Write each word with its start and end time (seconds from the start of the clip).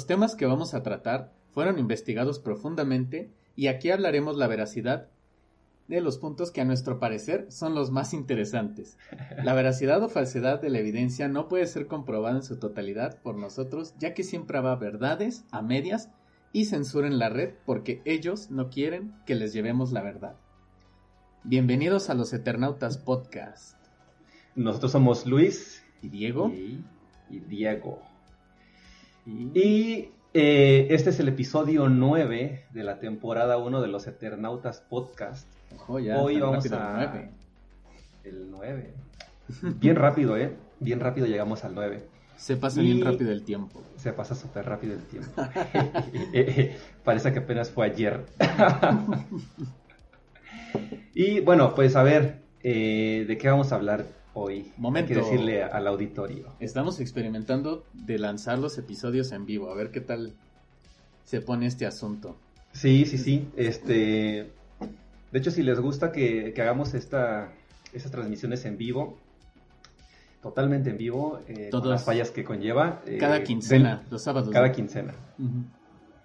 Los 0.00 0.06
temas 0.06 0.34
que 0.34 0.46
vamos 0.46 0.72
a 0.72 0.82
tratar 0.82 1.30
fueron 1.50 1.78
investigados 1.78 2.38
profundamente 2.38 3.30
y 3.54 3.66
aquí 3.66 3.90
hablaremos 3.90 4.38
la 4.38 4.46
veracidad 4.46 5.08
de 5.88 6.00
los 6.00 6.16
puntos 6.16 6.50
que 6.50 6.62
a 6.62 6.64
nuestro 6.64 6.98
parecer 6.98 7.44
son 7.50 7.74
los 7.74 7.90
más 7.90 8.14
interesantes. 8.14 8.96
La 9.44 9.52
veracidad 9.52 10.02
o 10.02 10.08
falsedad 10.08 10.58
de 10.58 10.70
la 10.70 10.78
evidencia 10.78 11.28
no 11.28 11.48
puede 11.48 11.66
ser 11.66 11.86
comprobada 11.86 12.36
en 12.36 12.42
su 12.42 12.58
totalidad 12.58 13.18
por 13.20 13.36
nosotros, 13.36 13.92
ya 13.98 14.14
que 14.14 14.22
siempre 14.22 14.56
habrá 14.56 14.74
verdades 14.76 15.44
a 15.50 15.60
medias 15.60 16.08
y 16.54 16.64
censura 16.64 17.06
en 17.06 17.18
la 17.18 17.28
red 17.28 17.50
porque 17.66 18.00
ellos 18.06 18.50
no 18.50 18.70
quieren 18.70 19.12
que 19.26 19.34
les 19.34 19.52
llevemos 19.52 19.92
la 19.92 20.00
verdad. 20.00 20.36
Bienvenidos 21.44 22.08
a 22.08 22.14
los 22.14 22.32
Eternautas 22.32 22.96
Podcast. 22.96 23.76
Nosotros 24.54 24.92
somos 24.92 25.26
Luis 25.26 25.84
y 26.00 26.08
Diego. 26.08 26.48
Y, 26.48 26.82
Diego. 27.28 28.09
Y, 29.26 30.08
eh, 30.32 30.86
este 30.90 31.10
es 31.10 31.20
el 31.20 31.28
episodio 31.28 31.88
9 31.88 32.64
de 32.72 32.84
la 32.84 32.98
temporada 32.98 33.58
1 33.58 33.82
de 33.82 33.88
los 33.88 34.06
Eternautas 34.06 34.80
Podcast. 34.80 35.46
Hoy 35.88 36.40
vamos 36.40 36.70
a... 36.72 37.28
El 38.24 38.50
9. 38.50 38.94
Bien 39.78 39.96
rápido, 39.96 40.36
¿eh? 40.36 40.56
Bien 40.78 41.00
rápido 41.00 41.26
llegamos 41.26 41.64
al 41.64 41.74
9. 41.74 42.02
Se 42.36 42.56
pasa 42.56 42.80
bien 42.80 43.04
rápido 43.04 43.32
el 43.32 43.42
tiempo. 43.42 43.82
Se 43.96 44.14
pasa 44.14 44.34
súper 44.34 44.64
rápido 44.64 44.94
el 44.94 45.02
tiempo. 45.02 45.30
Parece 47.04 47.32
que 47.32 47.40
apenas 47.40 47.70
fue 47.70 47.86
ayer. 47.86 48.24
y 51.14 51.40
bueno, 51.40 51.74
pues 51.74 51.96
a 51.96 52.02
ver, 52.02 52.40
eh, 52.62 53.26
¿de 53.28 53.36
qué 53.36 53.48
vamos 53.48 53.72
a 53.72 53.74
hablar 53.74 54.06
hoy? 54.34 54.72
Momento. 54.76 55.12
Hay 55.12 55.20
que 55.20 55.24
decirle 55.24 55.62
al 55.62 55.86
auditorio. 55.86 56.52
Estamos 56.60 57.00
experimentando 57.00 57.84
de 57.92 58.18
lanzar 58.18 58.58
los 58.58 58.78
episodios 58.78 59.32
en 59.32 59.46
vivo. 59.46 59.70
A 59.70 59.74
ver 59.74 59.90
qué 59.90 60.00
tal 60.00 60.34
se 61.24 61.40
pone 61.40 61.66
este 61.66 61.86
asunto. 61.86 62.36
Sí, 62.72 63.04
sí, 63.04 63.18
sí. 63.18 63.48
Este, 63.56 64.50
de 65.32 65.38
hecho, 65.38 65.50
si 65.50 65.62
les 65.62 65.78
gusta 65.78 66.10
que, 66.12 66.52
hagamos 66.58 66.94
esta, 66.94 67.52
estas 67.92 68.10
transmisiones 68.10 68.64
en 68.64 68.76
vivo, 68.76 69.18
totalmente 70.42 70.90
en 70.90 70.98
vivo, 70.98 71.40
eh, 71.46 71.68
Todas, 71.70 71.88
las 71.88 72.04
fallas 72.04 72.30
que 72.30 72.44
conlleva. 72.44 73.02
Eh, 73.06 73.18
cada 73.18 73.42
quincena, 73.42 74.02
los 74.10 74.22
sábados. 74.22 74.50
Cada 74.50 74.72
quincena. 74.72 75.14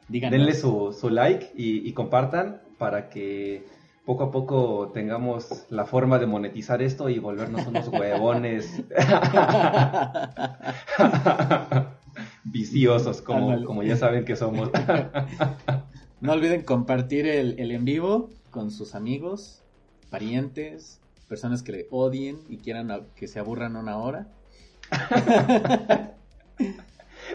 Denle 0.07 0.53
su, 0.53 1.09
like 1.09 1.51
y, 1.55 1.91
compartan 1.93 2.61
para 2.77 3.09
que 3.09 3.65
poco 4.05 4.25
a 4.25 4.31
poco 4.31 4.91
tengamos 4.93 5.65
la 5.69 5.85
forma 5.85 6.19
de 6.19 6.27
monetizar 6.27 6.81
esto 6.81 7.09
y 7.09 7.19
volvernos 7.19 7.67
unos 7.67 7.87
huevones 7.89 8.83
viciosos, 12.43 13.21
como, 13.21 13.65
como 13.65 13.83
ya 13.83 13.97
saben 13.97 14.23
que 14.23 14.35
somos. 14.35 14.69
no 16.21 16.31
olviden 16.31 16.63
compartir 16.63 17.27
el, 17.27 17.59
el 17.59 17.71
en 17.71 17.83
vivo 17.83 18.29
con 18.51 18.71
sus 18.71 18.95
amigos, 18.95 19.63
parientes, 20.09 21.01
personas 21.27 21.63
que 21.63 21.71
le 21.71 21.87
odien 21.89 22.39
y 22.47 22.57
quieran 22.57 23.07
que 23.15 23.27
se 23.27 23.39
aburran 23.39 23.75
una 23.75 23.97
hora. 23.97 24.27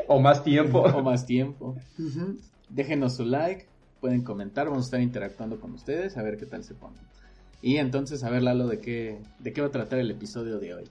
o 0.06 0.20
más 0.20 0.44
tiempo. 0.44 0.82
O 0.82 1.02
más 1.02 1.26
tiempo. 1.26 1.74
Déjenos 2.68 3.16
su 3.16 3.24
like, 3.24 3.66
pueden 4.00 4.22
comentar, 4.22 4.66
vamos 4.68 4.84
a 4.84 4.86
estar 4.86 5.00
interactuando 5.00 5.60
con 5.60 5.72
ustedes, 5.72 6.16
a 6.16 6.22
ver 6.22 6.36
qué 6.38 6.46
tal 6.46 6.64
se 6.64 6.74
ponen. 6.74 7.00
Y 7.62 7.76
entonces, 7.76 8.24
a 8.24 8.30
ver, 8.30 8.42
Lalo, 8.42 8.66
¿de 8.66 8.80
qué, 8.80 9.18
de 9.38 9.52
qué 9.52 9.60
va 9.60 9.68
a 9.68 9.72
tratar 9.72 9.98
el 9.98 10.10
episodio 10.10 10.58
de 10.58 10.74
hoy? 10.74 10.84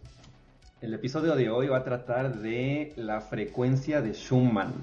El 0.82 0.94
episodio 0.94 1.36
de 1.36 1.50
hoy 1.50 1.68
va 1.68 1.78
a 1.78 1.84
tratar 1.84 2.40
de 2.40 2.94
la 2.96 3.22
frecuencia 3.22 4.02
de 4.02 4.14
Schumann. 4.14 4.74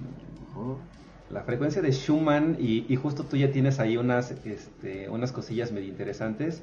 Oh 0.56 0.78
la 1.31 1.42
frecuencia 1.42 1.82
de 1.82 1.92
Schumann, 1.92 2.56
y, 2.59 2.94
justo 2.97 3.25
tú 3.25 3.37
ya 3.37 3.50
tienes 3.50 3.81
ahí 3.81 3.97
unas, 3.97 4.31
este, 4.44 5.08
unas 5.08 5.32
cosillas 5.32 5.72
medio 5.72 5.88
interesantes, 5.88 6.62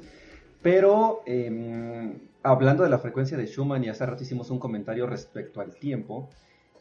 pero 0.62 1.22
em, 1.26 2.14
hablando 2.42 2.82
de 2.82 2.88
la 2.88 2.98
frecuencia 2.98 3.36
de 3.36 3.46
Schumann, 3.46 3.84
y 3.84 3.88
hace 3.88 4.06
rato 4.06 4.22
hicimos 4.22 4.50
un 4.50 4.58
comentario 4.58 5.06
respecto 5.06 5.60
al 5.60 5.74
tiempo, 5.74 6.30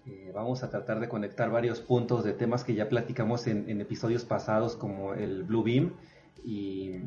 eh, 0.05 0.31
vamos 0.33 0.63
a 0.63 0.69
tratar 0.69 0.99
de 0.99 1.07
conectar 1.07 1.49
varios 1.49 1.79
puntos 1.79 2.23
de 2.23 2.33
temas 2.33 2.63
que 2.63 2.75
ya 2.75 2.89
platicamos 2.89 3.47
en, 3.47 3.81
episodios 3.81 4.25
pasados, 4.25 4.75
como 4.75 5.13
el 5.13 5.43
Blue 5.43 5.63
Beam, 5.63 5.93
y, 6.43 7.01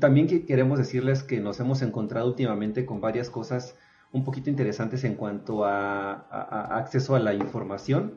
también 0.00 0.26
que 0.26 0.46
queremos 0.46 0.78
decirles 0.78 1.22
que 1.22 1.40
nos 1.40 1.60
hemos 1.60 1.82
encontrado 1.82 2.26
últimamente 2.26 2.86
con 2.86 3.02
varias 3.02 3.28
cosas 3.28 3.76
un 4.10 4.24
poquito 4.24 4.48
interesantes 4.48 5.04
en 5.04 5.16
cuanto 5.16 5.64
a 5.66 6.78
acceso 6.78 7.14
a 7.14 7.18
la 7.18 7.34
información. 7.34 8.14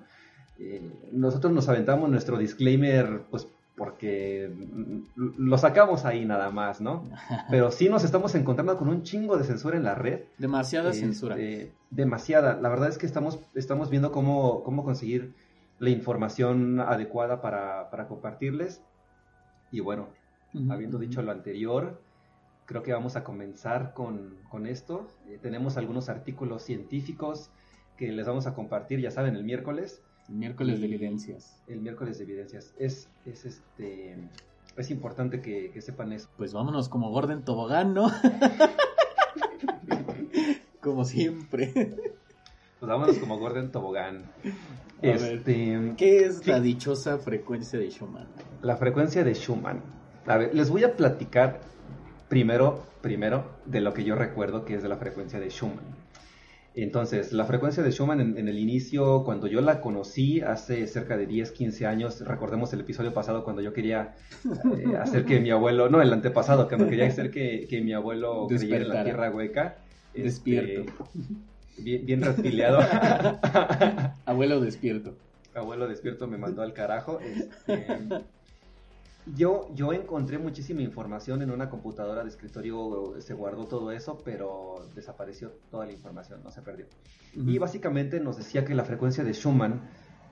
Eh, 0.57 0.89
nosotros 1.11 1.51
nos 1.51 1.67
aventamos 1.67 2.09
nuestro 2.09 2.37
disclaimer, 2.37 3.23
pues 3.29 3.47
porque 3.75 4.51
lo 5.15 5.57
sacamos 5.57 6.05
ahí 6.05 6.25
nada 6.25 6.49
más, 6.49 6.79
¿no? 6.81 7.03
Pero 7.49 7.71
sí 7.71 7.89
nos 7.89 8.03
estamos 8.03 8.33
encontrando 8.35 8.77
con 8.77 8.87
un 8.87 9.03
chingo 9.03 9.37
de 9.37 9.43
censura 9.43 9.77
en 9.77 9.83
la 9.83 9.95
red. 9.95 10.21
Demasiada 10.37 10.91
este, 10.91 11.01
censura. 11.01 11.35
Demasiada. 11.89 12.59
La 12.59 12.69
verdad 12.69 12.89
es 12.89 12.97
que 12.97 13.05
estamos, 13.05 13.39
estamos 13.53 13.89
viendo 13.89 14.11
cómo, 14.11 14.63
cómo 14.63 14.83
conseguir 14.83 15.33
la 15.79 15.89
información 15.89 16.79
adecuada 16.79 17.41
para, 17.41 18.07
compartirles. 18.07 18.81
Y 19.71 19.81
bueno, 19.81 20.07
habiendo 20.69 20.97
dicho 20.97 21.21
lo 21.21 21.31
anterior, 21.31 22.01
creo 22.65 22.81
que 22.83 22.93
vamos 22.93 23.15
a 23.15 23.23
comenzar 23.23 23.93
con, 23.93 24.37
esto. 24.67 25.07
Eh, 25.27 25.37
tenemos 25.41 25.77
algunos 25.77 26.07
artículos 26.07 26.63
científicos 26.63 27.51
que 27.97 28.11
les 28.11 28.25
vamos 28.25 28.47
a 28.47 28.53
compartir, 28.53 28.99
ya 28.99 29.11
saben, 29.11 29.35
el 29.35 29.43
miércoles. 29.43 30.01
El 30.29 30.35
miércoles 30.35 30.79
de 30.79 30.87
evidencias. 30.87 31.61
El 31.67 31.81
miércoles 31.81 32.17
de 32.17 32.23
evidencias. 32.23 32.73
Es, 32.77 33.09
es 33.25 33.45
este. 33.45 34.15
Es 34.75 34.91
importante 34.91 35.41
que, 35.41 35.79
sepan 35.81 36.11
eso. 36.11 36.29
Pues 36.37 36.53
vámonos 36.53 36.89
como 36.89 37.11
Gordon 37.11 37.43
Tobogán, 37.43 37.93
¿no? 37.93 38.11
como 40.81 41.05
siempre. 41.05 41.95
Pues 42.79 42.89
vámonos 42.89 43.17
como 43.19 43.39
Gordon 43.39 43.71
Tobogán. 43.71 44.25
Este, 45.01 45.93
¿Qué 45.97 46.25
es 46.25 46.45
la 46.47 46.59
dichosa 46.59 47.17
frecuencia 47.19 47.79
de 47.79 47.89
Schumann? 47.89 48.27
La 48.61 48.77
frecuencia 48.77 49.23
de 49.23 49.33
Schumann. 49.33 49.81
A 50.25 50.37
ver, 50.37 50.55
les 50.55 50.69
voy 50.69 50.83
a 50.83 50.95
platicar 50.95 51.61
primero, 52.27 52.83
primero 53.01 53.45
de 53.65 53.81
lo 53.81 53.93
que 53.93 54.03
yo 54.03 54.15
recuerdo 54.15 54.65
que 54.65 54.75
es 54.75 54.83
de 54.83 54.89
la 54.89 54.97
frecuencia 54.97 55.39
de 55.39 55.49
Schumann. 55.49 55.94
Entonces, 56.75 57.31
la 57.31 57.45
frecuencia 57.45 57.83
de 57.83 57.91
Schumann 57.91 58.19
en, 58.19 58.47
el 58.49 58.59
inicio, 58.59 59.23
cuando 59.23 59.47
yo 59.47 59.61
la 59.61 59.79
conocí 59.79 60.41
hace 60.41 60.85
cerca 60.87 61.15
de 61.15 61.25
10, 61.25 61.51
15 61.51 61.85
años, 61.85 62.19
recordemos 62.21 62.73
el 62.73 62.81
episodio 62.81 63.13
pasado 63.13 63.45
cuando 63.45 63.61
yo 63.61 63.71
quería 63.71 64.15
eh, 64.77 64.95
hacer 64.99 65.23
que 65.23 65.39
mi 65.39 65.51
abuelo, 65.51 65.89
no, 65.89 66.01
el 66.01 66.11
antepasado, 66.11 66.67
cuando 66.67 66.89
quería 66.89 67.07
hacer 67.07 67.31
que, 67.31 67.81
mi 67.83 67.93
abuelo 67.93 68.47
creyera 68.47 68.77
en 68.77 68.89
la 68.89 69.03
tierra 69.03 69.31
hueca. 69.31 69.77
Este, 70.13 70.61
despierto. 70.61 71.07
bien, 71.77 72.05
bien 72.05 72.23
abuelo 74.25 74.59
despierto. 74.59 75.15
Abuelo 75.53 75.87
despierto 75.87 76.27
me 76.27 76.37
mandó 76.37 76.61
al 76.61 76.73
carajo. 76.73 77.19
Este, 77.21 77.85
yo, 79.33 79.71
yo 79.73 79.91
encontré 79.93 80.37
muchísima 80.37 80.81
información 80.81 81.41
en 81.41 81.51
una 81.51 81.69
computadora 81.69 82.23
de 82.23 82.29
escritorio, 82.29 83.15
se 83.19 83.33
guardó 83.33 83.65
todo 83.65 83.91
eso, 83.91 84.21
pero 84.23 84.87
desapareció 84.93 85.53
toda 85.71 85.85
la 85.85 85.93
información, 85.93 86.41
no 86.43 86.51
se 86.51 86.61
perdió. 86.61 86.85
Y 87.33 87.57
básicamente 87.57 88.19
nos 88.19 88.37
decía 88.37 88.65
que 88.65 88.75
la 88.75 88.83
frecuencia 88.83 89.23
de 89.23 89.33
Schumann 89.33 89.81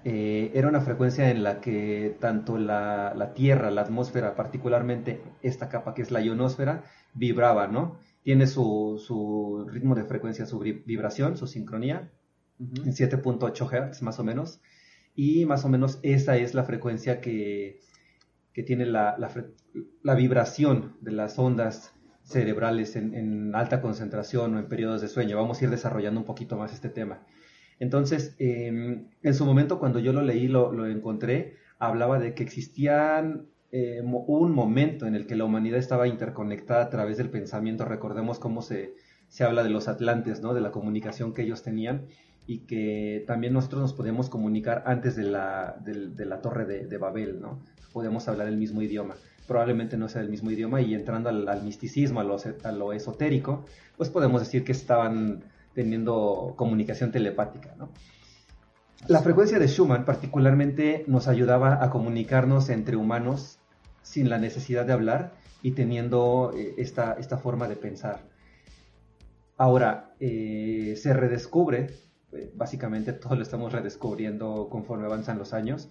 eh, 0.03 0.51
era 0.53 0.67
una 0.67 0.81
frecuencia 0.81 1.31
en 1.31 1.43
la 1.43 1.59
que 1.59 2.17
tanto 2.19 2.57
la, 2.57 3.13
la, 3.15 3.33
Tierra, 3.33 3.71
la 3.71 3.81
atmósfera, 3.81 4.35
particularmente 4.35 5.21
esta 5.41 5.69
capa 5.69 5.93
que 5.93 6.01
es 6.01 6.11
la 6.11 6.21
ionosfera, 6.21 6.83
vibraba, 7.13 7.67
¿no? 7.67 7.97
Tiene 8.21 8.47
su, 8.47 9.01
su 9.05 9.65
ritmo 9.69 9.95
de 9.95 10.03
frecuencia, 10.03 10.45
su 10.45 10.59
vibración, 10.59 11.37
su 11.37 11.47
sincronía, 11.47 12.11
en 12.59 12.93
7.8 12.93 13.91
Hz 13.91 14.01
más 14.01 14.19
o 14.19 14.23
menos. 14.23 14.61
Y 15.15 15.45
más 15.45 15.65
o 15.65 15.69
menos 15.69 15.99
esa 16.01 16.37
es 16.37 16.53
la 16.53 16.63
frecuencia 16.63 17.21
que 17.21 17.79
que 18.53 18.63
tiene 18.63 18.85
la, 18.85 19.17
la, 20.03 20.15
vibración 20.15 20.95
de 21.01 21.11
las 21.11 21.39
ondas 21.39 21.93
cerebrales 22.21 22.95
en, 22.95 23.53
alta 23.55 23.81
concentración 23.81 24.55
o 24.55 24.59
en 24.59 24.67
periodos 24.67 25.01
de 25.01 25.07
sueño. 25.07 25.37
Vamos 25.37 25.61
a 25.61 25.65
ir 25.65 25.71
desarrollando 25.71 26.19
un 26.19 26.25
poquito 26.25 26.55
más 26.55 26.71
este 26.71 26.89
tema. 26.89 27.25
Entonces, 27.79 28.35
em, 28.37 29.09
en 29.23 29.33
su 29.33 29.45
momento 29.45 29.79
cuando 29.79 29.99
yo 29.99 30.13
lo 30.13 30.21
leí, 30.21 30.47
lo, 30.47 30.87
encontré, 30.87 31.55
hablaba 31.79 32.19
de 32.19 32.33
que 32.35 32.43
existían 32.43 33.47
eh, 33.71 34.01
un 34.03 34.51
momento 34.51 35.07
en 35.07 35.15
el 35.15 35.25
que 35.25 35.35
la 35.35 35.45
humanidad 35.45 35.79
estaba 35.79 36.07
interconectada 36.07 36.83
a 36.83 36.89
través 36.89 37.17
del 37.17 37.31
pensamiento. 37.31 37.85
Recordemos 37.85 38.37
cómo 38.37 38.61
se, 38.61 38.93
se 39.27 39.43
habla 39.43 39.63
de 39.63 39.71
los 39.71 39.87
atlantes, 39.87 40.41
¿no? 40.41 40.53
de 40.53 40.61
la 40.61 40.71
comunicación 40.71 41.33
que 41.33 41.41
ellos 41.41 41.63
tenían 41.63 42.05
y 42.45 42.59
que 42.59 43.23
también 43.25 43.53
nosotros 43.53 43.81
nos 43.81 43.93
podíamos 43.93 44.29
comunicar 44.29 44.83
antes 44.85 45.15
de 45.15 45.23
la, 45.23 45.75
de, 45.83 46.25
la 46.25 46.41
torre 46.41 46.65
de, 46.65 46.85
de 46.85 46.97
Babel, 46.97 47.41
¿no? 47.41 47.63
Podemos 47.93 48.27
hablar 48.27 48.47
el 48.47 48.57
mismo 48.57 48.81
idioma. 48.81 49.15
Probablemente 49.47 49.97
no 49.97 50.09
sea 50.09 50.21
el 50.21 50.29
mismo 50.29 50.51
idioma 50.51 50.81
y 50.81 50.93
entrando 50.93 51.29
al, 51.29 51.63
misticismo, 51.63 52.19
a 52.19 52.71
lo, 52.71 52.93
esotérico, 52.93 53.65
pues 53.97 54.09
podemos 54.09 54.41
decir 54.41 54.63
que 54.63 54.71
estaban 54.71 55.43
teniendo 55.73 56.53
comunicación 56.55 57.11
telepática, 57.11 57.75
¿no? 57.77 57.89
La 59.07 59.21
frecuencia 59.21 59.59
de 59.59 59.67
Schumann 59.67 60.05
particularmente 60.05 61.03
nos 61.07 61.27
ayudaba 61.27 61.83
a 61.83 61.89
comunicarnos 61.89 62.69
entre 62.69 62.95
humanos 62.95 63.59
sin 64.01 64.29
la 64.29 64.37
necesidad 64.37 64.85
de 64.85 64.93
hablar 64.93 65.33
y 65.61 65.71
teniendo 65.71 66.53
eh, 66.55 66.75
esta, 66.77 67.13
esta 67.13 67.37
forma 67.37 67.67
de 67.67 67.75
pensar. 67.75 68.21
Ahora, 69.57 70.13
eh, 70.19 70.95
se 70.97 71.13
redescubre, 71.13 71.89
eh, 72.31 72.51
básicamente 72.55 73.13
todo 73.13 73.35
lo 73.35 73.43
estamos 73.43 73.71
redescubriendo 73.71 74.67
conforme 74.69 75.05
avanzan 75.05 75.37
los 75.37 75.53
años. 75.53 75.89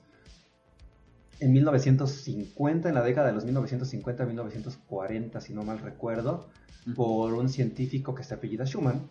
En 1.42 1.52
1950, 1.52 2.88
en 2.88 2.94
la 2.94 3.02
década 3.02 3.26
de 3.26 3.32
los 3.32 3.44
1950-1940, 3.46 5.40
si 5.40 5.52
no 5.52 5.64
mal 5.64 5.80
recuerdo, 5.80 6.48
por 6.94 7.34
un 7.34 7.48
científico 7.48 8.14
que 8.14 8.22
se 8.22 8.34
apellida 8.34 8.64
Schumann, 8.64 9.10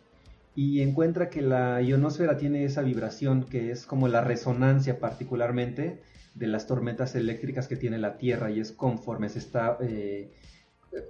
y 0.56 0.80
encuentra 0.82 1.30
que 1.30 1.42
la 1.42 1.82
ionosfera 1.82 2.38
tiene 2.38 2.64
esa 2.64 2.84
vibración 2.84 3.44
que 3.44 3.72
es 3.72 3.86
como 3.86 4.08
la 4.08 4.22
resonancia 4.22 5.00
particularmente 5.00 6.02
de 6.34 6.48
las 6.48 6.68
tormentas 6.68 7.16
eléctricas 7.16 7.68
que 7.68 7.76
tiene 7.76 7.98
la 7.98 8.18
Tierra 8.18 8.50
y 8.50 8.62
es 8.62 8.72
conforme 8.72 9.28
se 9.28 9.40
está 9.40 9.78
eh, 9.82 10.32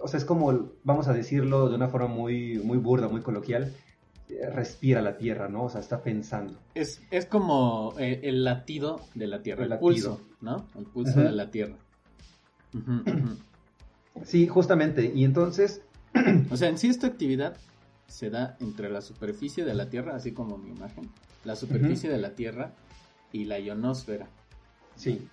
o 0.01 0.07
sea, 0.07 0.17
es 0.17 0.25
como, 0.25 0.71
vamos 0.83 1.07
a 1.07 1.13
decirlo 1.13 1.69
de 1.69 1.75
una 1.75 1.87
forma 1.87 2.07
muy, 2.07 2.59
muy 2.63 2.77
burda, 2.77 3.07
muy 3.07 3.21
coloquial, 3.21 3.73
eh, 4.29 4.49
respira 4.49 5.01
la 5.01 5.17
Tierra, 5.17 5.49
¿no? 5.49 5.65
O 5.65 5.69
sea, 5.69 5.81
está 5.81 6.01
pensando. 6.01 6.59
Es, 6.75 7.01
es 7.11 7.25
como 7.25 7.93
eh, 7.99 8.21
el 8.23 8.43
latido 8.43 9.01
de 9.15 9.27
la 9.27 9.41
Tierra, 9.41 9.65
el, 9.65 9.77
pulso, 9.79 10.21
¿no? 10.41 10.65
El 10.77 10.85
pulso 10.85 11.19
de 11.19 11.31
la 11.31 11.51
Tierra. 11.51 11.75
Sí, 14.23 14.47
justamente. 14.47 15.11
Y 15.13 15.23
entonces... 15.23 15.81
o 16.51 16.57
sea, 16.57 16.69
en 16.69 16.77
sí 16.77 16.89
esta 16.89 17.07
actividad 17.07 17.55
se 18.07 18.29
da 18.29 18.57
entre 18.59 18.89
la 18.89 19.01
superficie 19.01 19.63
de 19.63 19.73
la 19.73 19.89
Tierra, 19.89 20.15
así 20.15 20.33
como 20.33 20.57
mi 20.57 20.69
imagen, 20.69 21.09
la 21.45 21.55
superficie 21.55 22.09
de 22.09 22.17
la 22.17 22.35
Tierra 22.35 22.73
y 23.31 23.45
la 23.45 23.59
ionosfera. 23.59 24.27
Sí 24.95 25.29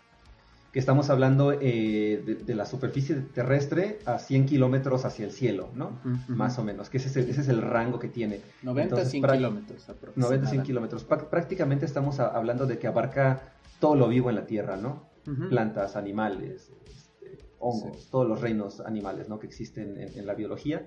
que 0.73 0.79
estamos 0.79 1.09
hablando 1.09 1.53
eh, 1.53 2.43
de, 2.45 2.55
la 2.55 2.67
superficie 2.67 3.17
terrestre 3.17 4.01
a 4.05 4.19
100 4.19 4.47
kilómetros 4.47 5.07
hacia 5.07 5.25
el 5.25 5.33
cielo, 5.33 5.71
¿no? 5.75 5.99
Más 6.29 6.59
o 6.59 6.65
menos, 6.65 6.91
que 6.91 6.99
ese 6.99 7.09
es 7.09 7.17
el, 7.17 7.31
ese 7.31 7.41
es 7.41 7.49
el 7.49 7.63
rango 7.63 7.99
que 7.99 8.09
tiene. 8.09 8.41
90 8.63 9.05
100 9.05 9.23
kilómetros 9.25 9.87
90 10.15 10.47
100 10.47 10.63
kilómetros. 10.63 11.05
Prácticamente 11.05 11.87
estamos 11.87 12.21
hablando 12.21 12.67
de 12.67 12.79
que 12.79 12.87
abarca 12.87 13.55
todo 13.79 13.95
lo 13.95 14.09
vivo 14.09 14.31
en 14.31 14.37
la 14.37 14.47
Tierra, 14.47 14.77
¿no? 14.77 15.09
Plantas, 15.51 15.95
animales, 15.95 16.73
este, 16.87 17.39
hongos, 17.59 18.09
todos 18.11 18.27
los 18.27 18.41
reinos 18.41 18.81
animales, 18.81 19.29
¿no? 19.29 19.39
Que 19.39 19.47
existen 19.47 19.99
en, 19.99 20.27
la 20.27 20.33
biología. 20.33 20.87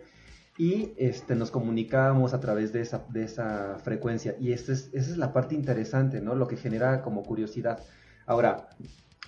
Y 0.58 0.94
este, 0.98 1.36
nos 1.36 1.52
comunicamos 1.52 2.34
a 2.34 2.40
través 2.40 2.74
de 2.74 2.82
esa, 2.82 3.06
de 3.10 3.24
esa 3.24 3.78
frecuencia. 3.84 4.36
Y 4.40 4.52
esa 4.52 4.74
es, 4.74 4.90
esa 4.94 5.12
es 5.12 5.18
la 5.18 5.32
parte 5.32 5.54
interesante, 5.54 6.22
¿no? 6.22 6.34
Lo 6.34 6.48
que 6.48 6.58
genera 6.58 7.04
como 7.04 7.22
curiosidad. 7.22 7.84
Ahora, 8.26 8.70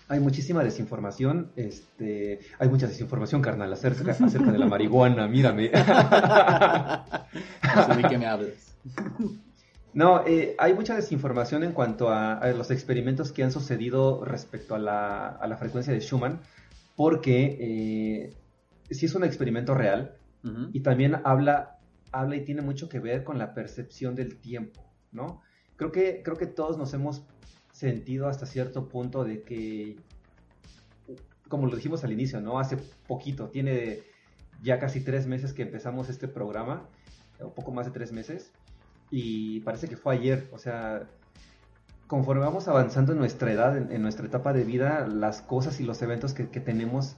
hay 0.07 0.19
muchísima 0.19 0.63
desinformación, 0.63 1.51
este, 1.55 2.39
hay 2.57 2.69
mucha 2.69 2.87
desinformación, 2.87 3.41
carnal, 3.41 3.71
acerca, 3.71 4.11
acerca 4.19 4.51
de 4.51 4.57
la 4.57 4.65
marihuana, 4.65 5.27
mírame. 5.27 5.69
¿De 5.69 5.79
qué 8.09 8.17
me 8.17 8.25
hablas? 8.25 8.75
No, 9.93 10.25
eh, 10.25 10.55
hay 10.57 10.73
mucha 10.73 10.95
desinformación 10.95 11.63
en 11.63 11.71
cuanto 11.71 12.09
a, 12.09 12.45
los 12.57 12.71
experimentos 12.71 13.31
que 13.31 13.43
han 13.43 13.51
sucedido 13.51 14.25
respecto 14.25 14.73
a 14.73 14.79
la, 14.79 15.27
a 15.27 15.47
la 15.47 15.55
frecuencia 15.57 15.93
de 15.93 16.01
Schumann, 16.01 16.39
porque 16.95 17.57
eh, 17.59 18.33
sí 18.89 19.05
es 19.05 19.15
un 19.15 19.23
experimento 19.23 19.73
real 19.73 20.15
y 20.73 20.81
también 20.81 21.15
habla, 21.23 21.79
habla 22.11 22.35
y 22.35 22.43
tiene 22.43 22.61
mucho 22.61 22.89
que 22.89 22.99
ver 22.99 23.23
con 23.23 23.37
la 23.37 23.53
percepción 23.53 24.13
del 24.13 24.35
tiempo, 24.35 24.83
¿no? 25.13 25.41
Creo 25.77 25.91
que, 25.93 26.21
creo 26.21 26.35
que 26.35 26.47
todos 26.47 26.77
nos 26.77 26.93
hemos 26.93 27.23
sentido 27.71 28.27
hasta 28.27 28.45
cierto 28.45 28.89
punto 28.89 29.23
de 29.23 29.41
que, 29.43 29.95
como 31.47 31.67
lo 31.67 31.77
dijimos 31.77 32.03
al 32.03 32.11
inicio, 32.11 32.41
¿no? 32.41 32.59
Hace 32.59 32.75
poquito, 33.07 33.47
tiene 33.47 34.01
ya 34.61 34.79
casi 34.79 34.99
tres 34.99 35.27
meses 35.27 35.53
que 35.53 35.61
empezamos 35.61 36.09
este 36.09 36.27
programa, 36.27 36.89
un 37.39 37.53
poco 37.53 37.71
más 37.71 37.85
de 37.85 37.93
tres 37.93 38.11
meses, 38.11 38.51
y 39.15 39.59
parece 39.59 39.87
que 39.87 39.95
fue 39.95 40.15
ayer, 40.15 40.49
o 40.53 40.57
sea, 40.57 41.03
conforme 42.07 42.41
vamos 42.41 42.67
avanzando 42.67 43.11
en 43.11 43.19
nuestra 43.19 43.51
edad, 43.51 43.77
en, 43.77 44.01
nuestra 44.01 44.25
etapa 44.25 44.53
de 44.53 44.63
vida, 44.63 45.07
las 45.07 45.43
cosas 45.43 45.79
y 45.79 45.83
los 45.83 46.01
eventos 46.01 46.33
que, 46.33 46.49
que 46.49 46.59
tenemos 46.59 47.15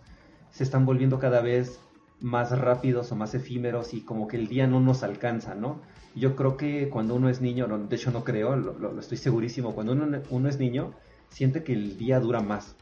se 0.51 0.65
están 0.65 0.85
volviendo 0.85 1.19
cada 1.19 1.39
vez 1.39 1.79
más 2.19 2.51
rápidos 2.51 3.13
o 3.13 3.15
más 3.15 3.33
efímeros 3.33 3.93
y 3.93 4.01
como 4.01 4.27
que 4.27 4.35
el 4.35 4.49
día 4.49 4.67
no 4.67 4.81
nos 4.81 5.03
alcanza, 5.03 5.55
¿no? 5.55 5.79
Yo 6.15 6.35
creo 6.35 6.57
que 6.57 6.89
cuando 6.89 7.15
uno 7.15 7.29
es 7.29 7.39
niño, 7.39 7.65
de 7.65 7.95
hecho 7.95 8.11
no 8.11 8.25
creo, 8.25 8.57
lo, 8.57 8.99
estoy 8.99 9.17
segurísimo, 9.17 9.73
cuando 9.73 9.93
uno, 9.93 10.49
es 10.49 10.59
niño, 10.59 10.91
siente 11.29 11.63
que 11.63 11.71
el 11.71 11.97
día 11.97 12.19
dura 12.19 12.41
más, 12.41 12.75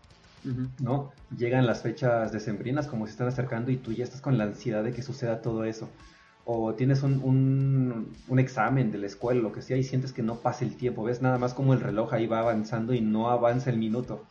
¿no? 0.81 1.11
Llegan 1.37 1.67
las 1.67 1.83
fechas 1.83 2.31
decembrinas 2.31 2.87
como 2.87 3.05
se 3.05 3.11
están 3.11 3.27
acercando 3.27 3.69
y 3.69 3.77
tú 3.77 3.91
ya 3.91 4.05
estás 4.05 4.21
con 4.21 4.39
la 4.39 4.45
ansiedad 4.45 4.83
de 4.83 4.91
que 4.91 5.03
suceda 5.03 5.43
todo 5.43 5.65
eso. 5.65 5.87
O 6.45 6.73
tienes 6.73 7.03
un, 7.03 8.11
un, 8.27 8.39
examen 8.39 8.91
de 8.91 8.97
la 8.97 9.07
escuela, 9.07 9.41
lo 9.41 9.53
que 9.53 9.61
sea, 9.61 9.77
y 9.77 9.83
sientes 9.83 10.11
que 10.11 10.23
no 10.23 10.35
pasa 10.35 10.65
el 10.65 10.75
tiempo. 10.75 11.03
Ves 11.03 11.21
nada 11.21 11.37
más 11.37 11.53
como 11.53 11.73
el 11.73 11.79
reloj 11.79 12.13
ahí 12.13 12.27
va 12.27 12.39
avanzando 12.39 12.93
y 12.93 13.01
no 13.01 13.29
avanza 13.29 13.69
el 13.69 13.77
minuto. 13.77 14.23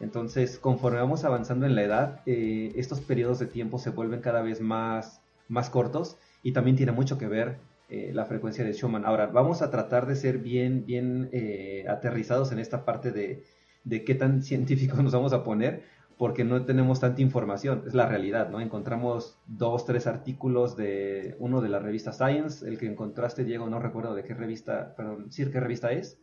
Entonces, 0.00 0.58
conforme 0.58 0.98
vamos 0.98 1.24
avanzando 1.24 1.64
en 1.64 1.76
la 1.76 1.84
edad, 1.84 2.20
eh, 2.26 2.72
estos 2.74 3.00
periodos 3.00 3.38
de 3.38 3.46
tiempo 3.46 3.78
se 3.78 3.90
vuelven 3.90 4.20
cada 4.20 4.42
vez 4.42 4.60
más, 4.60 5.20
más 5.48 5.70
cortos 5.70 6.16
y 6.42 6.52
también 6.52 6.76
tiene 6.76 6.90
mucho 6.90 7.18
que 7.18 7.28
ver 7.28 7.58
eh, 7.88 8.10
la 8.12 8.24
frecuencia 8.24 8.64
de 8.64 8.72
Schumann. 8.72 9.04
Ahora, 9.04 9.26
vamos 9.26 9.62
a 9.62 9.70
tratar 9.70 10.06
de 10.06 10.16
ser 10.16 10.38
bien, 10.38 10.84
bien 10.86 11.28
eh, 11.32 11.84
aterrizados 11.88 12.50
en 12.50 12.58
esta 12.58 12.84
parte 12.84 13.12
de, 13.12 13.44
de 13.84 14.02
qué 14.02 14.14
tan 14.14 14.42
científicos 14.50 15.00
nos 15.02 15.12
vamos 15.12 15.32
a 15.32 15.44
poner, 15.44 15.84
porque 16.22 16.44
no 16.44 16.64
tenemos 16.64 17.00
tanta 17.00 17.20
información, 17.20 17.82
es 17.84 17.94
la 17.94 18.06
realidad, 18.06 18.48
¿no? 18.48 18.60
Encontramos 18.60 19.40
dos, 19.48 19.84
tres 19.84 20.06
artículos 20.06 20.76
de 20.76 21.34
uno 21.40 21.60
de 21.60 21.68
la 21.68 21.80
revista 21.80 22.12
Science, 22.12 22.64
el 22.64 22.78
que 22.78 22.86
encontraste, 22.86 23.42
Diego, 23.42 23.68
no 23.68 23.80
recuerdo 23.80 24.14
de 24.14 24.22
qué 24.22 24.32
revista, 24.32 24.94
perdón, 24.94 25.32
sí, 25.32 25.44
qué 25.46 25.58
revista 25.58 25.90
es, 25.90 26.20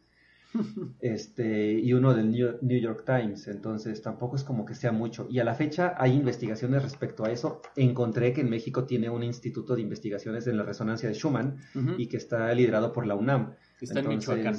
este, 1.02 1.74
y 1.74 1.92
uno 1.92 2.14
del 2.14 2.32
New 2.32 2.80
York 2.80 3.04
Times, 3.06 3.50
entonces 3.50 4.02
tampoco 4.02 4.38
es 4.38 4.46
como 4.46 4.64
que 4.64 4.74
sea 4.74 4.94
mucho. 4.94 5.28
Y 5.30 5.40
a 5.40 5.44
la 5.44 5.54
fecha 5.54 5.96
hay 5.98 6.14
investigaciones 6.14 6.82
respecto 6.82 7.26
a 7.26 7.32
eso. 7.32 7.62
Encontré 7.76 8.32
que 8.32 8.40
en 8.40 8.50
México 8.50 8.86
tiene 8.86 9.10
un 9.10 9.24
instituto 9.24 9.76
de 9.76 9.82
investigaciones 9.82 10.48
en 10.48 10.56
la 10.56 10.64
resonancia 10.64 11.10
de 11.10 11.16
Schumann 11.16 11.58
y 11.98 12.08
que 12.08 12.16
está 12.16 12.54
liderado 12.54 12.94
por 12.94 13.06
la 13.06 13.16
UNAM. 13.16 13.54
Está 13.82 14.00
en 14.00 14.08
Michoacán. 14.08 14.56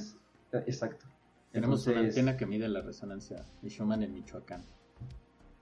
Eh, 0.52 0.64
exacto. 0.66 1.06
Tenemos 1.50 1.86
una 1.86 2.00
antena 2.00 2.36
que 2.36 2.44
mide 2.44 2.68
la 2.68 2.82
resonancia 2.82 3.42
de 3.62 3.70
Schumann 3.70 4.02
en 4.02 4.12
Michoacán. 4.12 4.62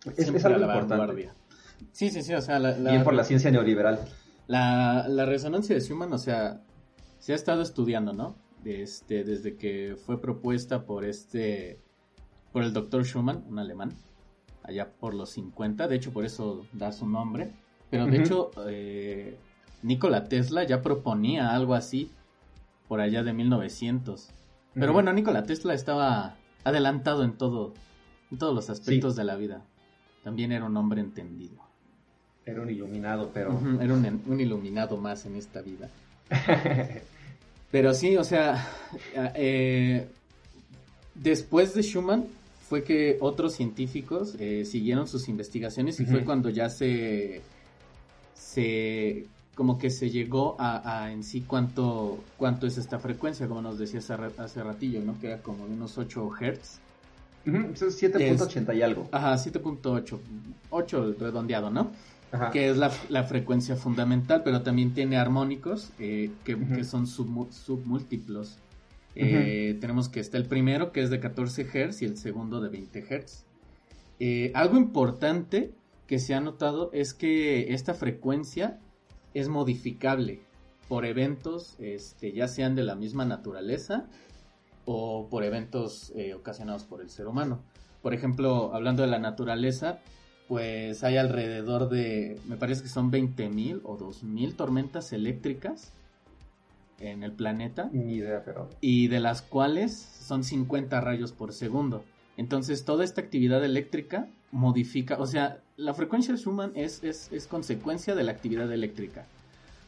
Es, 0.05 0.29
es 0.29 0.45
algo 0.45 0.65
importante. 0.65 1.31
Sí, 1.93 2.11
sí, 2.11 2.23
sí, 2.23 2.35
o 2.35 2.41
sea, 2.41 2.59
la, 2.59 2.73
Bien 2.73 3.05
por 3.05 3.15
la 3.15 3.25
ciencia 3.25 3.51
neoliberal. 3.51 4.01
La, 4.47 5.07
la 5.09 5.27
resonancia 5.27 5.75
de 5.75 5.81
Schumann, 5.81 6.13
o 6.13 6.19
sea, 6.19 6.63
se 7.19 7.33
ha 7.33 7.37
estado 7.37 7.63
estudiando, 7.63 8.13
¿no? 8.13 8.37
este, 8.65 9.25
desde 9.25 9.57
que 9.57 9.97
fue 9.97 10.21
propuesta 10.21 10.85
por 10.85 11.05
este, 11.05 11.81
por 12.53 12.63
el 12.63 12.73
doctor 12.73 13.05
Schumann, 13.05 13.45
un 13.49 13.59
alemán, 13.59 13.93
allá 14.63 14.91
por 14.93 15.15
los 15.15 15.31
50, 15.31 15.89
de 15.89 15.97
hecho 15.97 16.13
por 16.13 16.25
eso 16.25 16.67
da 16.73 16.93
su 16.93 17.09
nombre, 17.09 17.53
pero 17.91 18.07
de 18.07 18.19
hecho 18.19 18.51
eh, 18.67 19.39
Nikola 19.83 20.25
Tesla 20.25 20.65
ya 20.65 20.83
proponía 20.83 21.55
algo 21.55 21.75
así 21.75 22.11
por 22.87 23.01
allá 23.01 23.23
de 23.23 23.33
1900. 23.33 24.31
Pero 24.75 24.93
bueno, 24.93 25.13
Nikola 25.13 25.45
Tesla 25.45 25.75
estaba 25.75 26.37
adelantado 26.65 27.25
en 27.25 27.37
todo, 27.37 27.75
en 28.31 28.39
todos 28.39 28.55
los 28.55 28.71
aspectos 28.71 29.17
de 29.17 29.25
la 29.25 29.37
vida. 29.37 29.65
También 30.23 30.53
era 30.53 30.65
un 30.65 30.77
hombre 30.77 31.01
entendido. 31.01 31.57
Era 32.45 32.63
un 32.63 32.71
iluminado, 32.71 33.31
pero... 33.33 33.59
era 33.81 33.93
un, 33.95 34.23
un 34.27 34.41
iluminado 34.41 34.97
más 34.97 35.27
en 35.27 35.37
esta 35.37 35.61
vida. 35.61 35.91
Pero 37.71 37.93
sí, 37.93 38.17
o 38.17 38.25
sea, 38.25 38.67
eh, 39.35 40.09
después 41.15 41.75
de 41.75 41.83
Schumann 41.83 42.27
fue 42.69 42.83
que 42.83 43.19
otros 43.21 43.55
científicos 43.55 44.35
eh, 44.39 44.65
siguieron 44.65 45.07
sus 45.07 45.29
investigaciones 45.29 46.01
y 46.01 46.07
fue 46.07 46.25
cuando 46.25 46.49
ya 46.49 46.71
se, 46.71 47.43
se, 48.35 49.27
como 49.55 49.79
que 49.79 49.91
se 49.91 50.11
llegó 50.11 50.57
a, 50.59 51.11
en 51.13 51.23
sí 51.25 51.43
cuánto, 51.43 52.25
cuánto 52.39 52.67
es 52.67 52.79
esta 52.79 52.99
frecuencia, 52.99 53.47
como 53.47 53.61
nos 53.61 53.79
decía 53.79 54.01
hace, 54.01 54.63
ratillo, 54.63 55.03
¿no? 55.03 55.19
Que 55.21 55.29
era 55.29 55.43
como 55.43 55.67
de 55.67 55.75
unos 55.75 55.99
8 55.99 56.31
Hz. 56.41 56.81
7.80 57.47 58.77
y 58.77 58.83
algo. 58.83 59.09
Ajá, 59.13 59.35
7.8, 59.35 60.19
8 60.71 61.15
redondeado, 61.19 61.71
¿no? 61.71 61.91
que 62.53 62.69
es 62.69 62.77
la, 62.77 62.91
frecuencia 63.25 63.77
fundamental, 63.77 64.43
pero 64.45 64.63
también 64.63 64.93
tiene 64.93 65.17
armónicos 65.17 65.91
eh, 65.99 66.31
que, 66.45 66.85
son 66.85 67.07
submúltiplos. 67.07 68.59
Eh, 69.15 69.77
tenemos 69.81 70.09
que 70.09 70.21
está 70.21 70.37
el 70.37 70.45
primero 70.45 70.93
que 70.93 71.03
es 71.03 71.11
de 71.11 71.19
14 71.19 71.65
Hz 71.65 72.03
y 72.03 72.05
el 72.05 72.17
segundo 72.17 72.61
de 72.61 72.69
20 72.69 73.01
Hz. 73.03 73.45
Eh, 74.21 74.53
algo 74.55 74.77
importante 74.77 75.73
que 76.07 76.19
se 76.19 76.35
ha 76.35 76.41
notado 76.41 76.91
es 76.93 77.15
que 77.15 77.73
esta 77.73 77.95
frecuencia 77.95 78.79
es 79.35 79.49
modificable 79.49 80.41
por 80.89 81.05
eventos, 81.05 81.77
este, 81.79 82.33
ya 82.33 82.49
sean 82.49 82.75
de 82.75 82.83
la 82.83 82.95
misma 82.95 83.25
naturaleza 83.25 84.07
o 84.91 85.29
por 85.29 85.45
eventos 85.45 86.13
eh, 86.17 86.33
ocasionados 86.33 86.85
por 86.85 87.03
el 87.03 87.11
ser 87.11 87.27
humano. 87.27 87.61
Por 88.01 88.15
ejemplo, 88.15 88.75
hablando 88.75 89.03
de 89.03 89.09
la 89.09 89.19
naturaleza, 89.19 89.99
pues 90.49 91.05
hay 91.05 91.19
alrededor 91.19 91.91
de, 91.91 92.41
me 92.49 92.57
parece 92.57 92.85
que 92.85 92.89
son 92.89 93.13
20.000 93.13 93.83
o 93.85 93.99
2.000 93.99 94.57
tormentas 94.57 95.13
eléctricas 95.13 95.93
en 97.01 97.23
el 97.23 97.33
planeta. 97.33 97.91
Ni 97.93 98.15
idea, 98.15 98.43
pero... 98.43 98.71
Y 98.81 99.09
de 99.09 99.21
las 99.21 99.43
cuales 99.43 99.93
son 99.93 100.43
50 100.43 100.99
rayos 101.03 101.33
por 101.33 101.53
segundo. 101.53 102.03
Entonces, 102.39 102.87
toda 102.87 103.05
esta 103.05 103.21
actividad 103.21 103.63
eléctrica 103.63 104.27
modifica, 104.53 105.19
o 105.19 105.27
sea, 105.27 105.61
la 105.77 105.93
frecuencia 105.93 106.35
Schumann 106.35 106.73
es, 106.77 107.05
es, 107.05 107.31
es 107.31 107.47
consecuencia 107.47 108.15
de 108.15 108.25
la 108.25 108.33
actividad 108.33 108.73
eléctrica. 108.73 109.27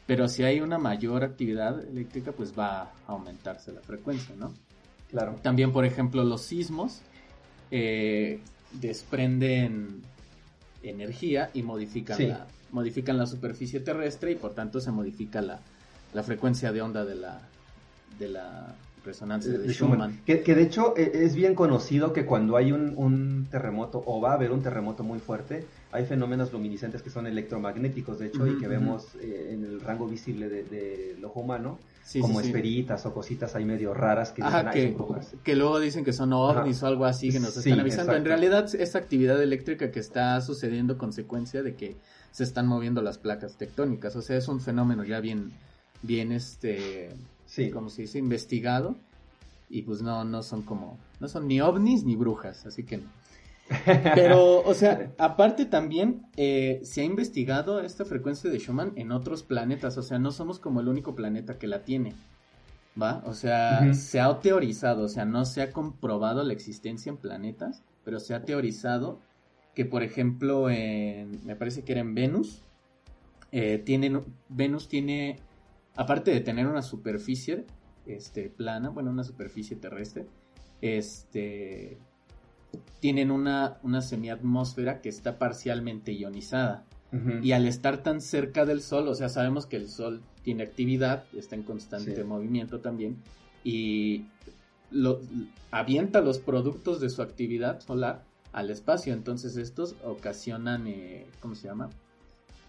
Pero 0.06 0.28
si 0.28 0.42
hay 0.42 0.60
una 0.60 0.76
mayor 0.76 1.24
actividad 1.24 1.82
eléctrica, 1.88 2.32
pues 2.32 2.52
va 2.58 2.82
a 2.82 2.92
aumentarse 3.06 3.72
la 3.72 3.80
frecuencia, 3.80 4.34
¿no? 4.36 4.52
Claro. 5.10 5.36
También, 5.42 5.72
por 5.72 5.84
ejemplo, 5.84 6.22
los 6.24 6.42
sismos 6.42 7.00
eh, 7.70 8.40
desprenden 8.80 10.02
energía 10.82 11.50
y 11.54 11.62
modifican, 11.62 12.16
Sí. 12.16 12.26
la, 12.26 12.46
modifican 12.70 13.16
la 13.18 13.26
superficie 13.26 13.80
terrestre 13.80 14.32
y 14.32 14.34
por 14.36 14.54
tanto 14.54 14.80
se 14.80 14.90
modifica 14.90 15.42
la, 15.42 15.60
la 16.14 16.22
frecuencia 16.22 16.72
de 16.72 16.80
onda 16.82 17.04
de 17.04 17.14
la, 17.16 17.40
de 18.18 18.28
la 18.28 18.74
resonancia 19.04 19.50
de, 19.52 19.58
de 19.58 19.72
Schumann. 19.72 19.98
Schumann. 19.98 20.20
Que, 20.26 20.42
que 20.42 20.54
de 20.54 20.62
hecho 20.62 20.94
eh, 20.96 21.10
es 21.14 21.34
bien 21.34 21.54
conocido 21.54 22.12
que 22.12 22.24
cuando 22.26 22.56
hay 22.56 22.70
un, 22.72 22.92
un 22.96 23.46
terremoto 23.50 24.02
o 24.06 24.20
va 24.20 24.32
a 24.32 24.34
haber 24.34 24.52
un 24.52 24.62
terremoto 24.62 25.02
muy 25.02 25.18
fuerte, 25.18 25.64
hay 25.92 26.04
fenómenos 26.06 26.52
luminiscentes 26.52 27.02
que 27.02 27.10
son 27.10 27.26
electromagnéticos, 27.26 28.18
de 28.18 28.26
hecho, 28.28 28.46
y 28.46 28.58
que 28.58 28.68
vemos 28.68 29.08
eh, 29.20 29.50
en 29.52 29.64
el 29.64 29.80
rango 29.80 30.06
visible 30.06 30.48
de- 30.48 30.64
del 30.64 31.24
ojo 31.24 31.40
humano, 31.40 31.78
Sí, 32.10 32.18
como 32.20 32.40
sí, 32.40 32.46
sí. 32.46 32.50
esferitas 32.50 33.06
o 33.06 33.14
cositas 33.14 33.54
ahí 33.54 33.64
medio 33.64 33.94
raras 33.94 34.32
que 34.32 34.42
dicen, 34.42 34.56
Ajá, 34.56 34.70
"Ay, 34.70 34.80
que, 34.80 34.88
son 34.88 34.94
brujas". 35.06 35.34
que 35.44 35.54
luego 35.54 35.78
dicen 35.78 36.04
que 36.04 36.12
son 36.12 36.32
ovnis 36.32 36.78
Ajá. 36.78 36.86
o 36.86 36.88
algo 36.88 37.04
así 37.04 37.30
que 37.30 37.38
nos 37.38 37.56
están 37.56 37.78
avisando. 37.78 38.16
En 38.16 38.24
realidad 38.24 38.68
es 38.74 38.96
actividad 38.96 39.40
eléctrica 39.40 39.92
que 39.92 40.00
está 40.00 40.40
sucediendo 40.40 40.98
consecuencia 40.98 41.62
de 41.62 41.76
que 41.76 41.96
se 42.32 42.42
están 42.42 42.66
moviendo 42.66 43.00
las 43.00 43.18
placas 43.18 43.56
tectónicas. 43.56 44.16
O 44.16 44.22
sea, 44.22 44.36
es 44.36 44.48
un 44.48 44.60
fenómeno 44.60 45.04
ya 45.04 45.20
bien, 45.20 45.52
bien 46.02 46.32
este, 46.32 47.14
Sí, 47.46 47.70
como 47.70 47.90
se 47.90 48.02
dice, 48.02 48.18
investigado. 48.18 48.96
Y 49.68 49.82
pues 49.82 50.02
no, 50.02 50.24
no 50.24 50.42
son 50.42 50.62
como, 50.62 50.98
no 51.20 51.28
son 51.28 51.46
ni 51.46 51.60
ovnis 51.60 52.02
ni 52.02 52.16
brujas, 52.16 52.66
así 52.66 52.82
que 52.82 52.96
no. 52.96 53.04
Pero, 54.14 54.62
o 54.64 54.74
sea, 54.74 55.12
aparte 55.18 55.64
también 55.64 56.26
eh, 56.36 56.80
se 56.82 57.02
ha 57.02 57.04
investigado 57.04 57.80
esta 57.80 58.04
frecuencia 58.04 58.50
de 58.50 58.58
Schumann 58.58 58.92
en 58.96 59.12
otros 59.12 59.42
planetas, 59.42 59.96
o 59.98 60.02
sea, 60.02 60.18
no 60.18 60.32
somos 60.32 60.58
como 60.58 60.80
el 60.80 60.88
único 60.88 61.14
planeta 61.14 61.58
que 61.58 61.66
la 61.66 61.84
tiene, 61.84 62.14
¿va? 63.00 63.22
O 63.26 63.34
sea, 63.34 63.94
se 63.94 64.20
ha 64.20 64.40
teorizado, 64.40 65.04
o 65.04 65.08
sea, 65.08 65.24
no 65.24 65.44
se 65.44 65.62
ha 65.62 65.72
comprobado 65.72 66.42
la 66.42 66.52
existencia 66.52 67.10
en 67.10 67.16
planetas, 67.16 67.82
pero 68.04 68.18
se 68.18 68.34
ha 68.34 68.44
teorizado 68.44 69.20
que, 69.74 69.84
por 69.84 70.02
ejemplo, 70.02 70.68
en, 70.68 71.44
me 71.44 71.56
parece 71.56 71.82
que 71.82 71.92
era 71.92 72.00
en 72.00 72.14
Venus, 72.14 72.62
eh, 73.52 73.78
tienen, 73.78 74.24
Venus 74.48 74.88
tiene, 74.88 75.38
aparte 75.96 76.32
de 76.32 76.40
tener 76.40 76.66
una 76.66 76.82
superficie, 76.82 77.66
este, 78.06 78.48
plana, 78.48 78.88
bueno, 78.88 79.10
una 79.10 79.24
superficie 79.24 79.76
terrestre, 79.76 80.26
este, 80.80 81.98
tienen 83.00 83.30
una, 83.30 83.78
una 83.82 84.02
semiatmósfera 84.02 85.00
que 85.00 85.08
está 85.08 85.38
parcialmente 85.38 86.12
ionizada. 86.12 86.84
Y 87.42 87.50
al 87.52 87.66
estar 87.66 88.04
tan 88.04 88.20
cerca 88.20 88.64
del 88.64 88.82
Sol, 88.82 89.08
o 89.08 89.16
sea, 89.16 89.28
sabemos 89.28 89.66
que 89.66 89.74
el 89.76 89.88
Sol 89.88 90.20
tiene 90.44 90.62
actividad, 90.62 91.24
está 91.36 91.56
en 91.56 91.64
constante 91.64 92.14
Sí. 92.14 92.22
movimiento 92.22 92.78
también, 92.78 93.16
y 93.64 94.26
lo, 94.92 95.20
avienta 95.72 96.20
los 96.20 96.38
productos 96.38 97.00
de 97.00 97.10
su 97.10 97.22
actividad 97.22 97.80
solar 97.80 98.22
al 98.52 98.70
espacio. 98.70 99.12
Entonces 99.12 99.56
estos 99.56 99.96
ocasionan, 100.04 100.86
eh, 100.86 101.26
¿cómo 101.40 101.56
se 101.56 101.66
llama? 101.66 101.90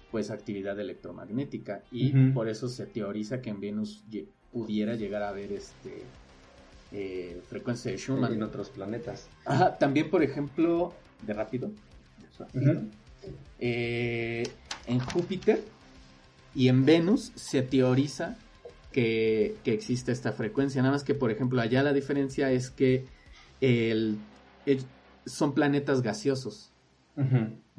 Pues 0.09 0.31
actividad 0.31 0.79
electromagnética. 0.79 1.83
Y 1.91 2.11
por 2.31 2.49
eso 2.49 2.67
se 2.67 2.87
teoriza 2.87 3.41
que 3.41 3.51
en 3.51 3.59
Venus 3.59 4.03
pudiera 4.51 4.95
llegar 4.95 5.21
a 5.21 5.29
haber 5.29 5.51
este 5.51 6.03
eh, 6.91 7.41
frecuencia 7.47 7.91
de 7.91 7.97
Schumann. 7.97 8.33
en 8.33 8.43
otros 8.43 8.69
planetas. 8.69 9.27
Ajá, 9.45 9.77
también, 9.77 10.09
por 10.09 10.23
ejemplo, 10.23 10.93
de 11.25 11.33
rápido. 11.33 11.71
Eh, 13.59 14.43
en 14.87 14.99
Júpiter 14.99 15.63
y 16.55 16.67
en 16.67 16.85
Venus 16.85 17.31
se 17.35 17.61
teoriza 17.61 18.37
que, 18.91 19.55
que 19.63 19.73
existe 19.73 20.11
esta 20.11 20.31
frecuencia. 20.33 20.81
Nada 20.81 20.93
más 20.93 21.03
que, 21.03 21.13
por 21.13 21.31
ejemplo, 21.31 21.61
allá 21.61 21.83
la 21.83 21.93
diferencia 21.93 22.51
es 22.51 22.69
que 22.69 23.05
el- 23.61 24.17
el- 24.65 24.83
son 25.25 25.53
planetas 25.53 26.01
gaseosos. 26.01 26.71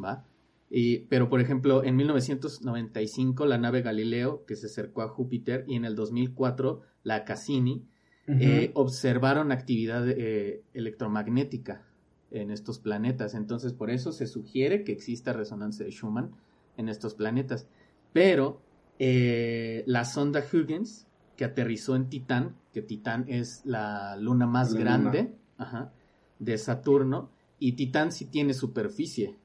¿va? 0.03 0.25
Y, 0.71 1.01
pero, 1.01 1.29
por 1.29 1.41
ejemplo, 1.41 1.85
en 1.85 1.97
1995 1.97 3.45
la 3.45 3.59
nave 3.59 3.83
Galileo, 3.83 4.45
que 4.47 4.57
se 4.57 4.67
acercó 4.67 5.03
a 5.03 5.09
Júpiter, 5.09 5.65
y 5.67 5.75
en 5.77 5.85
el 5.85 5.95
2004 5.97 6.81
la 7.03 7.25
Cassini, 7.25 7.85
Eh, 8.29 8.71
observaron 8.75 9.51
actividad 9.51 10.09
eh, 10.09 10.63
electromagnética 10.75 11.83
en 12.31 12.51
estos 12.51 12.79
planetas. 12.79 13.35
Entonces, 13.35 13.73
por 13.73 13.91
eso 13.91 14.13
se 14.13 14.27
sugiere 14.27 14.85
que 14.85 14.93
exista 14.93 15.33
resonancia 15.33 15.85
de 15.85 15.91
Schumann 15.91 16.31
en 16.77 16.89
estos 16.89 17.15
planetas. 17.15 17.67
Pero 18.13 18.61
eh, 18.99 19.83
la 19.87 20.05
sonda 20.05 20.43
Huygens, 20.53 21.07
que 21.37 21.45
aterrizó 21.45 21.97
en 21.97 22.09
Titán, 22.09 22.57
que 22.73 22.83
Titán 22.83 23.25
es 23.29 23.63
la 23.65 24.17
luna 24.17 24.47
más 24.47 24.73
La 24.73 24.81
grande 24.81 25.35
ajá, 25.59 25.93
de 26.39 26.59
Saturno, 26.59 27.31
y 27.59 27.73
Titán 27.73 28.13
sí 28.13 28.27
tiene 28.27 28.55
superficie 28.55 29.37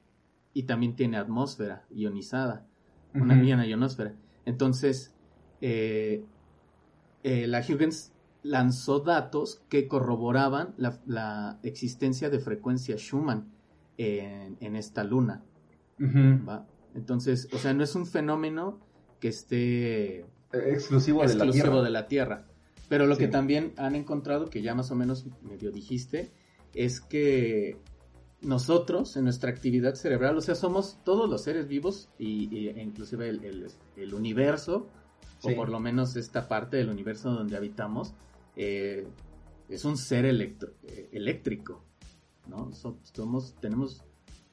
y 0.54 0.64
también 0.64 0.96
tiene 0.96 1.18
atmósfera 1.18 1.84
ionizada 1.90 2.66
una, 3.14 3.42
y 3.42 3.52
una 3.52 3.66
ionosfera. 3.66 4.14
Entonces, 4.44 5.14
eh, 5.60 6.24
eh, 7.22 7.46
la 7.46 7.60
Huygens 7.60 8.12
lanzó 8.42 9.00
datos 9.00 9.62
que 9.68 9.88
corroboraban 9.88 10.74
la, 10.76 10.98
la 11.06 11.58
existencia 11.62 12.30
de 12.30 12.38
frecuencia 12.38 12.96
Schumann 12.96 13.50
en, 13.96 14.56
en 14.60 14.76
esta 14.76 15.04
luna. 15.04 15.42
¿va? 16.00 16.66
Entonces, 16.94 17.48
o 17.52 17.58
sea, 17.58 17.74
no 17.74 17.82
es 17.84 17.94
un 17.94 18.06
fenómeno 18.06 18.78
que 19.20 19.28
esté 19.28 20.20
Eh, 20.20 20.24
Exclusivo, 20.52 21.20
de 21.22 21.34
la 21.34 21.44
exclusivo 21.44 21.82
de 21.82 21.90
la 21.90 22.06
Tierra. 22.06 22.46
Pero 22.88 23.06
lo 23.06 23.16
Sí. 23.16 23.22
que 23.22 23.28
también 23.28 23.72
han 23.76 23.94
encontrado, 23.94 24.48
que 24.48 24.62
ya 24.62 24.74
más 24.74 24.90
o 24.90 24.94
menos 24.94 25.26
medio 25.42 25.70
dijiste, 25.72 26.30
es 26.74 27.00
que 27.00 27.76
nosotros, 28.40 29.16
en 29.16 29.24
nuestra 29.24 29.50
actividad 29.50 29.94
cerebral, 29.94 30.36
o 30.36 30.40
sea, 30.40 30.54
somos 30.54 30.98
todos 31.04 31.28
los 31.28 31.42
seres 31.42 31.66
vivos 31.66 32.08
y, 32.18 32.48
y- 32.56 32.68
e 32.68 32.82
inclusive 32.82 33.28
el, 33.28 33.44
el- 33.44 33.66
el 33.96 34.14
universo, 34.14 34.88
Sí. 35.40 35.52
o 35.52 35.56
por 35.56 35.68
lo 35.68 35.80
menos 35.80 36.16
esta 36.16 36.48
parte 36.48 36.76
del 36.78 36.88
universo 36.88 37.30
donde 37.30 37.56
habitamos, 37.56 38.14
eh, 38.58 39.06
es 39.68 39.84
un 39.84 39.96
ser 39.96 40.24
electro- 40.26 40.74
eh, 40.82 41.08
eléctrico, 41.12 41.84
¿no? 42.48 42.72
So- 42.72 42.98
somos, 43.02 43.54
tenemos, 43.60 44.02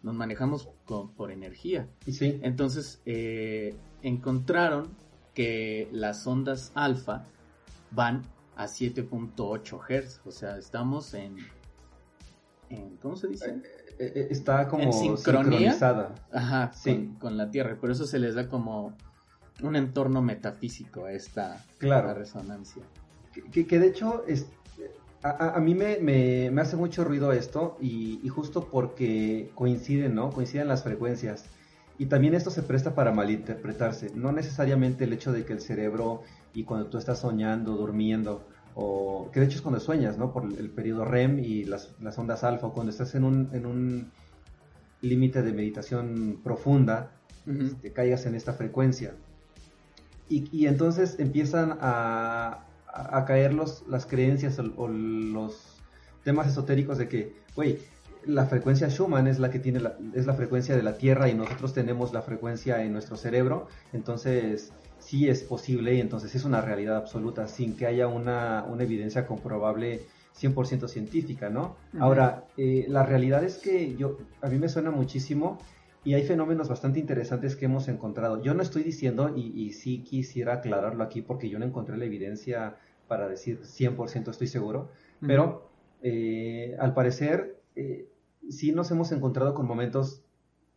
nos 0.03 0.13
manejamos 0.15 0.69
con- 0.85 1.13
por 1.13 1.31
energía. 1.31 1.89
Sí. 2.09 2.39
Entonces, 2.43 3.01
eh, 3.05 3.75
encontraron 4.03 4.89
que 5.33 5.89
las 5.91 6.25
ondas 6.27 6.71
alfa 6.75 7.25
van 7.91 8.21
a 8.55 8.67
7.8 8.67 9.79
Hz. 9.81 10.21
O 10.25 10.31
sea, 10.31 10.57
estamos 10.57 11.13
en, 11.13 11.37
en. 12.69 12.97
¿Cómo 12.97 13.15
se 13.15 13.27
dice? 13.27 13.61
Está 13.97 14.67
como 14.67 14.83
En 14.83 14.93
sincronía. 14.93 15.71
sincronizada. 15.71 16.15
Ajá, 16.31 16.71
sí. 16.73 16.93
con, 16.93 17.15
con 17.15 17.37
la 17.37 17.49
Tierra. 17.49 17.77
Por 17.79 17.91
eso 17.91 18.05
se 18.05 18.19
les 18.19 18.35
da 18.35 18.47
como 18.49 18.93
un 19.63 19.75
entorno 19.77 20.21
metafísico 20.21 21.05
a 21.05 21.13
esta 21.13 21.65
Claro. 21.79 22.09
a 22.09 22.13
resonancia. 22.13 22.83
Que, 23.51 23.67
que 23.67 23.79
de 23.79 23.87
hecho, 23.87 24.23
es, 24.27 24.47
a, 25.23 25.59
mí 25.59 25.73
me, 25.75 25.97
me- 25.99 26.51
me 26.51 26.61
hace 26.61 26.75
mucho 26.75 27.03
ruido 27.03 27.31
esto 27.31 27.77
y, 27.81 28.19
y 28.23 28.29
justo 28.29 28.69
porque 28.71 29.49
coinciden, 29.55 30.15
¿no? 30.15 30.29
Coinciden 30.31 30.67
las 30.67 30.83
frecuencias. 30.83 31.45
Y 31.97 32.07
también 32.07 32.35
esto 32.35 32.49
se 32.51 32.61
presta 32.61 32.93
para 32.93 33.11
malinterpretarse. 33.11 34.11
No 34.13 34.31
necesariamente 34.31 35.05
el 35.05 35.13
hecho 35.13 35.31
de 35.31 35.45
que 35.45 35.53
el 35.53 35.61
cerebro 35.61 36.23
y 36.53 36.63
cuando 36.63 36.87
tú 36.87 36.97
estás 36.97 37.19
soñando, 37.19 37.75
durmiendo, 37.75 38.47
o 38.75 39.29
que 39.31 39.39
de 39.39 39.45
hecho 39.45 39.55
es 39.55 39.61
cuando 39.61 39.79
sueñas, 39.79 40.17
¿no? 40.17 40.33
Por 40.33 40.43
el 40.45 40.69
periodo 40.71 41.05
REM 41.05 41.39
y 41.39 41.63
las, 41.63 41.95
las 42.01 42.17
ondas 42.19 42.43
alfa, 42.43 42.69
cuando 42.69 42.91
estás 42.91 43.15
en 43.15 43.23
un, 43.23 43.49
en 43.53 43.65
un 43.65 44.11
límite 45.01 45.41
de 45.41 45.53
meditación 45.53 46.41
profunda, 46.43 47.11
Ujú. 47.47 47.63
este, 47.63 47.93
caigas 47.93 48.25
en 48.25 48.35
esta 48.35 48.53
frecuencia. 48.53 49.13
Y, 50.27 50.49
y 50.51 50.67
entonces 50.67 51.15
empiezan 51.19 51.77
a, 51.79 52.64
a, 52.95 53.17
a 53.19 53.25
caer 53.25 53.53
los, 53.53 53.83
las 53.87 54.05
creencias 54.05 54.57
o, 54.57 54.63
o 54.77 54.87
los 54.87 55.81
temas 56.23 56.47
esotéricos 56.47 56.97
de 56.97 57.07
que, 57.07 57.35
güey, 57.55 57.79
la 58.25 58.45
frecuencia 58.45 58.89
Schumann 58.89 59.27
es 59.27 59.39
la 59.39 59.51
que 59.51 59.59
tiene 59.59 59.79
la, 59.79 59.97
es 60.13 60.25
la 60.25 60.33
frecuencia 60.33 60.75
de 60.75 60.83
la 60.83 60.97
Tierra 60.97 61.29
y 61.29 61.35
nosotros 61.35 61.73
tenemos 61.73 62.13
la 62.13 62.21
frecuencia 62.21 62.83
en 62.83 62.93
nuestro 62.93 63.17
cerebro, 63.17 63.67
entonces 63.93 64.71
sí 64.99 65.29
es 65.29 65.43
posible 65.43 65.93
y 65.93 66.01
entonces 66.01 66.33
es 66.33 66.45
una 66.45 66.61
realidad 66.61 66.97
absoluta 66.97 67.47
sin 67.47 67.75
que 67.75 67.85
haya 67.85 68.07
una, 68.07 68.65
una 68.67 68.83
evidencia 68.83 69.27
comprobable 69.27 70.01
100% 70.39 70.87
científica, 70.87 71.49
¿no? 71.49 71.75
Ahora, 71.99 72.45
eh, 72.57 72.85
la 72.89 73.03
realidad 73.03 73.43
es 73.43 73.57
que 73.57 73.95
yo, 73.95 74.17
a 74.41 74.47
mí 74.47 74.57
me 74.57 74.67
suena 74.67 74.91
muchísimo 74.91 75.59
y 76.05 76.13
hay 76.13 76.23
fenómenos 76.23 76.69
bastante 76.69 76.99
interesantes 76.99 77.55
que 77.55 77.65
hemos 77.65 77.87
encontrado. 77.87 78.41
Yo 78.41 78.53
no 78.53 78.61
estoy 78.61 78.83
diciendo, 78.83 79.33
y, 79.35 79.51
y 79.59 79.73
sí 79.73 80.03
quisiera 80.03 80.53
aclararlo 80.53 81.03
aquí 81.03 81.21
porque 81.21 81.49
yo 81.49 81.59
no 81.59 81.65
encontré 81.65 81.97
la 81.97 82.05
evidencia 82.05 82.77
para 83.07 83.27
decir 83.27 83.61
100% 83.61 84.29
estoy 84.29 84.47
seguro, 84.47 84.89
pero 85.19 85.69
eh, 86.01 86.75
al 86.79 86.93
parecer 86.93 87.59
eh, 87.75 88.07
sí 88.49 88.71
nos 88.71 88.91
hemos 88.91 89.11
encontrado 89.11 89.53
con 89.53 89.65
momentos 89.65 90.23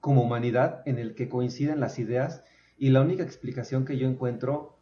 como 0.01 0.23
humanidad 0.23 0.83
en 0.87 0.99
el 0.99 1.15
que 1.15 1.29
coinciden 1.29 1.81
las 1.81 1.99
ideas 1.99 2.45
y 2.79 2.91
la 2.91 3.01
única 3.01 3.23
explicación 3.23 3.85
que 3.85 3.99
yo 3.99 4.09
encuentro, 4.09 4.79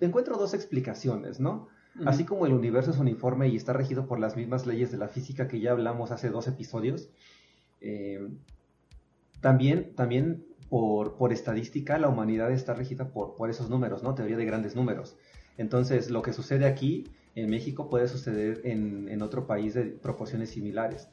encuentro 0.00 0.36
dos 0.36 0.54
explicaciones, 0.54 1.40
¿no? 1.40 1.68
Así 2.06 2.24
como 2.24 2.46
el 2.46 2.54
universo 2.54 2.90
es 2.90 2.96
uniforme 2.96 3.48
y 3.48 3.56
está 3.56 3.74
regido 3.74 4.06
por 4.06 4.18
las 4.18 4.34
mismas 4.34 4.66
leyes 4.66 4.90
de 4.90 4.96
la 4.96 5.08
física 5.08 5.46
que 5.46 5.60
ya 5.60 5.72
hablamos 5.72 6.10
hace 6.10 6.30
dos 6.30 6.48
episodios, 6.48 7.10
eh, 7.82 8.30
también, 9.42 9.94
también 9.94 10.46
por, 10.70 11.16
por, 11.18 11.34
estadística 11.34 11.98
la 11.98 12.08
humanidad 12.08 12.50
está 12.50 12.72
regida 12.72 13.10
por, 13.10 13.34
por 13.36 13.50
esos 13.50 13.68
números, 13.68 14.02
¿no? 14.02 14.14
Teoría 14.14 14.38
de 14.38 14.46
grandes 14.46 14.74
números. 14.74 15.16
Entonces, 15.58 16.10
lo 16.10 16.22
que 16.22 16.32
sucede 16.32 16.64
aquí 16.64 17.04
en 17.34 17.50
México 17.50 17.90
puede 17.90 18.08
suceder 18.08 18.62
en, 18.64 19.08
en 19.10 19.20
otro 19.20 19.46
país 19.46 19.74
de 19.74 19.82
proporciones 19.82 20.50
similares. 20.50 21.08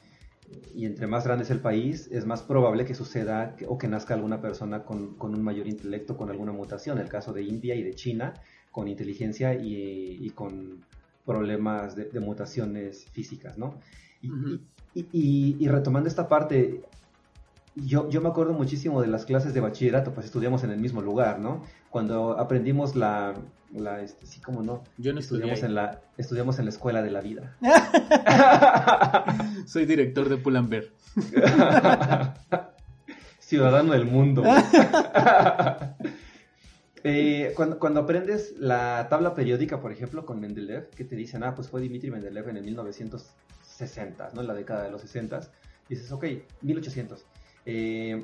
Y 0.74 0.86
entre 0.86 1.08
más 1.08 1.26
grande 1.26 1.44
es 1.44 1.52
el 1.52 1.60
país, 1.60 2.08
es 2.12 2.26
más 2.26 2.42
probable 2.42 2.86
que 2.86 2.96
suceda 2.96 3.56
o 3.68 3.78
que 3.78 3.88
nazca 3.88 4.14
alguna 4.14 4.42
persona 4.42 4.84
con, 4.84 5.16
con, 5.16 5.36
un 5.36 5.44
mayor 5.44 5.68
intelecto, 5.68 6.16
con 6.16 6.30
alguna 6.30 6.52
mutación. 6.52 6.98
El 6.98 7.10
caso 7.10 7.34
de 7.34 7.44
India 7.44 7.76
y 7.76 7.84
de 7.84 7.94
China, 7.94 8.34
con 8.72 8.88
inteligencia 8.88 9.54
y, 9.54 10.18
y 10.22 10.30
con 10.32 10.86
problemas 11.26 11.96
de, 11.96 12.06
de, 12.06 12.20
mutaciones 12.20 13.06
físicas, 13.12 13.58
¿no? 13.58 13.76
Y, 14.22 14.32
uh 14.32 14.36
-huh. 14.36 14.60
y, 14.96 15.56
y, 15.60 15.68
retomando 15.68 16.10
esta 16.10 16.28
parte, 16.28 16.82
yo, 17.76 18.10
yo 18.10 18.22
me 18.22 18.30
acuerdo 18.30 18.54
muchísimo 18.54 19.02
de 19.02 19.08
las 19.08 19.26
clases 19.26 19.54
de 19.54 19.62
bachillerato, 19.62 20.14
pues 20.14 20.26
estudiamos 20.26 20.64
en 20.64 20.72
el 20.72 20.80
mismo 20.80 21.02
lugar, 21.02 21.40
¿no? 21.40 21.64
Cuando 21.90 22.40
aprendimos 22.40 22.96
la, 22.96 23.36
la 23.74 24.02
este, 24.02 24.26
sí, 24.26 24.40
como 24.42 24.64
no. 24.64 24.84
Yo 24.98 25.14
no 25.14 25.20
estudiamos 25.20 25.62
en 25.64 25.76
la 25.76 26.02
estudiamos 26.18 26.60
en 26.60 26.66
la 26.66 26.72
escuela 26.72 27.02
de 27.02 27.12
la 27.12 27.22
vida. 27.22 27.56
Soy 29.66 29.86
director 29.86 30.28
de 30.30 30.38
Pull&Bear. 30.38 30.86
Ciudadano 33.40 33.94
del 33.94 34.06
mundo. 34.06 34.44
eh, 37.04 37.54
cuando, 37.56 37.80
cuando, 37.80 38.02
aprendes 38.02 38.54
la 38.60 39.08
tabla 39.10 39.34
periódica, 39.34 39.82
por 39.82 39.92
ejemplo, 39.92 40.24
con 40.26 40.40
Mendeleev, 40.40 40.92
que 40.92 41.04
te 41.04 41.16
dicen, 41.16 41.44
ah, 41.44 41.56
pues 41.56 41.68
fue 41.68 41.82
Dimitri 41.82 42.12
Mendeleev 42.12 42.50
en 42.50 42.58
el 42.58 42.64
1960, 42.64 44.32
¿no? 44.36 44.42
En 44.42 44.48
la 44.48 44.54
década 44.54 44.84
de 44.84 44.92
los 44.92 45.02
60, 45.02 45.42
dices, 45.88 46.12
ok, 46.12 46.26
1800. 46.62 47.26
Eh, 47.66 48.24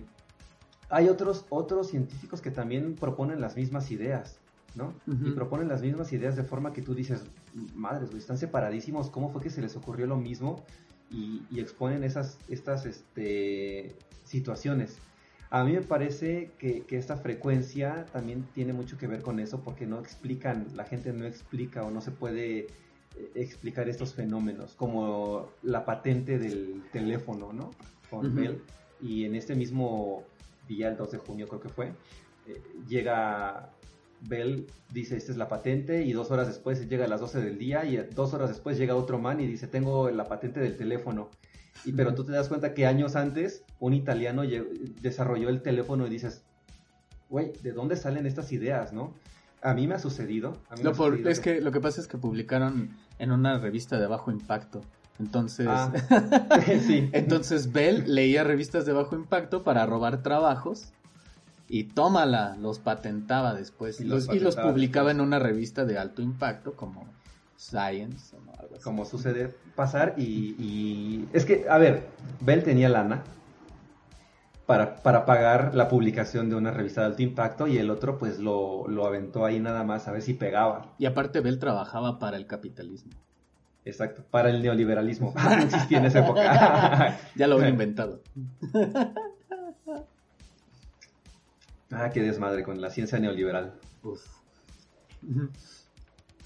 hay 0.89 1.09
otros, 1.09 1.45
otros 1.49 1.89
científicos 1.89 2.41
que 2.41 2.51
también 2.51 2.95
proponen 2.95 3.41
las 3.41 3.55
mismas 3.55 3.91
ideas. 3.91 4.39
¿no? 4.75 4.93
Uh 5.07 5.13
-huh. 5.13 5.29
Y 5.29 5.31
proponen 5.31 5.67
las 5.67 5.81
mismas 5.81 6.11
ideas 6.11 6.35
de 6.35 6.43
forma 6.43 6.73
que 6.73 6.81
tú 6.81 6.93
dices, 6.93 7.23
madres, 7.73 8.09
güey, 8.09 8.19
están 8.19 8.37
separadísimos, 8.37 9.09
¿cómo 9.09 9.31
fue 9.31 9.41
que 9.41 9.49
se 9.49 9.61
les 9.61 9.75
ocurrió 9.77 10.05
lo 10.05 10.17
mismo? 10.17 10.63
Y, 11.09 11.43
y 11.49 11.61
exponen 11.61 12.03
esas, 12.03 12.37
estas 12.49 12.85
este, 12.85 13.95
situaciones. 14.25 14.97
A 15.49 15.63
mí 15.63 15.71
me 15.71 15.81
parece 15.81 16.51
que, 16.57 16.81
que, 16.81 16.97
esta 16.97 17.15
frecuencia 17.15 18.05
también 18.11 18.45
tiene 18.53 18.73
mucho 18.73 18.97
que 18.97 19.07
ver 19.07 19.21
con 19.21 19.39
eso, 19.39 19.61
porque 19.61 19.85
no 19.85 19.99
explican, 19.99 20.67
la 20.75 20.83
gente 20.83 21.13
no 21.13 21.25
explica 21.25 21.83
o 21.83 21.91
no 21.91 22.01
se 22.01 22.11
puede 22.11 22.67
explicar 23.33 23.87
estos 23.89 24.13
fenómenos, 24.13 24.75
como 24.75 25.49
la 25.63 25.85
patente 25.85 26.37
del 26.37 26.83
teléfono, 26.91 27.53
¿no? 27.53 27.71
Con 28.09 28.25
uh 28.25 28.29
-huh. 28.29 28.33
Bell. 28.33 28.61
Y 29.01 29.25
en 29.25 29.35
este 29.35 29.55
mismo 29.55 30.23
día, 30.67 30.89
el 30.89 30.97
2 30.97 31.11
de 31.11 31.17
junio 31.17 31.47
creo 31.47 31.61
que 31.61 31.69
fue, 31.69 31.93
eh, 32.47 32.61
llega 32.87 33.71
Bell 34.21 34.67
dice, 34.91 35.17
esta 35.17 35.31
es 35.31 35.37
la 35.37 35.47
patente, 35.47 36.03
y 36.03 36.13
dos 36.13 36.31
horas 36.31 36.47
después 36.47 36.87
llega 36.89 37.05
a 37.05 37.07
las 37.07 37.19
12 37.19 37.41
del 37.41 37.57
día, 37.57 37.85
y 37.85 37.97
dos 37.97 38.33
horas 38.33 38.49
después 38.49 38.77
llega 38.77 38.95
otro 38.95 39.19
man 39.19 39.39
y 39.39 39.47
dice, 39.47 39.67
tengo 39.67 40.09
la 40.09 40.25
patente 40.25 40.59
del 40.59 40.77
teléfono. 40.77 41.29
Y 41.83 41.91
pero 41.91 42.15
tú 42.15 42.23
te 42.23 42.31
das 42.31 42.47
cuenta 42.47 42.73
que 42.73 42.85
años 42.85 43.15
antes 43.15 43.63
un 43.79 43.93
italiano 43.93 44.43
desarrolló 45.01 45.49
el 45.49 45.61
teléfono 45.61 46.07
y 46.07 46.09
dices, 46.09 46.43
güey, 47.29 47.51
¿de 47.61 47.73
dónde 47.73 47.95
salen 47.95 48.25
estas 48.25 48.51
ideas, 48.51 48.93
no? 48.93 49.13
A 49.61 49.73
mí 49.73 49.87
me 49.87 49.95
ha 49.95 49.99
sucedido. 49.99 50.51
Mí 50.77 50.83
me 50.83 50.89
ha 50.89 50.93
por, 50.93 51.11
sucedido 51.11 51.29
es 51.29 51.39
que... 51.39 51.55
que... 51.55 51.61
lo 51.61 51.71
que 51.71 51.81
pasa 51.81 51.99
es 51.99 52.07
que 52.07 52.17
publicaron 52.17 52.95
en 53.19 53.31
una 53.31 53.59
revista 53.59 53.99
de 53.99 54.07
bajo 54.07 54.31
impacto. 54.31 54.81
Entonces, 55.19 55.67
ah, 55.69 55.93
sí. 56.85 57.09
entonces 57.13 57.71
Bell 57.71 58.03
leía 58.13 58.43
revistas 58.43 58.85
de 58.85 58.91
bajo 58.91 59.15
impacto 59.15 59.63
para 59.63 59.85
robar 59.85 60.21
trabajos 60.21 60.91
y 61.67 61.85
tómala, 61.85 62.57
los 62.59 62.79
patentaba 62.79 63.53
después 63.53 63.99
y 64.01 64.03
los, 64.03 64.27
y 64.27 64.39
los 64.39 64.55
publicaba 64.55 65.09
después. 65.09 65.15
en 65.15 65.21
una 65.21 65.39
revista 65.39 65.85
de 65.85 65.97
alto 65.97 66.21
impacto 66.21 66.73
como 66.73 67.05
Science 67.57 68.35
o 68.35 68.59
algo 68.59 68.75
así. 68.75 68.83
Como 68.83 69.05
sucede 69.05 69.55
pasar 69.75 70.15
y, 70.17 70.55
y, 70.59 71.29
es 71.31 71.45
que, 71.45 71.65
a 71.69 71.77
ver, 71.77 72.07
Bell 72.41 72.63
tenía 72.63 72.89
lana 72.89 73.23
para, 74.65 74.97
para, 74.97 75.25
pagar 75.25 75.73
la 75.75 75.87
publicación 75.87 76.49
de 76.49 76.55
una 76.55 76.71
revista 76.71 77.01
de 77.01 77.07
alto 77.07 77.21
impacto 77.21 77.67
y 77.67 77.77
el 77.77 77.89
otro 77.89 78.17
pues 78.17 78.39
lo, 78.39 78.87
lo 78.87 79.05
aventó 79.05 79.45
ahí 79.45 79.59
nada 79.59 79.83
más 79.83 80.07
a 80.09 80.11
ver 80.11 80.21
si 80.21 80.33
pegaba. 80.33 80.93
Y 80.97 81.05
aparte 81.05 81.39
Bell 81.39 81.59
trabajaba 81.59 82.19
para 82.19 82.35
el 82.35 82.47
capitalismo. 82.47 83.13
Exacto, 83.85 84.23
para 84.31 84.49
el 84.49 84.61
neoliberalismo. 84.61 85.33
no 85.37 85.63
existía 85.63 85.99
en 85.99 86.05
esa 86.05 86.19
época. 86.19 87.19
ya 87.35 87.47
lo 87.47 87.55
había 87.55 87.69
inventado. 87.69 88.21
Ah, 91.91 92.09
qué 92.09 92.21
desmadre 92.21 92.63
con 92.63 92.81
la 92.81 92.89
ciencia 92.89 93.19
neoliberal. 93.19 93.79
Uf. 94.03 94.21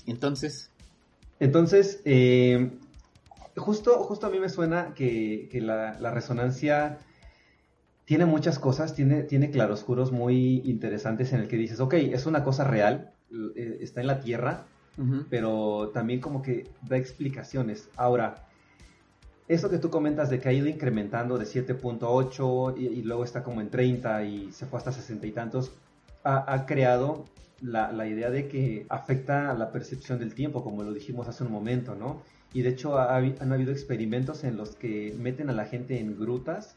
Entonces. 0.05 0.69
Entonces, 1.39 2.01
eh, 2.05 2.71
justo, 3.55 4.03
justo 4.03 4.27
a 4.27 4.29
mí 4.29 4.37
me 4.39 4.49
suena 4.49 4.93
que, 4.93 5.47
que 5.49 5.61
la, 5.61 5.97
la, 5.99 6.11
resonancia 6.11 6.99
tiene 8.05 8.25
muchas 8.25 8.59
cosas, 8.59 8.93
tiene, 8.93 9.23
tiene 9.23 9.49
claroscuros 9.49 10.11
muy 10.11 10.61
interesantes 10.65 11.31
en 11.33 11.39
el 11.39 11.47
que 11.47 11.57
dices, 11.57 11.79
ok, 11.79 11.93
es 11.93 12.25
una 12.25 12.43
cosa 12.43 12.65
real, 12.65 13.13
eh, 13.55 13.77
está 13.81 14.01
en 14.01 14.07
la 14.07 14.19
Tierra, 14.19 14.67
pero 15.29 15.91
también 15.93 16.19
como 16.19 16.41
que 16.41 16.69
da 16.87 16.97
explicaciones. 16.97 17.89
Ahora, 17.95 18.47
eso 19.47 19.69
que 19.69 19.77
tú 19.77 19.89
comentas 19.89 20.29
de 20.29 20.39
que 20.39 20.49
ha 20.49 20.53
ido 20.53 20.67
incrementando 20.67 21.37
de 21.37 21.45
7.8 21.45 22.75
y, 22.77 22.85
y, 22.85 23.01
luego 23.03 23.23
está 23.23 23.43
como 23.43 23.61
en 23.61 23.69
30 23.69 24.23
y 24.25 24.51
se 24.51 24.65
fue 24.65 24.77
hasta 24.77 24.91
60 24.91 25.25
y 25.25 25.31
tantos, 25.31 25.71
ha, 26.23 26.53
ha 26.53 26.65
creado 26.65 27.25
la, 27.61 27.91
la, 27.91 28.07
idea 28.07 28.29
de 28.29 28.47
que 28.47 28.85
afecta 28.89 29.49
a 29.49 29.53
la 29.53 29.71
percepción 29.71 30.19
del 30.19 30.33
tiempo, 30.33 30.63
como 30.63 30.83
lo 30.83 30.93
dijimos 30.93 31.27
hace 31.27 31.43
un 31.43 31.51
momento, 31.51 31.95
¿no? 31.95 32.21
Y 32.53 32.61
de 32.61 32.69
hecho 32.69 32.97
ha, 32.97 33.15
han 33.15 33.51
habido 33.51 33.71
experimentos 33.71 34.43
en 34.43 34.57
los 34.57 34.75
que 34.75 35.15
meten 35.19 35.49
a 35.49 35.53
la 35.53 35.65
gente 35.65 35.99
en 35.99 36.19
grutas 36.19 36.75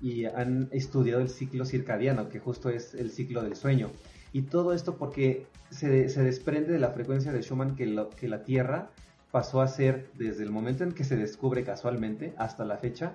y 0.00 0.26
han 0.26 0.68
estudiado 0.72 1.20
el 1.20 1.28
ciclo 1.28 1.64
circadiano, 1.64 2.28
que 2.28 2.38
justo 2.38 2.68
es 2.68 2.94
el 2.94 3.10
ciclo 3.10 3.42
del 3.42 3.56
sueño. 3.56 3.90
Y 4.34 4.42
todo 4.42 4.72
esto 4.72 4.96
porque 4.96 5.46
se, 5.70 6.08
se 6.08 6.22
desprende 6.24 6.72
de 6.72 6.80
la 6.80 6.90
frecuencia 6.90 7.32
de 7.32 7.40
Schumann 7.40 7.76
que, 7.76 7.86
lo, 7.86 8.10
que 8.10 8.26
la 8.26 8.42
Tierra 8.42 8.90
pasó 9.30 9.62
a 9.62 9.68
ser 9.68 10.10
desde 10.18 10.42
el 10.42 10.50
momento 10.50 10.82
en 10.82 10.90
que 10.90 11.04
se 11.04 11.16
descubre 11.16 11.62
casualmente 11.62 12.34
hasta 12.36 12.64
la 12.64 12.76
fecha 12.76 13.14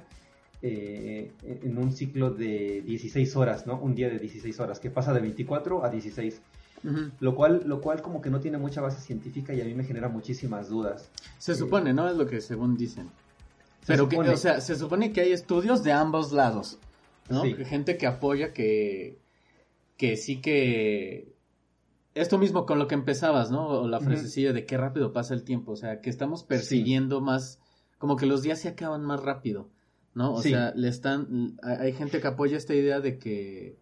eh, 0.61 1.33
en 1.43 1.77
un 1.77 1.91
ciclo 1.91 2.31
de 2.31 2.81
16 2.85 3.35
horas, 3.35 3.67
¿no? 3.67 3.77
Un 3.79 3.95
día 3.95 4.09
de 4.09 4.17
16 4.17 4.61
horas, 4.61 4.79
que 4.79 4.89
pasa 4.89 5.13
de 5.13 5.19
24 5.19 5.83
a 5.83 5.89
16. 5.89 6.41
Uh 6.81 6.87
-huh. 6.87 7.11
lo, 7.19 7.35
cual, 7.35 7.63
lo 7.65 7.81
cual 7.81 8.01
como 8.01 8.21
que 8.21 8.29
no 8.29 8.39
tiene 8.39 8.57
mucha 8.57 8.79
base 8.79 9.01
científica 9.01 9.53
y 9.53 9.59
a 9.59 9.65
mí 9.65 9.73
me 9.73 9.83
genera 9.83 10.07
muchísimas 10.07 10.69
dudas. 10.69 11.09
Se 11.37 11.51
eh, 11.51 11.55
supone, 11.55 11.93
¿no? 11.93 12.09
Es 12.09 12.15
lo 12.15 12.27
que 12.27 12.39
según 12.39 12.77
dicen. 12.77 13.09
Pero 13.85 14.07
que, 14.07 14.17
o 14.17 14.37
sea, 14.37 14.61
se 14.61 14.75
supone 14.77 15.11
que 15.11 15.19
hay 15.19 15.33
estudios 15.33 15.83
de 15.83 15.91
ambos 15.91 16.31
lados, 16.31 16.79
¿no? 17.29 17.41
Sí. 17.41 17.55
Gente 17.65 17.97
que 17.97 18.07
apoya 18.07 18.53
que, 18.53 19.17
que 19.99 20.15
sí 20.15 20.39
que 20.39 21.35
esto 22.15 22.37
mismo 22.37 22.65
con 22.65 22.79
lo 22.79 22.87
que 22.87 22.95
empezabas, 22.95 23.51
¿no? 23.51 23.67
O 23.67 23.87
la 23.87 23.99
frasecilla 23.99 24.49
uh 24.49 24.51
-huh. 24.51 24.55
de 24.55 24.65
qué 24.65 24.77
rápido 24.77 25.11
pasa 25.11 25.33
el 25.33 25.43
tiempo, 25.43 25.73
o 25.73 25.75
sea, 25.75 25.99
que 25.99 26.09
estamos 26.09 26.43
persiguiendo 26.43 27.19
sí. 27.19 27.23
más, 27.25 27.59
como 27.97 28.15
que 28.15 28.25
los 28.25 28.41
días 28.41 28.59
se 28.59 28.69
acaban 28.69 29.03
más 29.03 29.21
rápido, 29.21 29.69
¿no? 30.15 30.33
O 30.35 30.41
sí. 30.41 30.51
sea, 30.51 30.73
le 30.73 30.87
están, 30.87 31.57
hay 31.61 31.91
gente 31.91 32.21
que 32.21 32.27
apoya 32.27 32.55
esta 32.57 32.73
idea 32.73 33.01
de 33.01 33.19
que 33.19 33.77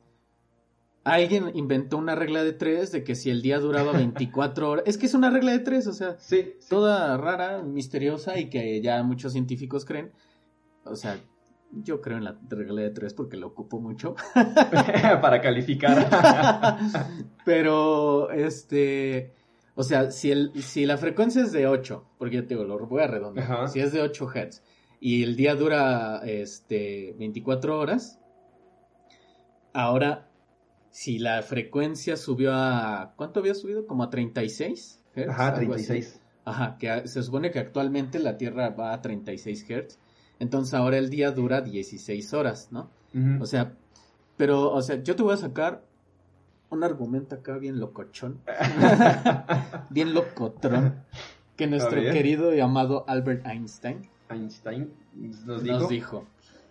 alguien 1.04 1.52
inventó 1.54 2.00
una 2.00 2.16
regla 2.16 2.44
de 2.44 2.54
tres 2.54 2.92
de 2.92 3.04
que 3.04 3.14
si 3.14 3.30
el 3.30 3.44
día 3.44 3.60
duraba 3.60 3.92
24 3.94 4.72
horas, 4.72 4.84
es 4.88 4.98
que 4.98 5.06
es 5.06 5.14
una 5.14 5.30
regla 5.30 5.52
de 5.52 5.60
tres, 5.60 5.86
o 5.86 5.94
sea, 5.94 6.18
sí, 6.18 6.56
sí. 6.60 6.68
toda 6.68 7.16
rara, 7.18 7.62
misteriosa 7.62 8.40
y 8.40 8.50
que 8.50 8.82
ya 8.82 9.04
muchos 9.04 9.34
científicos 9.34 9.86
creen, 9.86 10.12
o 10.84 10.96
sea, 10.96 11.20
yo 11.72 12.02
creo 12.02 12.18
en 12.18 12.24
la 12.24 12.40
regla 12.50 12.82
de 12.82 12.90
tres 12.92 13.14
porque 13.14 13.38
lo 13.38 13.48
ocupo 13.48 13.80
mucho. 13.80 14.16
Para 15.22 15.42
calificar. 15.42 16.08
Pero, 17.46 18.32
este, 18.32 19.34
O 19.76 19.84
sea, 19.84 20.12
si, 20.12 20.32
el, 20.32 20.52
si 20.62 20.86
la 20.86 20.98
frecuencia 20.98 21.42
es 21.44 21.52
de 21.52 21.68
8, 21.68 22.06
porque 22.18 22.38
yo 22.38 22.42
te 22.44 22.56
digo, 22.56 22.64
lo 22.64 22.86
voy 22.88 23.04
a 23.04 23.08
redondear, 23.08 23.70
si 23.70 23.80
es 23.80 23.92
de 23.92 24.02
8 24.02 24.28
Hz 24.28 24.62
y 25.00 25.24
el 25.24 25.36
día 25.36 25.56
dura 25.56 26.22
este, 26.26 27.16
24 27.18 27.80
horas, 27.80 28.20
ahora 29.74 30.30
si 30.90 31.20
la 31.20 31.44
frecuencia 31.44 32.18
subió 32.18 32.54
a... 32.54 33.14
¿Cuánto 33.16 33.40
había 33.40 33.54
subido? 33.54 33.86
Como 33.86 34.04
a 34.04 34.10
36 34.10 35.04
Hz. 35.16 35.30
Ajá, 35.30 35.54
36. 35.54 36.22
Ajá, 36.44 36.78
que 36.80 37.08
se 37.08 37.22
supone 37.22 37.52
que 37.52 37.60
actualmente 37.60 38.20
la 38.20 38.38
Tierra 38.38 38.70
va 38.70 38.94
a 38.94 39.02
36 39.02 39.66
Hz. 39.68 40.00
Entonces 40.40 40.74
ahora 40.74 40.98
el 40.98 41.10
día 41.10 41.32
dura 41.32 41.62
16 41.62 42.34
horas, 42.34 42.70
¿no? 42.72 42.90
O 43.42 43.48
sea, 43.48 43.74
pero, 44.36 44.72
o 44.72 44.82
sea, 44.84 45.02
yo 45.02 45.16
te 45.16 45.24
voy 45.24 45.34
a 45.34 45.38
sacar 45.38 45.82
un 46.70 46.84
argumento 46.84 47.36
acá 47.36 47.58
bien 47.58 47.80
locochón. 47.80 48.40
bien 49.90 50.14
locotrón. 50.14 51.04
Que 51.56 51.66
nuestro 51.66 52.00
querido 52.00 52.54
y 52.54 52.60
amado 52.60 53.04
Albert 53.08 53.46
Einstein. 53.48 54.08
Einstein 54.30 54.94
nos 55.46 55.64
dijo. 55.64 55.80
Nos 55.80 55.90
dijo. 55.90 56.28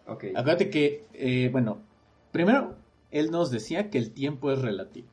Acuérdate 0.06 0.70
que, 0.70 1.06
eh, 1.14 1.48
bueno, 1.50 1.80
primero, 2.30 2.76
él 3.10 3.32
nos 3.32 3.50
decía 3.50 3.90
que 3.90 3.98
el 3.98 4.12
tiempo 4.12 4.52
es 4.52 4.62
relativo. 4.62 5.08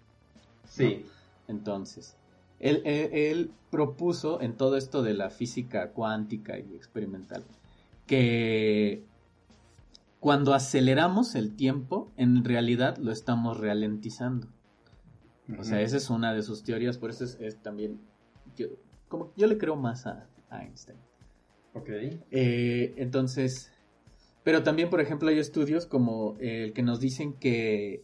Sí. 0.66 1.08
Entonces, 1.48 2.16
él, 2.60 2.84
él, 2.86 3.52
propuso 3.72 4.40
en 4.40 4.56
todo 4.56 4.78
esto 4.78 5.02
de 5.02 5.16
la 5.16 5.32
física 5.32 5.90
cuántica 5.90 6.60
y 6.60 6.76
experimental 6.76 7.44
que 8.06 9.04
cuando 10.20 10.54
aceleramos 10.54 11.36
el 11.36 11.56
tiempo, 11.56 12.12
en 12.18 12.44
realidad 12.44 12.98
lo 12.98 13.12
estamos 13.12 13.60
ralentizando. 13.60 14.48
O 15.60 15.64
sea, 15.64 15.82
esa 15.82 15.98
es 15.98 16.10
una 16.10 16.34
de 16.34 16.42
sus 16.42 16.64
teorías, 16.64 16.98
por 16.98 17.10
eso 17.10 17.26
es, 17.26 17.58
también, 17.62 18.00
yo, 18.56 18.68
como 19.10 19.34
yo 19.36 19.48
le 19.48 19.58
creo 19.58 19.76
más 19.76 20.08
a, 20.08 20.28
Einstein. 20.52 20.98
Ok. 21.74 21.90
Eh, 22.32 22.94
entonces, 22.98 23.72
pero 24.44 24.64
también, 24.64 24.90
por 24.90 25.02
ejemplo, 25.02 25.30
hay 25.30 25.40
estudios 25.40 25.86
como 25.86 26.36
el 26.40 26.74
que 26.74 26.84
nos 26.84 27.00
dicen 27.00 27.34
que 27.34 28.04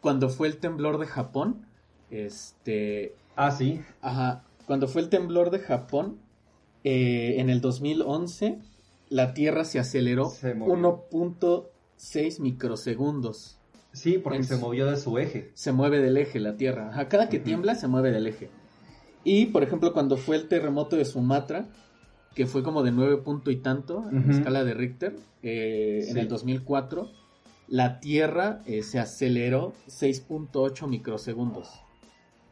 cuando 0.00 0.28
fue 0.28 0.48
el 0.48 0.58
temblor 0.58 0.98
de 0.98 1.06
Japón, 1.06 1.66
este... 2.10 3.14
Ah, 3.36 3.50
sí. 3.50 3.80
Ajá, 4.00 4.44
cuando 4.66 4.88
fue 4.88 5.02
el 5.02 5.08
temblor 5.08 5.50
de 5.50 5.58
Japón, 5.58 6.18
eh, 6.84 7.36
en 7.38 7.50
el 7.50 7.60
2011, 7.60 8.58
la 9.12 9.34
Tierra 9.34 9.64
se 9.64 9.78
aceleró 9.78 10.30
1.6 10.30 12.40
microsegundos. 12.40 13.58
Sí, 13.92 14.16
porque 14.16 14.42
se 14.42 14.56
movió 14.56 14.86
de 14.86 14.96
su 14.96 15.18
eje. 15.18 15.50
Se 15.52 15.70
mueve 15.70 16.00
del 16.00 16.16
eje 16.16 16.40
la 16.40 16.56
Tierra. 16.56 16.98
A 16.98 17.08
cada 17.08 17.28
que 17.28 17.38
tiembla 17.38 17.74
se 17.74 17.88
mueve 17.88 18.10
del 18.10 18.26
eje. 18.26 18.48
Y, 19.22 19.46
por 19.46 19.62
ejemplo, 19.62 19.92
cuando 19.92 20.16
fue 20.16 20.36
el 20.36 20.48
terremoto 20.48 20.96
de 20.96 21.04
Sumatra, 21.04 21.68
que 22.34 22.46
fue 22.46 22.62
como 22.62 22.82
de 22.82 22.90
9 22.90 23.18
punto 23.18 23.50
y 23.50 23.56
tanto 23.56 24.08
en 24.10 24.30
escala 24.30 24.64
de 24.64 24.72
Richter, 24.72 25.14
eh, 25.42 26.06
en 26.08 26.16
el 26.16 26.28
2004, 26.28 27.10
la 27.68 28.00
Tierra 28.00 28.62
eh, 28.64 28.82
se 28.82 28.98
aceleró 28.98 29.74
6.8 29.88 30.88
microsegundos. 30.88 31.68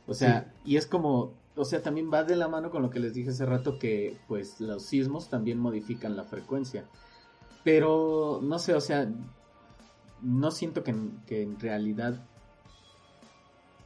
O 0.06 0.12
sea, 0.12 0.52
y 0.66 0.76
es 0.76 0.86
como, 0.86 1.32
o 1.60 1.64
sea, 1.64 1.82
también 1.82 2.10
va 2.12 2.24
de 2.24 2.36
la 2.36 2.48
mano 2.48 2.70
con 2.70 2.82
lo 2.82 2.90
que 2.90 3.00
les 3.00 3.12
dije 3.12 3.30
hace 3.30 3.44
rato 3.44 3.78
que 3.78 4.16
pues 4.26 4.60
los 4.60 4.82
sismos 4.84 5.28
también 5.28 5.58
modifican 5.58 6.16
la 6.16 6.24
frecuencia. 6.24 6.84
Pero 7.62 8.40
no 8.42 8.58
sé, 8.58 8.74
o 8.74 8.80
sea, 8.80 9.06
no 10.22 10.50
siento 10.50 10.82
que, 10.82 10.90
en 10.90 11.60
realidad... 11.60 12.26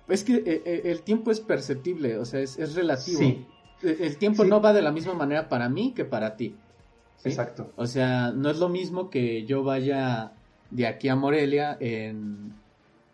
Es 0.07 0.23
que 0.23 0.37
eh, 0.37 0.63
eh, 0.65 0.83
el 0.85 1.03
tiempo 1.03 1.31
es 1.31 1.41
perceptible, 1.41 2.19
o 2.19 2.25
sea, 2.25 2.41
es, 2.41 2.75
relativo. 2.75 3.19
Sí. 3.19 3.45
E, 3.83 4.07
el 4.07 4.19
tiempo 4.19 4.45
no 4.45 4.61
va 4.61 4.73
de 4.73 4.83
la 4.83 4.93
misma 4.93 5.15
manera 5.15 5.49
para 5.49 5.69
mí 5.69 5.93
que 5.95 6.05
para 6.05 6.37
ti. 6.37 6.55
Exacto. 7.25 7.73
O 7.77 7.87
sea, 7.87 8.31
no 8.31 8.51
es 8.51 8.59
lo 8.59 8.69
mismo 8.69 9.11
que 9.11 9.45
yo 9.47 9.65
vaya 9.65 10.33
de 10.71 10.87
aquí 10.87 11.09
a 11.09 11.17
Morelia 11.17 11.77
en, 11.81 12.53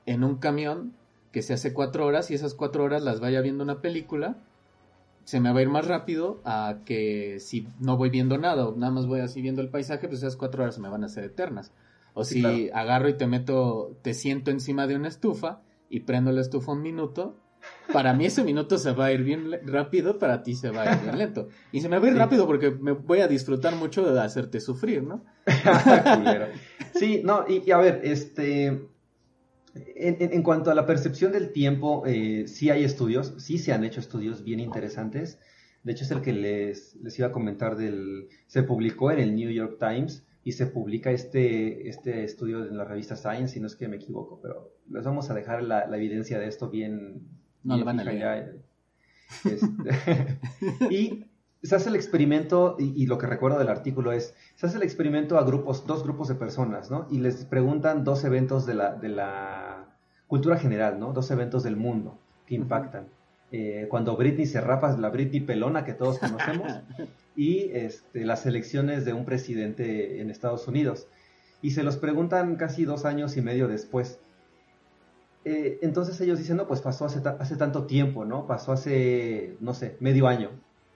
en 0.05 0.25
un 0.25 0.37
camión 0.37 0.93
que 1.33 1.43
se 1.43 1.55
hace 1.55 1.73
cuatro 1.73 2.07
horas 2.07 2.31
y 2.31 2.35
esas 2.35 2.55
cuatro 2.55 2.85
horas 2.85 3.03
las 3.03 3.21
vaya 3.21 3.41
viendo 3.41 3.63
una 3.63 3.81
película, 3.81 4.37
se 5.31 5.39
me 5.39 5.53
va 5.53 5.61
a 5.61 5.63
ir 5.63 5.69
más 5.69 5.87
rápido 5.87 6.41
a 6.45 6.79
que 6.85 7.39
si 7.39 7.69
no 7.79 7.97
voy 7.97 8.11
viendo 8.11 8.37
nada 8.37 8.67
o 8.67 8.77
nada 8.77 8.91
más 8.91 9.07
voy 9.07 9.21
así 9.21 9.41
viendo 9.41 9.63
el 9.63 9.69
paisaje, 9.69 10.09
pues 10.09 10.19
esas 10.19 10.35
cuatro 10.35 10.65
horas 10.65 10.81
me 10.81 10.89
van 10.89 11.05
a 11.05 11.09
ser 11.09 11.23
eternas. 11.23 11.71
O 12.15 12.25
si 12.25 12.69
agarro 12.75 13.09
y 13.09 13.17
te 13.17 13.29
meto, 13.29 13.97
te 14.03 14.13
siento 14.13 14.51
encima 14.51 14.89
de 14.89 14.97
una 14.97 15.07
estufa 15.07 15.61
y 15.89 16.01
prendo 16.01 16.33
la 16.33 16.41
estufa 16.41 16.73
un 16.73 16.83
minuto, 16.83 17.37
para 17.93 18.13
mí 18.13 18.27
ese 18.27 18.43
minuto 18.43 18.77
se 18.77 18.91
va 18.91 19.05
a 19.05 19.13
ir 19.13 19.23
bien 19.23 19.53
rápido, 19.67 20.19
para 20.19 20.43
ti 20.43 20.57
se 20.57 20.71
va 20.71 20.83
a 20.83 20.95
ir 20.97 21.03
bien 21.03 21.19
lento. 21.19 21.47
Y 21.71 21.81
se 21.81 21.89
me 21.89 22.01
va 22.01 22.09
a 22.09 22.11
ir 22.11 22.17
rápido 22.17 22.45
porque 22.49 22.73
me 22.73 22.91
voy 22.91 23.21
a 23.21 23.29
disfrutar 23.29 23.77
mucho 23.77 24.13
de 24.13 24.21
hacerte 24.21 24.59
sufrir, 24.59 25.05
¿no? 25.05 25.23
sí, 26.97 27.23
no, 27.25 27.45
y, 27.49 27.71
a 27.71 27.77
ver, 27.77 28.01
este... 28.03 28.89
En, 29.75 30.43
cuanto 30.43 30.71
a 30.71 30.75
la 30.75 30.87
percepción 30.87 31.33
del 31.33 31.53
tiempo, 31.53 32.05
eh, 32.07 32.47
sí 32.47 32.71
hay 32.71 32.85
estudios, 32.85 33.35
sí 33.39 33.59
se 33.59 33.73
han 33.73 33.85
hecho 33.85 34.01
estudios 34.01 34.43
bien 34.43 34.61
interesantes. 34.61 35.39
De 35.83 35.93
hecho, 35.93 36.05
es 36.05 36.11
el 36.11 36.21
que 36.21 36.33
les, 36.33 36.97
les 36.97 37.19
iba 37.19 37.29
a 37.29 37.33
comentar 37.33 37.77
del... 37.77 38.29
Se 38.47 38.63
publicó 38.63 39.11
en 39.11 39.21
el 39.21 39.35
New 39.35 39.51
York 39.51 39.79
Times 39.79 40.27
y 40.43 40.53
se 40.53 40.67
publica 40.67 41.11
este, 41.11 41.89
este 41.89 42.25
estudio 42.25 42.67
en 42.67 42.77
la 42.77 42.85
revista 42.85 43.17
Science, 43.17 43.55
si 43.55 43.61
no 43.61 43.67
es 43.67 43.77
que 43.77 43.89
me 43.89 43.97
equivoco, 43.97 44.41
pero 44.43 44.75
les 44.91 45.05
vamos 45.05 45.31
a 45.31 45.35
dejar 45.35 45.63
la, 45.63 45.85
evidencia 45.97 46.39
de 46.39 46.49
esto 46.49 46.71
bien... 46.71 47.29
No 47.63 47.77
lo 47.77 47.85
van 47.85 48.01
a 48.01 48.05
leer. 48.05 48.59
Este, 49.45 50.39
y 50.91 51.30
se 51.63 51.77
hace 51.77 51.91
el 51.91 51.95
experimento, 51.95 52.77
y, 52.79 53.07
lo 53.07 53.19
que 53.19 53.27
recuerdo 53.27 53.59
del 53.59 53.69
artículo 53.69 54.13
es, 54.13 54.35
se 54.55 54.67
hace 54.67 54.79
el 54.79 54.83
experimento 54.83 55.39
a 55.39 55.45
grupos, 55.45 55.87
dos 55.87 56.03
grupos 56.03 56.29
de 56.29 56.35
personas, 56.35 56.91
¿no? 56.91 57.07
Y 57.11 57.19
les 57.19 57.45
preguntan 57.45 58.03
dos 58.03 58.25
eventos 58.25 58.65
de 58.65 58.75
la, 58.75 58.95
de 58.95 59.11
la 59.11 59.95
cultura 60.27 60.57
general, 60.57 60.99
¿no? 60.99 61.13
Dos 61.13 61.31
eventos 61.31 61.63
del 61.63 61.77
mundo 61.77 62.19
que 62.47 62.55
impactan. 62.55 63.09
Eh, 63.53 63.87
cuando 63.91 64.17
Britney 64.17 64.47
se 64.47 64.61
rapa, 64.61 64.97
la 64.97 65.11
Britney 65.11 65.41
pelona 65.41 65.85
que 65.85 65.93
todos 65.93 66.19
conocemos, 66.19 66.81
y 67.37 67.71
este, 67.73 68.25
las 68.25 68.47
elecciones 68.47 69.05
de 69.05 69.13
un 69.13 69.27
presidente 69.27 70.21
en 70.21 70.31
Estados 70.31 70.67
Unidos. 70.67 71.09
Y 71.61 71.73
se 71.73 71.83
los 71.83 71.99
preguntan 71.99 72.57
casi 72.57 72.87
dos 72.87 73.05
años 73.05 73.37
y 73.37 73.43
medio 73.43 73.69
después. 73.69 74.19
Eh, 75.45 75.79
entonces 75.83 76.19
ellos 76.23 76.39
dicen, 76.39 76.57
no, 76.57 76.67
pues 76.67 76.81
pasó 76.81 77.05
hace, 77.05 77.21
hace 77.39 77.57
tanto 77.57 77.85
tiempo, 77.85 78.25
¿no? 78.25 78.47
Pasó 78.47 78.73
hace, 78.73 79.57
no 79.61 79.75
sé, 79.75 79.99
medio 80.01 80.27
año. 80.27 80.51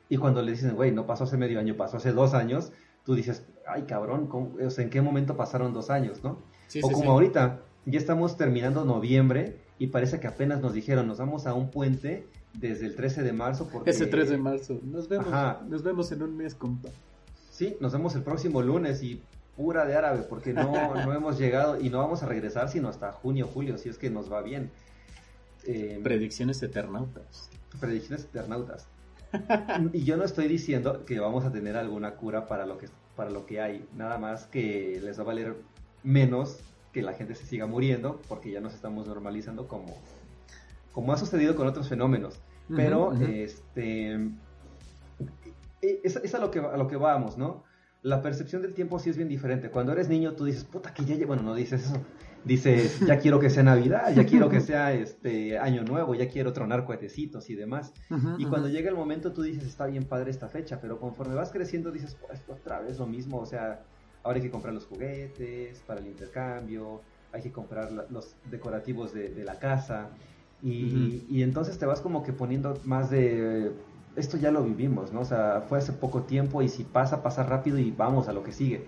Y 0.09 0.17
cuando 0.17 0.43
le 0.43 0.53
dicen, 0.53 0.75
güey, 0.75 0.93
no 0.93 1.07
pasó 1.07 1.25
hace 1.25 1.37
medio 1.37 1.59
año, 1.59 1.77
pasó 1.77 1.97
hace 1.97 2.12
dos 2.12 2.35
años, 2.35 2.73
tú 3.05 3.14
dices, 3.14 3.47
ay 3.67 3.83
cabrón, 3.83 4.29
o 4.33 4.71
sea, 4.71 4.85
¿en 4.85 4.90
qué 4.90 5.01
momento 5.01 5.37
pasaron 5.37 5.73
dos 5.73 5.90
años, 5.90 6.23
no? 6.23 6.38
o 6.83 6.90
como 6.90 7.12
ahorita, 7.12 7.61
ya 7.87 7.99
estamos 7.99 8.37
terminando 8.37 8.85
noviembre 8.85 9.59
y 9.79 9.88
parece 9.88 10.21
que 10.21 10.27
apenas 10.27 10.61
nos 10.61 10.73
dijeron, 10.73 11.07
nos 11.07 11.19
vamos 11.19 11.47
a 11.47 11.55
un 11.55 11.71
puente 11.71 12.27
desde 12.55 12.87
el 12.87 12.95
13 12.95 13.23
de 13.23 13.33
marzo. 13.33 13.69
Porque... 13.73 13.90
Ese 13.90 14.07
13 14.07 14.33
de 14.33 14.38
marzo. 14.38 14.81
Nos 14.83 15.09
vemos, 15.09 15.29
nos 15.69 15.83
vemos 15.83 16.12
en 16.12 16.23
un 16.23 16.37
mes, 16.37 16.55
compa. 16.55 16.90
Sí, 17.51 17.77
nos 17.81 17.93
vemos 17.93 18.14
el 18.14 18.23
próximo 18.23 18.62
lunes 18.62 19.03
y 19.03 19.23
pura 19.57 19.85
de 19.85 19.95
árabe, 19.95 20.23
porque 20.29 20.53
no, 20.53 20.95
no 20.95 21.12
hemos 21.12 21.38
llegado 21.38 21.81
y 21.81 21.90
no 21.90 21.99
vamos 21.99 22.23
a 22.23 22.27
regresar 22.27 22.69
sino 22.69 22.88
hasta 22.88 23.12
junio, 23.12 23.49
julio, 23.53 23.79
si 23.79 23.88
es 23.88 23.99
que 23.99 24.11
nos 24.11 24.33
va 24.33 24.43
bien. 24.43 24.71
Eh, 25.67 26.01
predicciones 26.03 26.62
eternautas. 26.62 27.51
Predicciones 27.81 28.25
eternautas. 28.25 28.87
y 29.92 30.05
yo 30.05 30.16
no 30.16 30.25
estoy 30.25 30.49
diciendo 30.49 31.05
que 31.05 31.18
vamos 31.20 31.44
a 31.44 31.53
tener 31.53 31.77
alguna 31.77 32.16
cura 32.16 32.47
para 32.47 32.66
lo 32.66 32.79
que, 32.79 32.88
para 33.16 33.31
lo 33.31 33.47
que 33.47 33.61
hay, 33.61 33.87
nada 33.97 34.18
más 34.18 34.47
que 34.47 35.01
les 35.03 35.18
va 35.18 35.23
a 35.23 35.27
valer 35.27 35.57
menos 36.03 36.59
que 36.92 37.03
la 37.03 37.12
gente 37.12 37.35
se 37.35 37.47
siga 37.47 37.66
muriendo, 37.66 38.20
porque 38.29 38.51
ya 38.51 38.61
nos 38.61 38.75
estamos 38.75 39.07
normalizando 39.07 39.66
como 39.66 39.97
como 40.94 41.12
ha 41.12 41.18
sucedido 41.18 41.57
con 41.57 41.66
otros 41.66 41.88
fenómenos. 41.88 42.40
Pero, 42.75 43.12
este, 43.12 44.14
e, 45.83 46.01
es, 46.03 46.35
a, 46.35 46.38
lo 46.38 46.51
que, 46.51 46.61
a 46.61 46.77
lo 46.79 46.88
que 46.88 46.97
vamos, 46.97 47.37
¿no? 47.37 47.64
La 48.01 48.23
percepción 48.23 48.62
del 48.62 48.73
tiempo 48.73 48.99
sí 48.99 49.11
es 49.11 49.16
bien 49.16 49.29
diferente. 49.29 49.70
Cuando 49.70 49.92
eres 49.92 50.09
niño, 50.09 50.33
tú 50.33 50.47
dices, 50.47 50.64
puta, 50.64 50.94
que 50.94 51.05
ya, 51.05 51.27
bueno, 51.27 51.42
no 51.42 51.55
dices 51.55 51.85
eso. 51.85 52.01
Dices, 52.44 53.00
ya 53.07 53.18
quiero 53.18 53.40
que 53.40 53.48
sea 53.50 53.62
Navidad, 53.62 54.14
ya 54.14 54.26
quiero 54.26 54.48
que 54.48 54.61
sea 54.61 54.92
este 54.92 55.59
Año 55.59 55.83
Nuevo, 55.83 56.14
ya 56.14 56.28
quiero 56.28 56.52
tronar 56.52 56.85
cohetecitos 56.85 57.48
y 57.50 57.54
demás. 57.54 57.92
y 58.38 58.44
cuando 58.46 58.68
llega 58.68 58.90
el 58.90 58.96
momento, 58.96 59.33
tú 59.33 59.42
dices, 59.42 59.64
está 59.64 59.87
bien 59.87 60.04
padre 60.04 60.30
esta 60.30 60.48
fecha, 60.48 60.80
pero 60.80 60.98
conforme 60.98 61.35
vas 61.35 61.50
creciendo, 61.50 61.90
dices, 61.90 62.16
pues 62.26 62.42
otra 62.48 62.80
vez 62.80 62.98
lo 62.98 63.07
mismo. 63.07 63.38
O 63.38 63.46
sea, 63.46 63.83
ahora 64.22 64.37
hay 64.37 64.42
que 64.42 64.50
comprar 64.50 64.74
los 64.74 64.87
juguetes 64.87 65.83
para 65.87 66.00
el 66.00 66.07
intercambio, 66.07 67.00
hay 67.33 67.42
que 67.42 67.50
comprar 67.50 67.90
los 68.11 68.37
decorativos 68.50 69.12
de, 69.12 69.30
de 69.30 69.44
la 69.44 69.59
casa. 69.59 70.11
Y, 70.62 71.42
entonces 71.42 71.78
te 71.78 71.85
vas 71.85 72.00
como 72.00 72.22
que 72.22 72.33
poniendo 72.33 72.80
más 72.85 73.11
de, 73.11 73.72
esto 74.16 74.38
ya 74.38 74.50
lo 74.50 74.64
vivimos, 74.64 75.12
¿no? 75.12 75.20
O 75.20 75.24
sea, 75.24 75.62
fue 75.68 75.76
hace 75.76 75.92
poco 75.92 76.22
tiempo 76.22 76.62
y 76.62 76.68
si 76.68 76.85
pasa, 76.85 77.22
pasa 77.22 77.42
rápido 77.42 77.78
y 77.78 77.90
vamos 77.90 78.28
a 78.28 78.33
lo 78.33 78.42
que 78.42 78.52
sigue. 78.52 78.87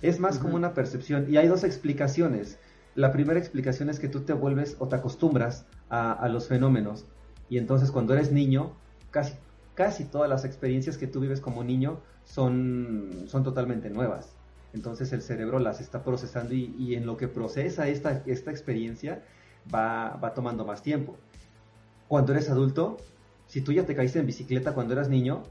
Es 0.00 0.20
más 0.20 0.38
como 0.38 0.56
una 0.56 0.72
percepción. 0.72 1.26
Y 1.28 1.36
hay 1.36 1.48
dos 1.48 1.64
explicaciones. 1.64 2.58
La 2.98 3.12
primera 3.12 3.38
explicación 3.38 3.90
es 3.90 4.00
que 4.00 4.08
tú 4.08 4.22
te 4.22 4.32
vuelves 4.32 4.74
o 4.80 4.88
te 4.88 4.96
acostumbras 4.96 5.66
a, 5.88 6.28
los 6.32 6.48
fenómenos. 6.48 7.06
Y 7.48 7.58
entonces 7.58 7.92
cuando 7.92 8.12
eres 8.12 8.32
niño, 8.32 8.72
casi, 9.12 9.34
casi 9.76 10.04
todas 10.04 10.28
las 10.28 10.44
experiencias 10.44 10.98
que 10.98 11.06
tú 11.06 11.20
vives 11.20 11.40
como 11.40 11.62
niño 11.62 12.00
son, 12.24 13.26
son 13.28 13.44
totalmente 13.44 13.88
nuevas. 13.88 14.34
Entonces 14.74 15.12
el 15.12 15.22
cerebro 15.22 15.60
las 15.60 15.80
está 15.80 16.02
procesando 16.02 16.54
y, 16.54 16.96
en 16.96 17.06
lo 17.06 17.16
que 17.16 17.28
procesa 17.28 17.86
esta, 17.86 18.20
esta 18.26 18.50
experiencia 18.50 19.22
va, 19.72 20.16
va 20.16 20.34
tomando 20.34 20.64
más 20.64 20.82
tiempo. 20.82 21.16
Cuando 22.08 22.32
eres 22.32 22.50
adulto, 22.50 22.96
si 23.46 23.60
tú 23.60 23.70
ya 23.70 23.86
te 23.86 23.94
caíste 23.94 24.18
en 24.18 24.26
bicicleta 24.26 24.74
cuando 24.74 24.94
eras 24.94 25.08
niño, 25.08 25.44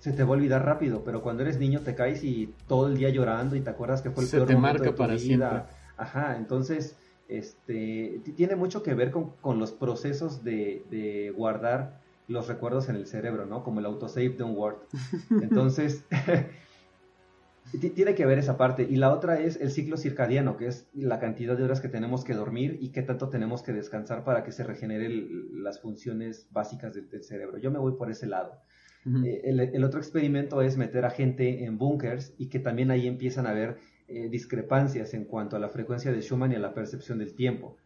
se 0.00 0.12
te 0.12 0.22
va 0.22 0.28
a 0.28 0.32
olvidar 0.32 0.62
rápido, 0.66 1.02
pero 1.02 1.22
cuando 1.22 1.44
eres 1.44 1.58
niño 1.58 1.80
te 1.80 1.94
caes 1.94 2.22
y 2.24 2.52
todo 2.68 2.88
el 2.88 2.98
día 2.98 3.08
llorando 3.08 3.56
y 3.56 3.62
te 3.62 3.70
acuerdas 3.70 4.02
que 4.02 4.10
fue 4.10 4.24
el 4.24 4.28
se 4.28 4.42
te 4.42 4.54
marca 4.54 4.94
para 4.94 5.16
Siempre. 5.16 5.62
Ajá, 5.96 6.36
entonces 6.36 6.96
este 7.28 8.20
tiene 8.36 8.56
mucho 8.56 8.82
que 8.82 8.94
ver 8.94 9.10
con, 9.10 9.58
los 9.58 9.72
procesos 9.72 10.44
de, 10.44 11.32
guardar 11.36 12.00
los 12.28 12.48
recuerdos 12.48 12.88
en 12.88 12.96
el 12.96 13.06
cerebro, 13.06 13.46
¿no? 13.46 13.62
Como 13.62 13.80
el 13.80 13.86
autosave 13.86 14.30
de 14.30 14.44
un 14.44 14.56
Word. 14.56 14.76
Entonces, 15.42 16.04
tiene 17.94 18.14
que 18.14 18.24
ver 18.24 18.38
esa 18.38 18.56
parte. 18.56 18.86
Y 18.88 18.96
la 18.96 19.12
otra 19.12 19.38
es 19.38 19.60
el 19.60 19.70
ciclo 19.70 19.98
circadiano, 19.98 20.56
que 20.56 20.68
es 20.68 20.88
la 20.94 21.18
cantidad 21.18 21.54
de 21.54 21.64
horas 21.64 21.82
que 21.82 21.88
tenemos 21.88 22.24
que 22.24 22.32
dormir 22.32 22.78
y 22.80 22.92
qué 22.92 23.02
tanto 23.02 23.28
tenemos 23.28 23.62
que 23.62 23.74
descansar 23.74 24.24
para 24.24 24.42
que 24.42 24.52
se 24.52 24.64
regeneren 24.64 25.62
las 25.62 25.80
funciones 25.80 26.48
básicas 26.50 26.94
del 26.94 27.22
cerebro. 27.22 27.58
Yo 27.58 27.70
me 27.70 27.78
voy 27.78 27.92
por 27.92 28.10
ese 28.10 28.26
lado. 28.26 28.58
Eh, 29.06 29.42
el, 29.74 29.84
otro 29.84 30.00
experimento 30.00 30.62
es 30.62 30.78
meter 30.78 31.04
a 31.04 31.10
gente 31.10 31.64
en 31.64 31.76
bunkers 31.76 32.32
y 32.38 32.48
que 32.48 32.58
también 32.58 32.90
ahí 32.90 33.06
empiezan 33.06 33.46
a 33.46 33.50
haber 33.50 33.76
eh, 34.06 34.28
discrepancias 34.28 35.14
en 35.14 35.24
cuanto 35.24 35.56
a 35.56 35.58
la 35.58 35.70
frecuencia 35.70 36.12
de 36.12 36.20
Schumann 36.20 36.52
y 36.52 36.56
a 36.56 36.58
la 36.58 36.74
percepción 36.74 37.18
del 37.18 37.34
tiempo. 37.34 37.76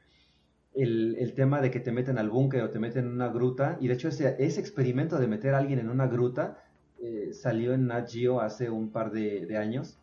El, 0.74 1.32
tema 1.34 1.60
de 1.60 1.70
que 1.70 1.80
te 1.80 1.92
meten 1.92 2.18
al 2.18 2.28
búnker 2.28 2.62
o 2.62 2.70
te 2.70 2.78
meten 2.78 3.06
en 3.06 3.12
una 3.12 3.28
gruta, 3.28 3.78
y 3.80 3.88
de 3.88 3.94
hecho 3.94 4.08
ese, 4.08 4.36
ese 4.38 4.60
experimento 4.60 5.18
de 5.18 5.26
meter 5.26 5.54
a 5.54 5.58
alguien 5.58 5.78
en 5.78 5.88
una 5.88 6.06
gruta 6.06 6.62
eh, 7.00 7.30
salió 7.32 7.72
en 7.72 7.86
Nat 7.86 8.10
Geo 8.10 8.40
hace 8.40 8.70
un 8.70 8.90
par 8.90 9.12
de, 9.12 9.56
años, 9.56 9.96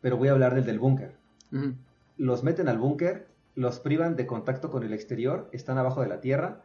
pero 0.00 0.16
voy 0.16 0.28
a 0.28 0.32
hablar 0.32 0.54
del 0.54 0.64
del 0.64 0.78
búnker. 0.78 1.12
Los 2.18 2.44
meten 2.44 2.68
al 2.68 2.78
búnker, 2.78 3.26
los 3.54 3.80
privan 3.80 4.16
de 4.16 4.26
contacto 4.26 4.70
con 4.70 4.82
el 4.82 4.92
exterior, 4.92 5.48
están 5.52 5.78
abajo 5.78 6.02
de 6.02 6.08
la 6.08 6.20
tierra, 6.20 6.62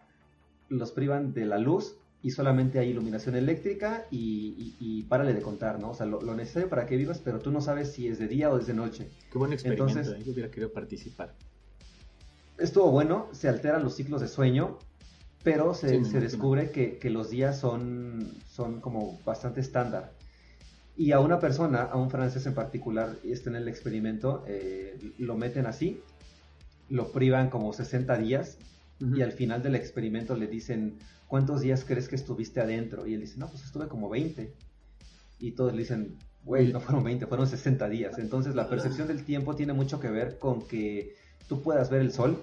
los 0.70 0.92
privan 0.92 1.34
de 1.34 1.46
la 1.46 1.58
luz 1.58 1.98
y 2.24 2.32
solamente 2.32 2.80
hay 2.80 2.90
iluminación 2.90 3.36
eléctrica 3.36 4.06
y, 4.10 4.76
y, 4.80 5.04
párale 5.04 5.34
de 5.34 5.42
contar, 5.42 5.78
¿no? 5.78 5.92
O 5.92 5.94
sea, 5.94 6.06
lo, 6.06 6.22
necesario 6.34 6.70
para 6.70 6.86
que 6.86 6.96
vivas, 6.96 7.20
pero 7.20 7.40
tú 7.40 7.52
no 7.52 7.60
sabes 7.60 7.92
si 7.92 8.08
es 8.08 8.18
de 8.18 8.30
día 8.30 8.50
o 8.50 8.58
es 8.58 8.66
de 8.66 8.74
noche. 8.74 9.10
Qué 9.30 9.38
buen 9.38 9.52
experimento, 9.52 9.90
Entonces, 9.90 10.22
¿eh? 10.22 10.24
yo 10.26 10.32
hubiera 10.32 10.50
querido 10.50 10.72
participar. 10.72 11.34
Estuvo 12.58 12.90
bueno, 12.92 13.28
se 13.34 13.50
alteran 13.50 13.84
los 13.84 13.96
ciclos 13.98 14.22
de 14.22 14.30
sueño, 14.30 14.80
pero 15.44 15.74
se, 15.74 16.06
se 16.06 16.22
descubre 16.22 16.72
que, 16.72 16.98
que, 16.98 17.10
los 17.10 17.30
días 17.30 17.60
son, 17.60 18.32
son 18.50 18.80
como 18.80 19.20
bastante 19.26 19.60
estándar. 19.60 20.14
Y 20.96 21.12
a 21.12 21.20
una 21.20 21.42
persona, 21.42 21.82
a 21.82 21.98
un 21.98 22.10
francés 22.10 22.46
en 22.46 22.54
particular, 22.54 23.18
está 23.26 23.50
en 23.50 23.58
el 23.58 23.68
experimento, 23.68 24.46
eh, 24.48 24.98
lo 25.18 25.36
meten 25.36 25.66
así, 25.66 26.00
lo 26.88 27.12
privan 27.12 27.50
como 27.50 27.74
60 27.74 28.18
días 28.20 28.60
y 29.16 29.22
al 29.22 29.32
final 29.32 29.62
del 29.62 29.76
experimento 29.76 30.36
le 30.36 30.48
dicen, 30.48 30.98
¿cuántos 31.28 31.62
días 31.62 31.84
crees 31.86 32.08
que 32.08 32.16
estuviste 32.16 32.62
adentro? 32.62 33.06
Y 33.06 33.14
él 33.16 33.22
dice, 33.22 33.38
no, 33.38 33.50
pues 33.50 33.64
estuve 33.64 33.88
como 33.88 34.10
20. 34.10 34.54
Y 35.40 35.52
todos 35.52 35.74
le 35.74 35.80
dicen, 35.80 36.18
güey, 36.46 36.72
no 36.72 36.80
fueron 36.80 37.04
20, 37.04 37.28
fueron 37.28 37.48
60 37.48 37.90
días. 37.90 38.18
Entonces 38.18 38.56
la 38.56 38.70
percepción 38.70 39.08
del 39.08 39.24
tiempo 39.26 39.56
tiene 39.56 39.74
mucho 39.74 40.00
que 40.00 40.10
ver 40.10 40.38
con 40.40 40.68
que 40.68 41.16
tú 41.48 41.62
puedas 41.62 41.90
ver 41.90 42.02
el 42.02 42.12
sol, 42.12 42.38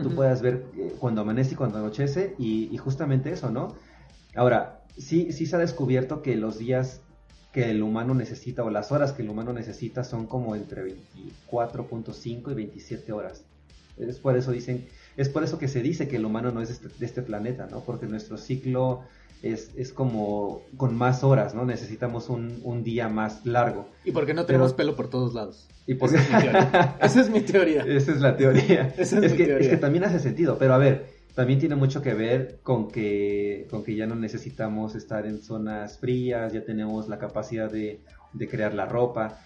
tú 0.00 0.14
puedas 0.14 0.42
ver 0.42 0.66
eh, 0.76 0.94
cuando 0.98 1.22
amanece 1.22 1.52
y 1.52 1.56
cuando 1.56 1.78
anochece, 1.78 2.34
y, 2.38 2.76
justamente 2.76 3.30
eso, 3.30 3.50
¿no? 3.50 3.74
Ahora, 4.34 4.84
sí, 4.98 5.32
sí 5.32 5.46
se 5.46 5.56
ha 5.56 5.58
descubierto 5.58 6.22
que 6.22 6.36
los 6.36 6.58
días 6.58 7.00
que 7.52 7.70
el 7.70 7.82
humano 7.82 8.14
necesita, 8.14 8.64
o 8.64 8.70
las 8.70 8.92
horas 8.92 9.12
que 9.12 9.22
el 9.22 9.28
humano 9.28 9.52
necesita, 9.52 10.04
son 10.04 10.26
como 10.26 10.56
entre 10.56 10.82
24.5 11.50 12.50
y 12.50 12.54
27 12.54 13.12
horas. 13.12 13.44
Es 13.98 14.18
por 14.18 14.36
eso 14.36 14.52
dicen 14.52 14.86
es 15.16 15.28
por 15.28 15.44
eso 15.44 15.58
que 15.58 15.68
se 15.68 15.82
dice 15.82 16.08
que 16.08 16.16
el 16.16 16.24
humano 16.24 16.50
no 16.52 16.60
es 16.62 16.68
de 16.68 16.74
este, 16.74 17.04
este 17.04 17.22
planeta, 17.22 17.68
¿no? 17.70 17.80
Porque 17.80 18.06
nuestro 18.06 18.36
ciclo 18.38 19.02
es, 19.42 19.70
es, 19.76 19.92
como 19.92 20.62
con 20.76 20.96
más 20.96 21.24
horas, 21.24 21.54
¿no? 21.54 21.64
Necesitamos 21.64 22.28
un, 22.28 22.60
un 22.62 22.84
día 22.84 23.08
más 23.08 23.44
largo. 23.44 23.88
Y 24.04 24.12
porque 24.12 24.34
no 24.34 24.46
tenemos 24.46 24.72
pelo 24.72 24.94
por 24.94 25.10
todos 25.10 25.34
lados. 25.34 25.68
¿Y 25.86 25.94
porque... 25.94 26.16
Esa 27.00 27.20
es 27.20 27.28
mi 27.28 27.40
teoría. 27.40 27.82
Esa 27.82 28.12
es 28.12 28.20
la 28.20 28.36
teoría. 28.36 28.94
Esa 28.96 29.18
es, 29.18 29.32
que, 29.32 29.56
es 29.58 29.68
que 29.68 29.76
también 29.76 30.04
hace 30.04 30.20
sentido, 30.20 30.58
pero 30.58 30.74
a 30.74 30.78
ver, 30.78 31.06
también 31.34 31.58
tiene 31.58 31.74
mucho 31.74 32.02
que 32.02 32.14
ver 32.14 32.60
con 32.62 32.88
que, 32.88 33.66
con 33.70 33.82
que 33.82 33.96
ya 33.96 34.06
no 34.06 34.14
necesitamos 34.14 34.94
estar 34.94 35.26
en 35.26 35.42
zonas 35.42 35.98
frías, 35.98 36.52
ya 36.52 36.64
tenemos 36.64 37.08
la 37.08 37.18
capacidad 37.18 37.70
de, 37.70 38.00
de 38.32 38.48
crear 38.48 38.74
la 38.74 38.86
ropa. 38.86 39.40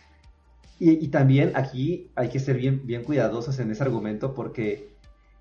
Y, 0.79 1.03
y, 1.03 1.09
también 1.09 1.53
aquí 1.55 2.11
hay 2.17 2.29
que 2.29 2.39
ser 2.39 2.59
bien, 2.59 2.83
bien 2.85 3.03
cuidadosos 3.03 3.59
en 3.61 3.71
ese 3.71 3.83
argumento 3.83 4.35
porque 4.35 4.96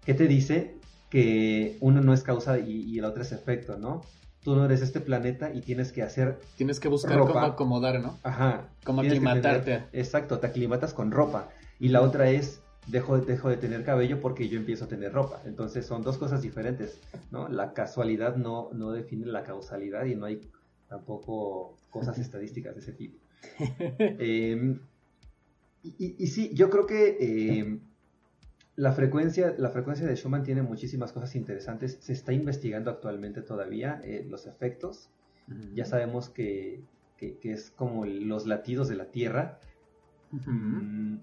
¿qué 0.05 0.13
te 0.13 0.27
dice? 0.27 0.75
Que 1.09 1.77
uno 1.81 2.01
no 2.01 2.13
es 2.13 2.23
causa 2.23 2.59
y, 2.59 2.97
el 2.97 3.05
otro 3.05 3.21
es 3.23 3.31
efecto, 3.31 3.77
¿no? 3.77 4.01
Tú 4.43 4.55
no 4.55 4.65
eres 4.65 4.81
este 4.81 5.01
planeta 5.01 5.51
y 5.53 5.61
tienes 5.61 5.91
que 5.91 6.03
hacer. 6.03 6.39
Tienes 6.55 6.79
que 6.79 6.87
buscar 6.87 7.17
cómo 7.19 7.39
acomodar, 7.39 7.99
¿no? 7.99 8.17
Ajá. 8.23 8.69
Cómo 8.83 9.01
aclimatarte. 9.01 9.85
exacto, 9.91 10.39
te 10.39 10.47
aclimatas 10.47 10.93
con 10.93 11.11
ropa. 11.11 11.49
Y 11.79 11.89
la 11.89 12.01
otra 12.01 12.29
es, 12.29 12.61
dejo, 12.87 13.17
dejo 13.17 13.49
de 13.49 13.57
tener 13.57 13.83
cabello 13.83 14.21
porque 14.21 14.47
yo 14.47 14.57
empiezo 14.57 14.85
a 14.85 14.87
tener 14.87 15.11
ropa. 15.13 15.41
Entonces 15.45 15.85
son 15.85 16.03
dos 16.03 16.17
cosas 16.17 16.43
diferentes, 16.43 16.99
¿no? 17.31 17.49
La 17.49 17.73
casualidad 17.73 18.35
no, 18.35 18.69
no 18.73 18.91
define 18.91 19.25
la 19.25 19.43
causalidad 19.43 20.05
y 20.05 20.15
no 20.15 20.25
hay 20.25 20.41
tampoco 20.87 21.75
cosas 21.89 22.17
estadísticas 22.19 22.75
de 22.75 22.81
ese 22.81 22.91
tipo. 22.91 23.17
Em, 23.99 24.79
y, 25.83 26.27
sí, 26.27 26.51
yo 26.53 26.69
creo 26.71 26.87
que 26.87 27.59
em, 27.59 27.79
la 28.75 28.91
frecuencia, 28.91 29.55
la 29.57 29.69
frecuencia 29.69 30.05
de 30.05 30.15
Schumann 30.15 30.43
tiene 30.43 30.61
muchísimas 30.61 31.13
cosas 31.13 31.35
interesantes. 31.35 31.97
Se 32.01 32.13
está 32.13 32.33
investigando 32.33 32.91
actualmente 32.91 33.41
todavía 33.41 34.01
eh, 34.03 34.25
los 34.29 34.47
efectos. 34.47 35.09
Ya 35.75 35.85
sabemos 35.85 36.29
que, 36.29 36.81
es 37.19 37.69
como 37.69 38.05
los 38.05 38.47
latidos 38.47 38.87
de 38.87 38.95
la 38.95 39.05
Tierra. 39.05 39.59
Mm, 40.31 41.17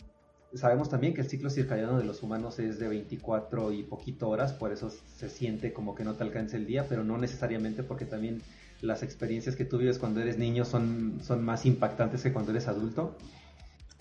sabemos 0.54 0.88
también 0.88 1.12
que 1.12 1.22
el 1.22 1.26
ciclo 1.26 1.50
circadiano 1.50 1.98
de 1.98 2.04
los 2.04 2.22
humanos 2.22 2.58
es 2.58 2.78
de 2.78 2.88
24 2.88 3.72
y 3.72 3.82
poquito 3.82 4.28
horas, 4.28 4.52
por 4.52 4.72
eso 4.72 4.90
se 4.90 5.28
siente 5.28 5.72
como 5.72 5.94
que 5.94 6.04
no 6.04 6.14
te 6.14 6.22
alcanza 6.22 6.56
el 6.56 6.66
día, 6.66 6.86
pero 6.88 7.02
no 7.02 7.18
necesariamente 7.18 7.82
porque 7.82 8.04
también 8.04 8.42
las 8.80 9.02
experiencias 9.02 9.56
que 9.56 9.64
tú 9.64 9.78
vives 9.78 9.98
cuando 9.98 10.20
eres 10.20 10.38
niño 10.38 10.64
son, 10.64 11.18
son 11.22 11.44
más 11.44 11.66
impactantes 11.66 12.22
que 12.22 12.32
cuando 12.32 12.52
eres 12.52 12.68
adulto. 12.68 13.16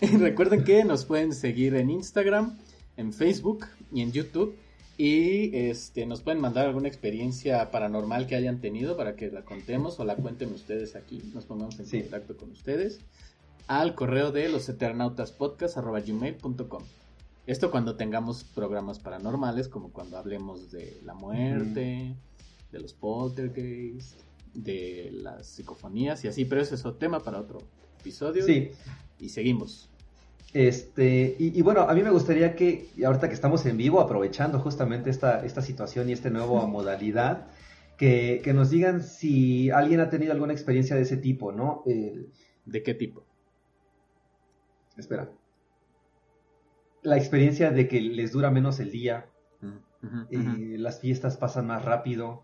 Recuerden 0.00 0.62
que 0.62 0.84
nos 0.84 1.04
pueden 1.04 1.34
seguir 1.34 1.74
en 1.74 1.90
Instagram 1.90 2.56
en 2.96 3.12
Facebook 3.12 3.66
y 3.92 4.02
en 4.02 4.12
YouTube. 4.12 4.56
Y 4.98 5.56
este, 5.56 6.04
nos 6.06 6.20
pueden 6.20 6.40
mandar 6.40 6.66
alguna 6.66 6.88
experiencia 6.88 7.70
paranormal 7.70 8.26
que 8.26 8.36
hayan 8.36 8.60
tenido 8.60 8.96
para 8.96 9.16
que 9.16 9.30
la 9.30 9.44
contemos 9.44 9.98
o 9.98 10.04
la 10.04 10.16
cuenten 10.16 10.52
ustedes 10.52 10.96
aquí. 10.96 11.22
Nos 11.34 11.46
pongamos 11.46 11.80
en 11.80 12.02
contacto 12.02 12.36
con 12.36 12.50
ustedes 12.50 13.00
al 13.66 13.94
correo 13.94 14.32
de 14.32 14.48
los 14.48 14.68
eternautaspodcast.com. 14.68 16.82
Esto 17.46 17.70
cuando 17.70 17.96
tengamos 17.96 18.44
programas 18.44 18.98
paranormales, 18.98 19.68
como 19.68 19.90
cuando 19.90 20.18
hablemos 20.18 20.70
de 20.70 21.00
la 21.04 21.14
muerte, 21.14 22.14
de 22.70 22.78
los 22.78 22.92
poltergeists, 22.92 24.16
de 24.54 25.10
las 25.12 25.46
psicofonías 25.46 26.22
y 26.24 26.28
así, 26.28 26.44
pero 26.44 26.60
ese 26.60 26.76
es 26.76 26.84
otro 26.84 26.98
tema 26.98 27.20
para 27.20 27.40
otro 27.40 27.60
episodio. 27.98 28.44
Sí. 28.44 28.70
Y 29.18 29.30
seguimos. 29.30 29.88
Este, 30.54 31.34
y, 31.38 31.62
bueno, 31.62 31.82
a 31.82 31.94
mí 31.94 32.02
me 32.02 32.10
gustaría 32.10 32.54
que, 32.54 32.90
ahorita 33.04 33.28
que 33.28 33.34
estamos 33.34 33.64
en 33.64 33.78
vivo, 33.78 34.00
aprovechando 34.00 34.58
justamente 34.58 35.08
esta, 35.08 35.44
esta 35.46 35.62
situación 35.62 36.10
y 36.10 36.12
esta 36.12 36.28
nueva 36.28 36.66
modalidad, 36.66 37.46
que, 37.96 38.42
nos 38.54 38.70
digan 38.70 39.02
si 39.02 39.70
alguien 39.70 40.00
ha 40.00 40.10
tenido 40.10 40.32
alguna 40.32 40.52
experiencia 40.52 40.94
de 40.96 41.02
ese 41.02 41.16
tipo, 41.16 41.52
¿no? 41.52 41.84
¿De 42.66 42.82
qué 42.82 42.94
tipo? 42.94 43.24
Espera. 44.96 45.30
La 47.02 47.16
experiencia 47.16 47.70
de 47.70 47.88
que 47.88 48.00
les 48.00 48.32
dura 48.32 48.50
menos 48.50 48.78
el 48.78 48.90
día, 48.90 49.26
y 50.30 50.76
las 50.76 51.00
fiestas 51.00 51.36
pasan 51.36 51.68
más 51.68 51.84
rápido, 51.84 52.42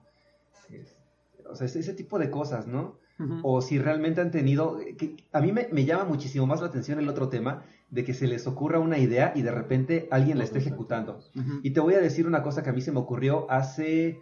o 1.51 1.57
sea, 1.57 1.67
ese, 1.67 1.81
ese 1.81 1.93
tipo 1.93 2.19
de 2.19 2.31
cosas, 2.31 2.67
¿no? 2.67 2.99
O 3.43 3.61
si 3.63 3.81
realmente 3.81 4.21
han 4.21 4.31
tenido, 4.31 4.79
que 4.97 5.17
a 5.33 5.41
mí 5.41 5.51
me, 5.51 5.69
me 5.73 5.85
llama 5.85 6.05
muchísimo 6.05 6.47
más 6.47 6.61
la 6.61 6.69
atención 6.69 7.01
el 7.01 7.09
otro 7.09 7.29
tema, 7.29 7.65
de 7.91 8.05
que 8.05 8.15
se 8.15 8.27
les 8.27 8.47
ocurra 8.47 8.79
una 8.79 8.99
idea 8.99 9.33
y 9.35 9.43
de 9.43 9.51
repente 9.51 10.09
alguien 10.11 10.39
la 10.39 10.45
esté 10.45 10.59
ejecutando. 10.59 11.21
Y 11.63 11.71
te 11.71 11.81
voy 11.81 11.95
a 11.95 12.01
decir 12.01 12.27
una 12.27 12.43
cosa 12.43 12.63
que 12.63 12.71
a 12.71 12.73
mí 12.73 12.81
se 12.81 12.93
me 12.93 12.99
ocurrió 12.99 13.51
hace 13.51 14.21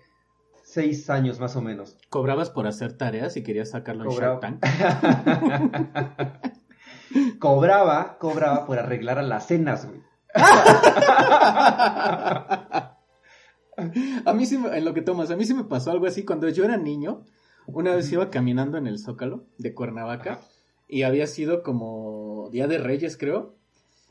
seis 0.64 1.10
años 1.10 1.40
más 1.40 1.56
o 1.56 1.62
menos. 1.62 1.98
¿Cobrabas 2.08 2.50
por 2.50 2.66
hacer 2.66 2.96
tareas 2.96 3.36
y 3.36 3.42
querías 3.42 3.70
sacarlo 3.70 4.04
en 4.04 4.10
Shark 4.10 4.40
Tank? 4.40 4.60
cobraba, 7.38 8.18
cobraba 8.18 8.66
por 8.66 8.78
arreglar 8.78 9.18
a 9.18 9.22
las 9.22 9.46
cenas, 9.46 9.86
güey. 9.86 10.00
a 10.36 12.92
mí 14.34 14.46
sí, 14.46 14.62
en 14.72 14.84
lo 14.84 14.92
que 14.92 15.02
tomas, 15.02 15.30
a 15.30 15.36
mí 15.36 15.44
sí 15.44 15.54
me 15.54 15.64
pasó 15.64 15.90
algo 15.90 16.06
así 16.06 16.24
cuando 16.24 16.48
yo 16.48 16.64
era 16.64 16.76
niño. 16.76 17.24
Una 17.66 17.96
vez 17.96 18.12
iba 18.12 18.30
caminando 18.30 18.78
en 18.78 18.86
el 18.86 19.00
Zócalo 19.00 19.46
de 19.58 19.74
Cuernavaca 19.74 20.34
Ajá. 20.34 20.42
Y 20.88 21.02
había 21.02 21.26
sido 21.26 21.62
como 21.62 22.48
Día 22.52 22.66
de 22.66 22.78
Reyes, 22.78 23.16
creo. 23.16 23.54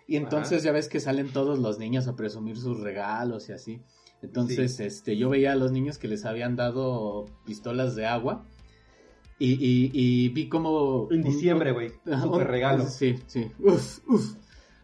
Y 0.08 0.18
entonces 0.18 0.62
ya 0.64 0.72
ves 0.72 0.88
que 0.88 1.00
salen 1.00 1.32
todos 1.34 1.58
los 1.60 1.80
niños 1.80 2.08
a 2.08 2.16
presumir 2.16 2.58
sus 2.58 2.80
regalos 2.80 3.50
y 3.50 3.54
así. 3.54 3.82
Entonces, 4.22 4.80
este, 4.80 5.18
yo 5.18 5.30
veía 5.30 5.52
a 5.54 5.56
los 5.56 5.72
niños 5.72 5.98
que 5.98 6.08
les 6.08 6.26
habían 6.26 6.56
dado 6.56 7.26
pistolas 7.46 7.96
de 7.96 8.06
agua. 8.06 8.46
Y, 9.40 9.54
y, 9.54 9.92
y 9.94 10.30
vi 10.30 10.48
como... 10.48 11.08
En 11.12 11.24
diciembre, 11.24 11.72
güey. 11.72 11.90
Super 12.06 12.24
un- 12.30 12.42
regalo. 12.42 12.86
Sí, 12.90 13.16
sí. 13.28 13.52
Uf, 13.60 14.00
uf. 14.08 14.36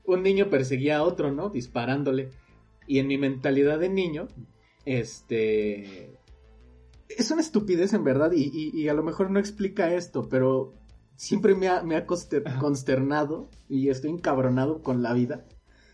Un 0.05 0.23
niño 0.23 0.49
perseguía 0.49 0.97
a 0.97 1.03
otro, 1.03 1.31
¿no? 1.31 1.49
Disparándole. 1.49 2.29
Y 2.87 2.97
en 2.99 3.07
mi 3.07 3.17
mentalidad 3.17 3.79
de 3.79 3.89
niño, 3.89 4.27
este... 4.85 6.17
Es 7.09 7.29
una 7.29 7.41
estupidez 7.41 7.93
en 7.93 8.03
verdad 8.03 8.31
y- 8.33 8.71
y 8.73 8.87
a 8.89 8.93
lo 8.93 9.03
mejor 9.03 9.29
no 9.31 9.39
explica 9.39 9.93
esto, 9.93 10.27
pero 10.29 10.73
siempre 11.21 11.53
me 11.53 11.67
ha, 11.67 11.83
me 11.83 11.95
ha 11.95 12.07
conster- 12.07 12.43
consternado 12.57 13.47
y 13.69 13.89
estoy 13.89 14.09
encabronado 14.09 14.81
con 14.81 15.03
la 15.03 15.13
vida. 15.13 15.45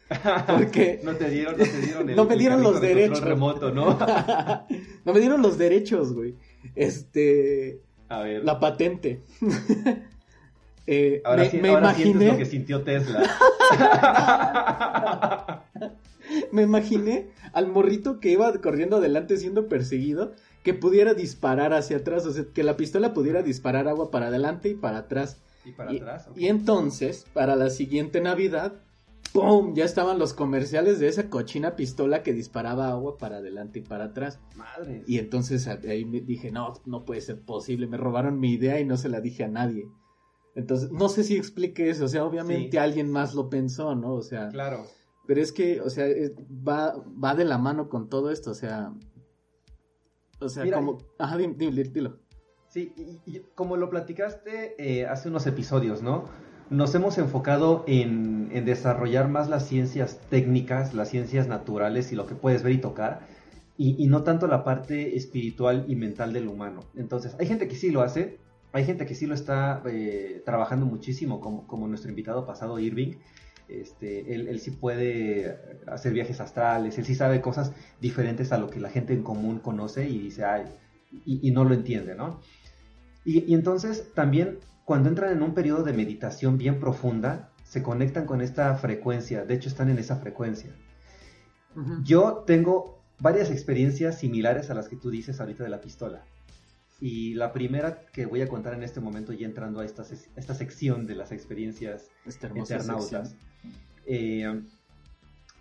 Porque 0.47 1.01
no 1.03 1.15
te 1.15 1.29
dieron, 1.29 1.57
no 1.57 1.65
te 1.65 1.81
dieron 1.81 2.09
el, 2.09 2.15
No 2.15 2.23
me 2.23 2.37
dieron 2.37 2.63
los 2.63 2.79
de 2.79 2.87
derechos. 2.87 3.21
remoto, 3.21 3.71
¿no? 3.73 3.99
no 5.05 5.13
me 5.13 5.19
dieron 5.19 5.41
los 5.41 5.57
derechos, 5.57 6.13
güey. 6.13 6.35
Este... 6.75 7.81
A 8.07 8.21
ver. 8.21 8.45
La 8.45 8.57
patente. 8.57 9.19
Eh, 10.89 11.21
ahora 11.25 11.43
me, 11.43 11.49
sí, 11.51 11.57
me 11.57 11.69
ahora 11.69 11.81
imaginé... 11.91 12.27
lo 12.31 12.37
que 12.37 12.45
sintió 12.45 12.81
Tesla. 12.83 13.29
Me 16.53 16.61
imaginé 16.61 17.27
al 17.51 17.67
morrito 17.67 18.21
que 18.21 18.29
iba 18.29 18.51
corriendo 18.61 18.95
adelante 18.95 19.35
siendo 19.35 19.67
perseguido, 19.67 20.33
que 20.63 20.73
pudiera 20.73 21.13
disparar 21.13 21.73
hacia 21.73 21.97
atrás, 21.97 22.25
o 22.25 22.31
sea, 22.33 22.45
que 22.53 22.63
la 22.63 22.75
pistola 22.77 23.13
pudiera 23.13 23.41
disparar 23.43 23.87
agua 23.87 24.11
para 24.11 24.27
adelante 24.27 24.69
y 24.69 24.75
para 24.75 24.99
atrás. 24.99 25.37
y 25.65 25.71
para 25.71 25.93
Y, 25.93 25.97
atrás. 25.97 26.27
y 26.35 26.47
entonces, 26.47 27.25
para 27.33 27.55
la 27.55 27.69
siguiente 27.69 28.21
Navidad, 28.21 28.73
¡pum! 29.33 29.73
Ya 29.75 29.83
estaban 29.85 30.17
los 30.19 30.33
comerciales 30.33 30.99
de 30.99 31.07
esa 31.09 31.29
cochina 31.29 31.75
pistola 31.75 32.23
que 32.23 32.33
disparaba 32.33 32.89
agua 32.89 33.17
para 33.17 33.37
adelante 33.37 33.79
y 33.79 33.81
para 33.81 34.05
atrás. 34.05 34.39
Madre. 34.55 35.03
Y 35.07 35.17
entonces 35.19 35.67
ahí 35.67 36.05
me 36.05 36.21
dije, 36.21 36.51
no, 36.51 36.73
no 36.85 37.03
puede 37.05 37.21
ser 37.21 37.41
posible, 37.41 37.87
me 37.87 37.97
robaron 37.97 38.39
mi 38.39 38.53
idea 38.53 38.79
y 38.79 38.85
no 38.85 38.95
se 38.97 39.09
la 39.09 39.19
dije 39.21 39.43
a 39.43 39.47
nadie. 39.49 39.87
Entonces, 40.55 40.91
no 40.91 41.07
sé 41.09 41.23
si 41.23 41.35
explique 41.37 41.89
eso, 41.89 42.05
o 42.05 42.07
sea, 42.07 42.25
obviamente 42.25 42.71
Sí. 42.71 42.77
alguien 42.77 43.11
más 43.11 43.33
lo 43.35 43.49
pensó, 43.49 43.93
¿no? 43.95 44.13
O 44.13 44.21
sea, 44.23 44.49
Claro. 44.49 44.85
pero 45.27 45.41
es 45.41 45.51
que, 45.51 45.81
o 45.81 45.89
sea, 45.89 46.07
va, 46.67 46.95
va 47.23 47.35
de 47.35 47.45
la 47.45 47.57
mano 47.57 47.89
con 47.89 48.09
todo 48.09 48.31
esto, 48.31 48.51
o 48.51 48.55
sea. 48.55 48.91
O 50.39 50.49
sea, 50.49 50.63
Mira, 50.63 50.77
como. 50.77 50.99
Ajá, 51.17 51.37
dime, 51.37 51.55
dilo. 51.55 52.19
Sí, 52.69 52.93
y, 52.97 53.37
y 53.37 53.41
como 53.55 53.77
lo 53.77 53.89
platicaste 53.89 54.75
eh, 54.77 55.05
hace 55.05 55.29
unos 55.29 55.47
episodios, 55.47 56.01
¿no? 56.01 56.25
Nos 56.69 56.93
hemos 56.95 57.17
enfocado 57.17 57.85
en, 57.87 58.49
en 58.51 58.65
desarrollar 58.65 59.29
más 59.29 59.49
las 59.49 59.65
ciencias 59.67 60.19
técnicas, 60.29 60.93
las 60.93 61.09
ciencias 61.09 61.47
naturales 61.47 62.11
y 62.11 62.15
lo 62.15 62.27
que 62.27 62.35
puedes 62.35 62.61
ver 62.61 62.73
y 62.73 62.77
tocar, 62.79 63.21
y, 63.77 63.95
y 64.03 64.07
no 64.07 64.23
tanto 64.23 64.47
la 64.47 64.65
parte 64.65 65.15
espiritual 65.15 65.85
y 65.87 65.95
mental 65.95 66.33
del 66.33 66.47
humano. 66.49 66.81
Entonces, 66.95 67.35
hay 67.39 67.47
gente 67.47 67.69
que 67.69 67.75
sí 67.75 67.89
lo 67.89 68.01
hace, 68.01 68.37
hay 68.73 68.83
gente 68.83 69.05
que 69.05 69.15
sí 69.15 69.25
lo 69.27 69.33
está 69.33 69.81
eh, 69.85 70.41
trabajando 70.45 70.85
muchísimo, 70.85 71.39
como, 71.39 71.65
como 71.67 71.87
nuestro 71.87 72.09
invitado 72.09 72.45
pasado, 72.45 72.79
Irving. 72.79 73.13
Este, 73.69 74.33
él, 74.33 74.47
él 74.47 74.59
sí 74.59 74.71
puede 74.71 75.79
hacer 75.87 76.13
viajes 76.13 76.39
astrales, 76.39 76.97
él 76.97 77.05
sí 77.05 77.15
sabe 77.15 77.41
cosas 77.41 77.73
diferentes 77.99 78.51
a 78.51 78.57
lo 78.57 78.69
que 78.69 78.79
la 78.79 78.89
gente 78.89 79.13
en 79.13 79.23
común 79.23 79.59
conoce 79.59 80.07
y 80.07 80.19
dice, 80.19 80.45
ay, 80.45 80.63
y, 81.25 81.45
y 81.47 81.51
no 81.51 81.63
lo 81.63 81.73
entiende, 81.73 82.15
¿no? 82.15 82.39
Y, 83.25 83.43
y 83.43 83.53
entonces 83.53 84.13
también 84.13 84.59
cuando 84.87 85.09
entran 85.09 85.33
en 85.33 85.41
un 85.41 85.53
periodo 85.53 85.83
de 85.83 85.91
meditación 85.91 86.57
bien 86.57 86.79
profunda, 86.79 87.51
se 87.65 87.83
conectan 87.83 88.25
con 88.25 88.39
esta 88.39 88.73
frecuencia, 88.75 89.43
de 89.43 89.53
hecho 89.53 89.67
están 89.67 89.89
en 89.89 89.99
esa 89.99 90.15
frecuencia. 90.15 90.73
Yo 92.05 92.45
tengo 92.47 93.03
varias 93.19 93.51
experiencias 93.51 94.17
similares 94.17 94.69
a 94.69 94.73
las 94.73 94.87
que 94.87 94.95
tú 94.95 95.09
dices 95.09 95.41
ahorita 95.41 95.65
de 95.65 95.69
la 95.69 95.81
pistola. 95.81 96.23
Y 97.01 97.33
la 97.33 97.51
primera 97.51 98.05
que 98.13 98.25
voy 98.25 98.41
a 98.41 98.47
contar 98.47 98.73
en 98.73 98.83
este 98.83 99.01
momento, 99.01 99.33
ya 99.33 99.45
entrando 99.45 99.81
a 99.81 99.85
esta, 99.85 100.03
esta 100.37 100.55
sección 100.55 101.05
de 101.05 101.15
las 101.15 101.33
experiencias 101.33 102.09
sección. 103.09 103.37
Eh, 104.07 104.61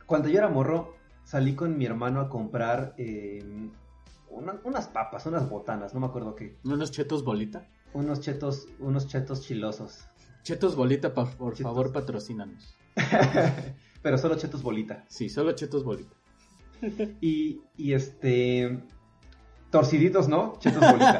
cuando 0.07 0.29
yo 0.29 0.39
era 0.39 0.49
morro, 0.49 0.95
salí 1.25 1.55
con 1.55 1.77
mi 1.77 1.85
hermano 1.85 2.21
a 2.21 2.29
comprar 2.29 2.95
eh, 2.97 3.45
una- 4.31 4.61
unas 4.65 4.87
papas, 4.89 5.27
unas 5.27 5.49
botanas, 5.51 5.93
no 5.95 6.01
me 6.01 6.07
acuerdo 6.07 6.35
qué. 6.35 6.57
Unos 6.65 6.91
chetos 6.93 7.25
bolita. 7.25 7.67
Unos 7.93 8.21
chetos, 8.21 8.69
unos 8.79 9.09
chetos 9.09 9.43
chilosos. 9.43 10.07
Chetos 10.43 10.77
bolita, 10.77 11.13
pa- 11.15 11.25
por 11.27 11.55
Chetos. 11.55 11.71
favor, 11.73 11.93
patrocínanos. 11.93 12.77
Pero 14.03 14.17
solo 14.19 14.37
chetos 14.37 14.63
bolita. 14.63 15.05
Sí, 15.09 15.29
solo 15.29 15.53
chetos 15.53 15.83
bolita. 15.85 16.15
Y, 17.21 17.61
y 17.77 17.95
este. 17.95 18.81
Torciditos, 19.71 20.29
¿no? 20.29 20.57
Chetos 20.61 20.81
bolita. 20.81 21.19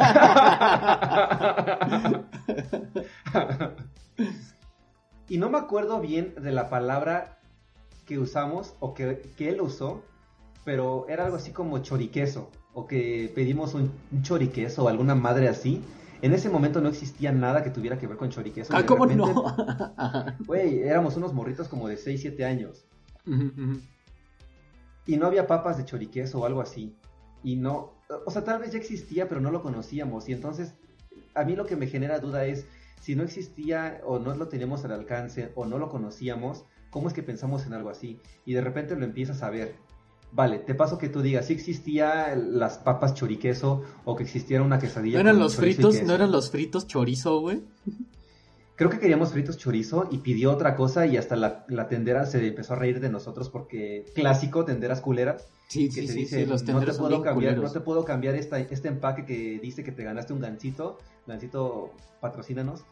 y 5.29 5.39
no 5.39 5.51
me 5.51 5.59
acuerdo 5.59 6.01
bien 6.01 6.35
de 6.41 6.53
la 6.53 6.69
palabra 6.69 7.39
que 8.07 8.19
usamos 8.19 8.75
o 8.81 8.95
que, 8.95 9.23
que 9.37 9.49
él 9.49 9.61
usó, 9.61 10.03
pero 10.65 11.07
era 11.09 11.25
algo 11.25 11.37
así 11.37 11.53
como 11.53 11.79
choriqueso. 11.79 12.51
O 12.73 12.87
que 12.87 13.33
pedimos 13.35 13.75
un, 13.75 13.91
un 14.13 14.23
choriqueso 14.23 14.85
o 14.85 14.89
alguna 14.89 15.15
madre 15.15 15.49
así. 15.49 15.83
En 16.23 16.33
ese 16.33 16.49
momento 16.49 16.81
no 16.81 16.89
existía 16.89 17.33
nada 17.33 17.63
que 17.63 17.71
tuviera 17.71 17.99
que 17.99 18.07
ver 18.07 18.17
con 18.17 18.31
choriqueso. 18.31 18.75
Ah, 18.77 18.85
¿cómo 18.85 19.07
repente, 19.07 19.33
no? 19.33 19.45
Güey, 20.47 20.81
éramos 20.81 21.17
unos 21.17 21.33
morritos 21.33 21.69
como 21.69 21.89
de 21.89 21.97
6, 21.97 22.21
7 22.21 22.45
años. 22.45 22.87
Y 25.07 25.17
no 25.17 25.27
había 25.27 25.47
papas 25.47 25.77
de 25.79 25.85
choriqueso 25.85 26.41
o 26.41 26.47
algo 26.47 26.61
así. 26.61 26.97
Y 27.43 27.57
no, 27.57 27.95
o 28.25 28.31
sea, 28.31 28.45
tal 28.45 28.61
vez 28.61 28.73
ya 28.73 28.79
existía, 28.79 29.29
pero 29.29 29.41
no 29.41 29.51
lo 29.51 29.63
conocíamos. 29.63 30.29
Y 30.29 30.33
entonces, 30.33 30.75
a 31.35 31.45
mí 31.45 31.55
lo 31.55 31.67
que 31.67 31.77
me 31.77 31.87
genera 31.87 32.19
duda 32.19 32.45
es, 32.45 32.67
si 33.01 33.15
no 33.15 33.23
existía 33.23 34.01
o 34.05 34.19
no 34.19 34.35
lo 34.35 34.49
teníamos 34.49 34.85
al 34.85 34.93
alcance 34.93 35.53
o 35.55 35.65
no 35.65 35.79
lo 35.79 35.89
conocíamos, 35.89 36.65
¿cómo 36.91 37.09
es 37.09 37.15
que 37.15 37.23
pensamos 37.23 37.67
en 37.67 37.75
algo 37.75 37.91
así? 37.91 38.21
Y 38.45 38.55
de 38.55 38.61
repente 38.61 38.97
lo 38.97 39.05
empiezas 39.05 39.43
a 39.43 39.51
ver. 39.51 39.75
Vale, 40.33 40.59
te 40.59 40.75
paso 40.75 40.99
que 40.99 41.09
tú 41.09 41.23
digas, 41.23 41.47
si 41.47 41.53
existía 41.53 42.35
las 42.35 42.79
papas 42.79 43.15
choriqueso 43.15 43.85
o 44.05 44.17
que 44.17 44.25
existiera 44.25 44.63
una 44.63 44.79
quesadilla. 44.79 45.17
¿No 45.19 45.21
eran 45.21 45.39
los 45.39 45.57
fritos? 45.57 46.03
¿No 46.03 46.15
eran 46.15 46.33
los 46.33 46.51
fritos 46.51 46.87
chorizo, 46.87 47.41
güey? 47.41 47.63
Creo 48.77 48.91
que 48.91 48.99
queríamos 48.99 49.31
fritos 49.31 49.57
chorizo 49.57 50.07
y 50.11 50.19
pidió 50.19 50.53
otra 50.53 50.77
cosa 50.77 51.07
y 51.07 51.17
hasta 51.17 51.35
la, 51.35 51.65
la 51.69 51.89
tendera 51.89 52.27
se 52.27 52.47
empezó 52.47 52.75
a 52.75 52.77
reír 52.77 53.01
de 53.01 53.09
nosotros 53.09 53.49
porque 53.49 54.05
clásico, 54.15 54.67
tenderas 54.67 55.01
culeras. 55.01 55.49
Sí, 55.69 55.89
que 55.89 56.03
sí, 56.03 56.07
te 56.07 56.13
sí, 56.13 56.19
dice, 56.21 56.45
sí, 56.45 56.47
los 56.47 56.63
no 56.65 56.81
te 56.85 56.93
puedo 56.93 57.23
cambiar, 57.23 57.57
no 57.57 57.73
te 57.73 57.81
puedo 57.81 58.05
cambiar 58.05 58.35
esta, 58.35 58.59
este 58.59 58.89
empaque 58.89 59.25
que 59.25 59.59
dice 59.61 59.83
que 59.83 59.93
te 59.93 60.05
ganaste 60.05 60.35
un 60.35 60.41
gancito, 60.41 60.99
gancito 61.27 61.93
patrocínanos, 62.21 62.85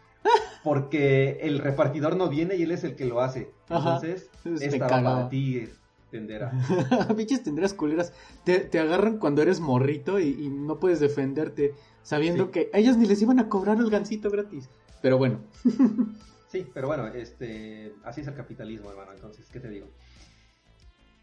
porque 0.65 1.39
el 1.43 1.59
repartidor 1.61 2.17
no 2.17 2.29
viene 2.29 2.57
y 2.57 2.63
él 2.63 2.73
es 2.73 2.83
el 2.83 2.97
que 2.97 3.05
lo 3.05 3.21
hace. 3.21 3.51
Ajá. 3.69 3.97
Entonces, 3.97 4.31
Entonces 4.39 4.61
me 4.61 4.67
esta 4.75 4.85
va 4.87 4.89
cagaba. 4.91 5.17
para 5.19 5.29
ti, 5.29 5.69
tendera. 6.11 6.51
Pinches 7.17 7.43
tenderas 7.45 7.75
culeras. 7.75 8.13
Te, 8.45 8.61
te 8.61 8.81
agarran 8.81 9.19
cuando 9.19 9.43
eres 9.43 9.61
morrito 9.61 10.19
y, 10.19 10.29
y 10.31 10.49
no 10.49 10.81
puedes 10.81 10.99
defenderte, 11.01 11.75
sabiendo 12.03 12.47
Sí. 12.47 12.51
que 12.51 12.71
a 12.73 12.79
ellos 12.79 12.97
ni 12.97 13.07
les 13.07 13.21
iban 13.23 13.39
a 13.39 13.49
cobrar 13.49 13.77
el 13.79 13.91
gancito 13.91 14.31
gratis. 14.31 14.69
Pero 15.03 15.19
bueno, 15.19 15.41
Sí, 16.49 16.67
pero 16.73 16.87
bueno, 16.87 17.09
este, 17.09 17.93
así 18.05 18.21
es 18.21 18.29
el 18.29 18.35
capitalismo, 18.35 18.89
hermano. 18.91 19.13
Entonces, 19.13 19.47
¿qué 19.53 19.59
te 19.61 19.69
digo? 19.69 19.89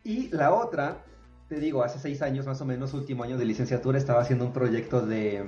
Y 0.04 0.28
la 0.30 0.54
otra, 0.54 1.06
te 1.48 1.60
digo, 1.60 1.84
hace 1.84 2.00
seis 2.00 2.22
años 2.22 2.46
más 2.46 2.60
o 2.62 2.66
menos, 2.66 2.94
último 2.94 3.24
año 3.24 3.38
de 3.38 3.46
licenciatura, 3.46 3.98
estaba 3.98 4.20
haciendo 4.22 4.46
un 4.46 4.52
proyecto 4.52 5.06
de 5.06 5.44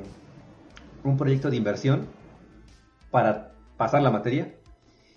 un 1.04 1.18
proyecto 1.18 1.50
de 1.50 1.58
inversión 1.58 2.06
para 3.12 3.53
pasar 3.78 4.02
la 4.02 4.12
materia 4.12 4.56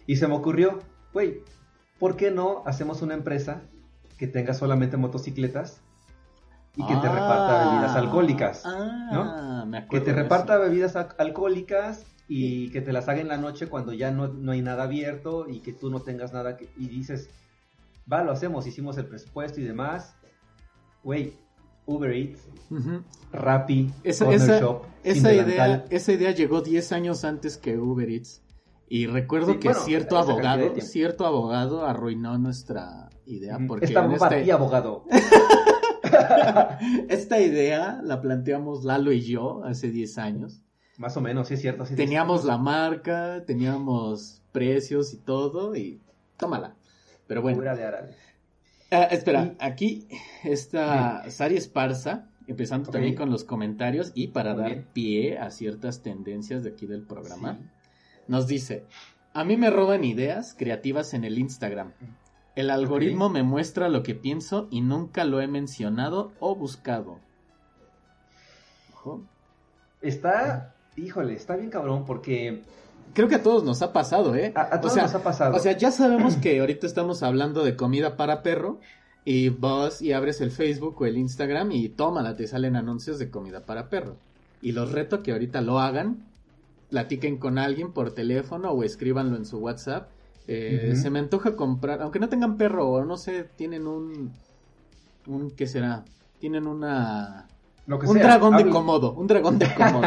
y 0.06 0.16
se 0.16 0.26
me 0.28 0.34
ocurrió, 0.34 0.78
güey, 1.12 1.40
¿por 1.98 2.16
qué 2.16 2.30
no 2.30 2.62
hacemos 2.66 3.02
una 3.02 3.14
empresa 3.14 3.62
que 4.18 4.26
tenga 4.26 4.54
solamente 4.54 4.96
motocicletas 4.96 5.80
y 6.76 6.86
que 6.86 6.94
te 6.96 7.08
reparta 7.08 7.70
bebidas 7.70 7.96
alcohólicas? 7.96 8.62
Ah, 8.64 9.64
me 9.66 9.86
Que 9.88 10.00
te 10.00 10.12
reparta 10.12 10.58
bebidas 10.58 10.94
al- 10.96 11.14
alcohólicas 11.18 12.04
y 12.28 12.70
que 12.70 12.80
te 12.80 12.92
las 12.92 13.08
haga 13.08 13.20
en 13.20 13.28
la 13.28 13.36
noche 13.36 13.68
cuando 13.68 13.92
ya 13.92 14.10
no, 14.10 14.28
no 14.28 14.52
hay 14.52 14.62
nada 14.62 14.84
abierto 14.84 15.48
y 15.48 15.60
que 15.60 15.72
tú 15.72 15.90
no 15.90 16.00
tengas 16.00 16.32
nada 16.32 16.56
que... 16.56 16.68
Y 16.76 16.88
dices, 16.88 17.30
va, 18.12 18.22
lo 18.24 18.32
hacemos, 18.32 18.66
hicimos 18.66 18.98
el 18.98 19.06
presupuesto 19.06 19.60
y 19.60 19.64
demás. 19.64 20.14
Güey, 21.04 21.34
Uber 21.86 22.10
Eats. 22.12 22.40
Rappi, 23.32 23.92
Esa, 24.02 24.24
Shop, 24.60 24.82
esa 25.04 25.32
idea, 25.32 25.84
esa 25.90 26.12
idea 26.12 26.30
llegó 26.32 26.62
10 26.62 26.92
años 26.92 27.24
antes 27.24 27.56
que 27.58 27.78
Uber 27.78 28.08
Eats. 28.10 28.42
Y 28.88 29.06
recuerdo 29.06 29.52
Sí, 29.52 29.58
que 29.58 29.68
bueno, 29.68 29.82
cierto 29.84 30.16
abogado, 30.16 30.74
cierto 30.80 31.26
abogado 31.26 31.84
arruinó 31.84 32.38
nuestra 32.38 33.08
idea. 33.26 33.58
Porque 33.66 33.86
Esta 33.86 34.04
en 34.04 34.10
bomba 34.10 34.28
este- 34.28 34.44
ti, 34.44 34.50
abogado. 34.50 35.04
Esta 37.08 37.40
idea 37.40 38.00
la 38.02 38.20
planteamos 38.20 38.84
Lalo 38.84 39.12
y 39.12 39.20
yo 39.22 39.64
hace 39.64 39.90
10 39.90 40.18
años. 40.18 40.62
Más 40.98 41.16
o 41.16 41.20
menos, 41.20 41.48
sí 41.48 41.54
es 41.54 41.60
cierto. 41.60 41.84
teníamos 41.84 42.44
la 42.44 42.56
marca, 42.58 43.44
teníamos 43.46 44.40
precios 44.52 45.12
y 45.12 45.18
todo, 45.18 45.76
y 45.76 46.00
tómala. 46.38 46.74
Pero 47.26 47.42
bueno. 47.42 47.62
Ah, 48.90 49.02
espera, 49.10 49.54
aquí 49.58 50.06
está 50.44 51.28
Sari 51.28 51.56
Esparza, 51.56 52.30
empezando 52.46 52.90
también 52.90 53.16
con 53.16 53.30
los 53.30 53.44
comentarios 53.44 54.12
y 54.14 54.28
para 54.28 54.54
dar 54.54 54.84
pie 54.92 55.38
a 55.38 55.50
ciertas 55.50 56.02
tendencias 56.02 56.62
de 56.62 56.70
aquí 56.70 56.86
del 56.86 57.02
programa. 57.02 57.58
Nos 58.28 58.46
dice, 58.46 58.84
a 59.32 59.44
mí 59.44 59.56
me 59.56 59.70
roban 59.70 60.04
ideas 60.04 60.54
creativas 60.58 61.14
en 61.14 61.24
el 61.24 61.38
Instagram. 61.38 61.92
El 62.54 62.70
algoritmo 62.70 63.28
me 63.28 63.42
muestra 63.42 63.88
lo 63.88 64.02
que 64.02 64.14
pienso 64.14 64.66
y 64.70 64.80
nunca 64.80 65.24
lo 65.24 65.40
he 65.40 65.46
mencionado 65.46 66.32
o 66.40 66.56
buscado. 66.56 67.20
Está, 70.00 70.74
híjole, 70.96 71.34
está 71.34 71.56
bien 71.56 71.70
cabrón 71.70 72.04
porque 72.06 72.62
creo 73.12 73.28
que 73.28 73.36
a 73.36 73.42
todos 73.42 73.62
nos 73.62 73.82
ha 73.82 73.92
pasado, 73.92 74.34
¿eh? 74.34 74.52
A, 74.54 74.80
todos 74.80 74.96
nos 74.96 75.14
ha 75.14 75.22
pasado. 75.22 75.56
O 75.56 75.58
sea, 75.58 75.72
ya 75.72 75.90
sabemos 75.90 76.36
que 76.36 76.58
ahorita 76.58 76.86
estamos 76.86 77.22
hablando 77.22 77.62
de 77.62 77.76
comida 77.76 78.16
para 78.16 78.42
perro 78.42 78.80
y 79.24 79.50
vas 79.50 80.00
y 80.02 80.12
abres 80.12 80.40
el 80.40 80.50
Facebook 80.50 81.00
o 81.00 81.06
el 81.06 81.18
Instagram 81.18 81.72
y 81.72 81.88
tómala, 81.88 82.36
te 82.36 82.46
salen 82.46 82.76
anuncios 82.76 83.18
de 83.18 83.30
comida 83.30 83.66
para 83.66 83.88
perro. 83.88 84.16
Y 84.62 84.72
los 84.72 84.92
reto 84.92 85.22
que 85.22 85.32
ahorita 85.32 85.60
lo 85.60 85.78
hagan, 85.78 86.24
platiquen 86.90 87.38
con 87.38 87.58
alguien 87.58 87.92
por 87.92 88.12
teléfono 88.12 88.70
o 88.70 88.82
escríbanlo 88.84 89.36
en 89.36 89.44
su 89.44 89.58
WhatsApp. 89.58 90.08
Eh, 90.48 90.94
se 91.00 91.10
me 91.10 91.18
antoja 91.18 91.56
comprar, 91.56 92.02
aunque 92.02 92.20
no 92.20 92.28
tengan 92.28 92.56
perro 92.56 92.88
o 92.88 93.04
no 93.04 93.16
sé, 93.16 93.44
tienen 93.56 93.86
un, 93.86 94.32
un 95.26 95.50
¿qué 95.50 95.66
será? 95.66 96.04
Tienen 96.38 96.66
una... 96.66 97.48
un 97.88 98.18
dragón 98.18 98.56
de 98.56 98.68
comodo, 98.68 99.12
un 99.12 99.26
dragón 99.28 99.58
de 99.58 99.74
comodo. 99.74 100.06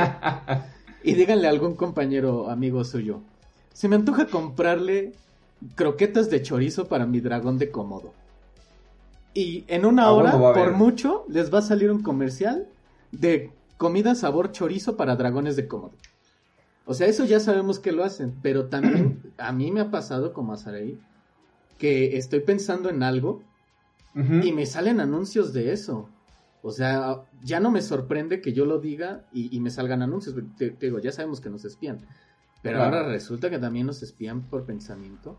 y 1.04 1.14
díganle 1.14 1.48
a 1.48 1.50
algún 1.50 1.76
compañero 1.76 2.50
amigo 2.50 2.86
suyo, 2.86 3.22
se 3.74 3.90
me 3.90 3.98
antoja 3.98 4.28
comprarle 4.28 5.14
croquetas 5.76 6.30
de 6.30 6.42
chorizo 6.42 6.88
para 6.88 7.06
mi 7.06 7.20
dragón 7.20 7.58
de 7.58 7.70
comodo. 7.70 8.14
Y 9.34 9.66
en 9.68 9.86
una 9.86 10.12
hora, 10.12 10.32
por 10.32 10.72
mucho, 10.74 11.26
les 11.28 11.54
va 11.54 11.60
a 11.60 11.62
salir 11.62 11.92
un 11.92 12.02
comercial 12.02 12.68
de 13.12 13.52
comida 13.78 14.16
sabor 14.16 14.52
chorizo 14.52 14.98
para 14.98 15.16
dragones 15.16 15.56
de 15.56 15.68
comodo. 15.68 15.94
O 16.90 16.96
sea, 16.96 17.06
eso 17.06 17.24
ya 17.24 17.40
sabemos 17.40 17.78
que 17.78 17.92
lo 17.92 18.04
hacen, 18.04 18.34
pero 18.42 18.66
también 18.66 19.22
a 19.38 19.52
mí 19.52 19.70
me 19.72 19.80
ha 19.80 19.92
pasado 19.92 20.34
como 20.34 20.54
a 20.54 20.58
que 21.78 22.18
estoy 22.18 22.40
pensando 22.40 22.90
en 22.90 23.04
algo 23.04 23.44
y 24.16 24.52
me 24.54 24.66
salen 24.66 25.00
anuncios 25.00 25.54
de 25.54 25.72
eso. 25.72 26.10
O 26.64 26.72
sea, 26.72 27.22
ya 27.44 27.60
no 27.60 27.70
me 27.70 27.84
sorprende 27.84 28.42
que 28.42 28.54
yo 28.54 28.66
lo 28.66 28.80
diga 28.80 29.28
y, 29.32 29.60
me 29.60 29.70
salgan 29.70 30.02
anuncios. 30.02 30.36
Te, 30.58 30.72
digo, 30.72 30.98
ya 30.98 31.12
sabemos 31.12 31.40
que 31.42 31.52
nos 31.52 31.64
espían. 31.64 32.00
Pero 32.64 32.82
ahora 32.82 33.04
resulta 33.04 33.52
que 33.52 33.60
también 33.60 33.86
nos 33.86 34.02
espían 34.02 34.42
por 34.42 34.66
pensamiento. 34.66 35.38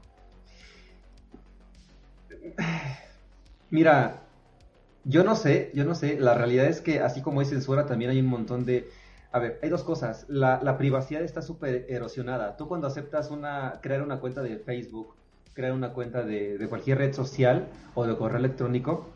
Mira, 3.70 4.22
yo 5.02 5.24
no 5.24 5.34
sé, 5.34 5.72
yo 5.74 5.84
no 5.84 5.96
sé. 5.96 6.20
La 6.20 6.34
realidad 6.34 6.66
es 6.66 6.80
que 6.80 7.00
así 7.00 7.22
como 7.22 7.40
hay 7.40 7.46
censura, 7.46 7.86
también 7.86 8.12
hay 8.12 8.20
un 8.20 8.28
montón 8.28 8.64
de... 8.64 8.88
A 9.32 9.38
ver, 9.38 9.58
hay 9.62 9.68
dos 9.68 9.84
cosas. 9.84 10.26
La, 10.28 10.76
privacidad 10.78 11.22
está 11.22 11.42
súper 11.42 11.86
erosionada. 11.88 12.56
Tú 12.56 12.68
cuando 12.68 12.86
aceptas 12.86 13.30
una, 13.30 13.78
crear 13.80 14.02
una 14.02 14.20
cuenta 14.20 14.42
de 14.42 14.58
Facebook, 14.58 15.14
crear 15.54 15.72
una 15.72 15.92
cuenta 15.92 16.22
de, 16.22 16.58
de 16.58 16.68
cualquier 16.68 16.98
red 16.98 17.12
social 17.12 17.68
o 17.94 18.06
de 18.06 18.16
correo 18.16 18.38
electrónico, 18.38 19.06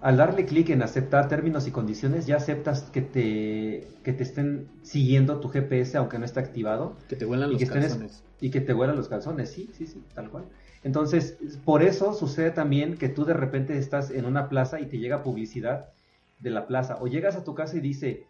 al 0.00 0.18
darle 0.18 0.44
clic 0.44 0.70
en 0.70 0.82
aceptar 0.82 1.28
términos 1.28 1.66
y 1.66 1.70
condiciones, 1.70 2.26
ya 2.26 2.36
aceptas 2.36 2.82
que 2.82 3.00
te, 3.00 3.88
que 4.04 4.12
te 4.12 4.22
estén 4.22 4.68
siguiendo 4.82 5.40
tu 5.40 5.48
GPS 5.48 5.96
aunque 5.96 6.18
no 6.18 6.24
esté 6.24 6.40
activado. 6.40 6.96
Que 7.08 7.16
te 7.16 7.24
huelan 7.24 7.50
los 7.52 7.64
calzones. 7.64 8.22
Y 8.40 8.50
que 8.50 8.60
te 8.60 8.74
huelan 8.74 8.96
los 8.96 9.08
calzones, 9.08 9.50
sí, 9.50 9.70
sí, 9.72 9.86
sí, 9.86 10.04
tal 10.14 10.30
cual. 10.30 10.44
Entonces, 10.84 11.38
por 11.64 11.82
eso 11.82 12.12
sucede 12.12 12.50
también 12.50 12.98
que 12.98 13.08
tú 13.08 13.24
de 13.24 13.32
repente 13.32 13.78
estás 13.78 14.10
en 14.10 14.26
una 14.26 14.48
plaza 14.48 14.80
y 14.80 14.86
te 14.86 14.98
llega 14.98 15.22
publicidad 15.22 15.88
de 16.38 16.50
la 16.50 16.66
plaza. 16.66 16.98
O 17.00 17.06
llegas 17.06 17.34
a 17.34 17.42
tu 17.42 17.54
casa 17.54 17.76
y 17.76 17.80
dice, 17.80 18.26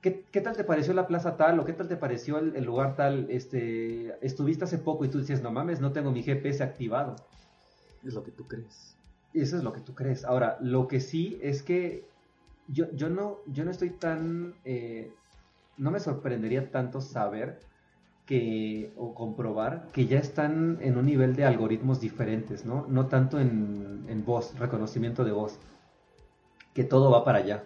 ¿qué, 0.00 0.24
qué 0.30 0.40
tal 0.40 0.56
te 0.56 0.64
pareció 0.64 0.94
la 0.94 1.06
plaza 1.06 1.36
tal? 1.36 1.58
¿O 1.60 1.64
qué 1.64 1.72
tal 1.72 1.88
te 1.88 1.96
pareció 1.96 2.38
el, 2.38 2.56
el, 2.56 2.64
lugar 2.64 2.96
tal? 2.96 3.26
Este, 3.30 4.14
estuviste 4.24 4.64
hace 4.64 4.78
poco 4.78 5.04
y 5.04 5.08
tú 5.08 5.18
dices, 5.18 5.42
no 5.42 5.50
mames, 5.50 5.80
no 5.80 5.92
tengo 5.92 6.10
mi 6.10 6.22
GPS 6.22 6.62
activado. 6.62 7.16
Es 8.04 8.14
lo 8.14 8.22
que 8.22 8.30
tú 8.30 8.46
crees. 8.46 8.96
Eso 9.34 9.56
es 9.56 9.64
lo 9.64 9.72
que 9.72 9.80
tú 9.80 9.94
crees. 9.94 10.24
Ahora, 10.24 10.58
lo 10.60 10.88
que 10.88 11.00
sí 11.00 11.38
es 11.42 11.62
que 11.62 12.06
yo, 12.68 12.90
yo, 12.92 13.08
no, 13.08 13.38
yo 13.46 13.64
no 13.64 13.70
estoy 13.70 13.90
tan... 13.90 14.54
Eh, 14.64 15.12
no 15.76 15.90
me 15.90 16.00
sorprendería 16.00 16.70
tanto 16.72 17.00
saber 17.00 17.60
que, 18.26 18.92
o 18.96 19.14
comprobar 19.14 19.88
que 19.92 20.06
ya 20.06 20.18
están 20.18 20.78
en 20.80 20.98
un 20.98 21.06
nivel 21.06 21.36
de 21.36 21.44
algoritmos 21.44 22.00
diferentes, 22.00 22.66
¿no? 22.66 22.84
No 22.88 23.06
tanto 23.06 23.38
en, 23.38 24.04
en 24.08 24.24
voz, 24.24 24.58
reconocimiento 24.58 25.24
de 25.24 25.32
voz, 25.32 25.58
que 26.74 26.84
todo 26.84 27.10
va 27.10 27.24
para 27.24 27.38
allá, 27.38 27.64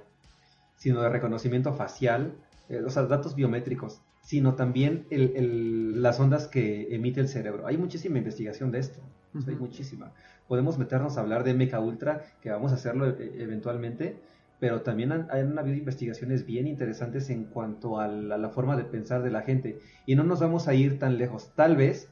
sino 0.82 1.00
de 1.00 1.08
reconocimiento 1.08 1.72
facial, 1.72 2.34
eh, 2.68 2.82
o 2.84 2.90
sea, 2.90 3.04
datos 3.04 3.36
biométricos, 3.36 4.02
sino 4.20 4.54
también 4.54 5.06
el, 5.10 6.02
las 6.02 6.18
ondas 6.18 6.48
que 6.48 6.94
emite 6.94 7.20
el 7.20 7.28
cerebro. 7.28 7.68
Hay 7.68 7.78
muchísima 7.78 8.18
investigación 8.18 8.72
de 8.72 8.80
esto, 8.80 9.00
hay 9.46 9.54
muchísima 9.54 10.12
podemos 10.52 10.76
meternos 10.76 11.16
a 11.16 11.22
hablar 11.22 11.44
de 11.44 11.54
MK 11.54 11.80
Ultra, 11.80 12.24
que 12.42 12.50
vamos 12.50 12.72
a 12.72 12.74
hacerlo 12.74 13.06
e-, 13.06 13.42
eventualmente, 13.42 14.16
pero 14.60 14.82
también 14.82 15.10
han, 15.10 15.58
habido 15.58 15.78
investigaciones 15.78 16.44
bien 16.44 16.66
interesantes 16.66 17.30
en 17.30 17.44
cuanto 17.44 17.98
a 17.98 18.06
la, 18.06 18.48
forma 18.50 18.76
de 18.76 18.84
pensar 18.84 19.22
de 19.22 19.30
la 19.30 19.40
gente. 19.40 19.78
Y 20.04 20.14
no 20.14 20.24
nos 20.24 20.40
vamos 20.40 20.68
a 20.68 20.74
ir 20.74 20.98
tan 20.98 21.16
lejos. 21.16 21.52
Tal 21.56 21.76
vez, 21.76 22.10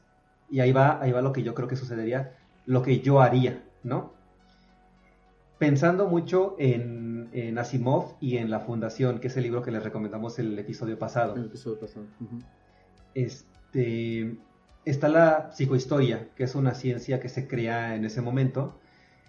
y 0.51 0.61
ahí 0.61 0.73
va, 0.73 1.03
ahí 1.03 1.13
va 1.13 1.21
lo 1.21 1.35
que 1.35 1.43
yo 1.43 1.55
creo 1.55 1.69
que 1.69 1.77
sucedería, 1.77 2.33
lo 2.65 2.81
que 2.81 3.01
yo 3.01 3.21
haría, 3.21 3.63
¿no? 3.85 4.15
Pensando 5.59 6.09
mucho 6.09 6.57
en, 6.59 7.10
en 7.33 7.59
Asimov 7.59 8.17
y 8.21 8.37
en 8.39 8.51
La 8.51 8.61
Fundación, 8.61 9.19
que 9.19 9.29
es 9.29 9.37
el 9.37 9.45
libro 9.45 9.63
que 9.63 9.71
les 9.71 9.83
recomendamos 9.83 10.39
el 10.39 10.59
episodio 10.59 10.99
pasado. 10.99 11.37
El 11.37 11.47
episodio 11.47 11.79
pasado. 11.79 12.07
Este 13.15 14.37
está 14.85 15.09
la 15.09 15.53
psicohistoria, 15.53 16.29
que 16.37 16.45
es 16.45 16.55
una 16.55 16.75
ciencia 16.75 17.21
que 17.21 17.29
se 17.29 17.47
crea 17.47 17.95
en 17.95 18.05
ese 18.05 18.23
momento, 18.23 18.79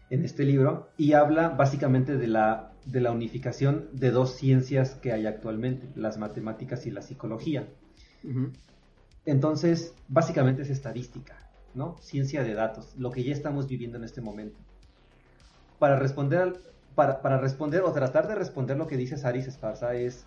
en 0.09 0.23
este 0.23 0.43
libro, 0.43 0.89
y 0.97 1.13
habla 1.13 1.49
básicamente 1.49 2.17
de 2.17 2.27
la, 2.27 2.73
de 2.85 3.01
la 3.01 3.11
unificación 3.11 3.89
de 3.93 4.11
dos 4.11 4.35
ciencias 4.35 4.95
que 4.95 5.11
hay 5.11 5.25
actualmente, 5.25 5.89
las 5.95 6.17
matemáticas 6.17 6.85
y 6.85 6.91
la 6.91 7.01
psicología. 7.01 7.67
Entonces, 9.25 9.93
básicamente 10.07 10.63
es 10.63 10.69
estadística, 10.69 11.37
¿no? 11.73 11.97
Ciencia 12.01 12.43
de 12.43 12.53
datos, 12.53 12.95
lo 12.97 13.11
que 13.11 13.23
ya 13.23 13.33
estamos 13.33 13.67
viviendo 13.67 13.97
en 13.97 14.03
este 14.03 14.21
momento. 14.21 14.59
Para 15.79 15.97
responder, 15.97 16.53
para, 16.95 17.21
para 17.21 17.37
responder 17.37 17.83
o 17.83 17.91
tratar 17.91 18.27
de 18.27 18.35
responder 18.35 18.77
lo 18.77 18.87
que 18.87 18.97
dice 18.97 19.17
Saris 19.17 19.47
Esparza 19.47 19.93
es, 19.95 20.25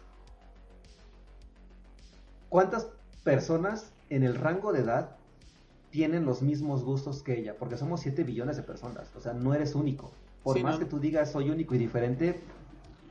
¿cuántas 2.48 2.88
personas 3.22 3.92
en 4.10 4.22
el 4.22 4.34
rango 4.34 4.72
de 4.72 4.80
edad 4.80 5.16
tienen 5.90 6.24
los 6.24 6.42
mismos 6.42 6.82
gustos 6.82 7.22
que 7.22 7.38
ella, 7.38 7.54
porque 7.56 7.76
somos 7.76 8.00
7 8.00 8.24
billones 8.24 8.56
de 8.56 8.64
personas, 8.64 9.14
o 9.16 9.20
sea, 9.20 9.32
no 9.32 9.54
eres 9.54 9.76
único. 9.76 10.10
Por 10.42 10.60
más 10.60 10.76
que 10.76 10.84
tú 10.84 10.98
digas 10.98 11.30
soy 11.30 11.50
único 11.50 11.74
y 11.74 11.78
diferente, 11.78 12.40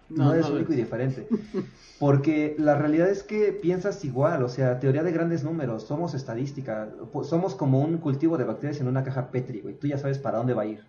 no, 0.10 0.34
eres 0.34 0.50
único 0.50 0.74
y 0.74 0.76
diferente. 0.76 1.28
Porque 2.00 2.56
la 2.60 2.76
realidad 2.76 3.10
es 3.10 3.24
que 3.24 3.54
piensas 3.54 4.04
igual, 4.04 4.44
o 4.44 4.50
sea, 4.50 4.80
teoría 4.80 5.02
de 5.02 5.14
grandes 5.14 5.46
números, 5.46 5.84
somos 5.84 6.14
estadística, 6.14 6.90
somos 7.24 7.56
como 7.56 7.80
un 7.80 8.00
cultivo 8.00 8.38
de 8.38 8.44
bacterias 8.44 8.82
en 8.82 8.90
una 8.90 9.04
caja 9.04 9.32
Petri, 9.32 9.62
güey, 9.62 9.76
tú 9.76 9.88
ya 9.88 9.98
sabes 9.98 10.20
para 10.20 10.40
dónde 10.40 10.54
va 10.54 10.64
a 10.64 10.66
ir. 10.66 10.84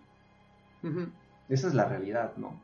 Esa 1.49 1.67
es 1.67 1.73
la 1.73 1.85
realidad, 1.85 2.35
¿no? 2.37 2.61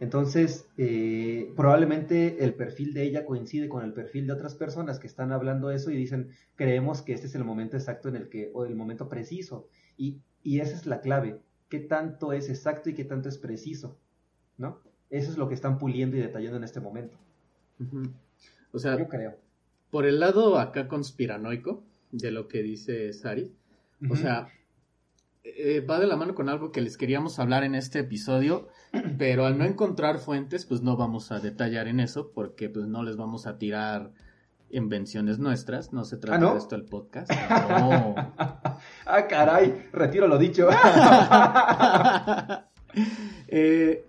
Entonces, 0.00 0.68
eh, 0.76 1.52
probablemente 1.56 2.44
el 2.44 2.54
perfil 2.54 2.94
de 2.94 3.02
ella 3.02 3.24
coincide 3.24 3.68
con 3.68 3.84
el 3.84 3.92
perfil 3.92 4.28
de 4.28 4.32
otras 4.32 4.54
personas 4.54 5.00
que 5.00 5.08
están 5.08 5.32
hablando 5.32 5.70
eso 5.70 5.90
y 5.90 5.96
dicen, 5.96 6.30
creemos 6.54 7.02
que 7.02 7.14
este 7.14 7.26
es 7.26 7.34
el 7.34 7.44
momento 7.44 7.76
exacto 7.76 8.08
en 8.08 8.16
el 8.16 8.28
que, 8.28 8.50
o 8.54 8.64
el 8.64 8.76
momento 8.76 9.08
preciso. 9.08 9.68
Y, 9.96 10.20
y 10.42 10.60
esa 10.60 10.76
es 10.76 10.86
la 10.86 11.00
clave. 11.00 11.40
¿Qué 11.68 11.80
tanto 11.80 12.32
es 12.32 12.48
exacto 12.48 12.90
y 12.90 12.94
qué 12.94 13.04
tanto 13.04 13.28
es 13.28 13.38
preciso? 13.38 13.98
¿No? 14.56 14.80
Eso 15.10 15.32
es 15.32 15.38
lo 15.38 15.48
que 15.48 15.54
están 15.54 15.78
puliendo 15.78 16.16
y 16.16 16.20
detallando 16.20 16.58
en 16.58 16.64
este 16.64 16.80
momento. 16.80 17.16
O 18.72 18.78
sea, 18.78 18.96
yo 18.96 19.08
creo. 19.08 19.36
Por 19.90 20.06
el 20.06 20.20
lado 20.20 20.58
acá 20.58 20.86
conspiranoico 20.86 21.82
de 22.12 22.30
lo 22.30 22.46
que 22.46 22.62
dice 22.62 23.12
Sari, 23.12 23.52
o 24.08 24.16
sea, 24.16 24.48
eh, 25.44 25.80
va 25.80 25.98
de 25.98 26.06
la 26.06 26.16
mano 26.16 26.34
con 26.34 26.48
algo 26.48 26.72
que 26.72 26.80
les 26.80 26.96
queríamos 26.96 27.38
hablar 27.38 27.64
en 27.64 27.74
este 27.74 28.00
episodio, 28.00 28.68
pero 29.18 29.46
al 29.46 29.58
no 29.58 29.64
encontrar 29.64 30.18
fuentes, 30.18 30.66
pues 30.66 30.82
no 30.82 30.96
vamos 30.96 31.32
a 31.32 31.40
detallar 31.40 31.88
en 31.88 32.00
eso, 32.00 32.30
porque 32.32 32.68
pues 32.68 32.86
no 32.86 33.02
les 33.02 33.16
vamos 33.16 33.46
a 33.46 33.58
tirar 33.58 34.12
invenciones 34.70 35.38
nuestras, 35.38 35.92
no 35.92 36.04
se 36.04 36.16
¿Ah, 36.16 36.20
trata 36.20 36.52
de 36.52 36.58
esto 36.58 36.74
el 36.74 36.84
podcast. 36.84 37.30
ah, 39.06 39.26
caray, 39.28 39.88
retiro 39.92 40.26
lo 40.26 40.38
dicho. 40.38 40.68
Eh, 43.50 44.04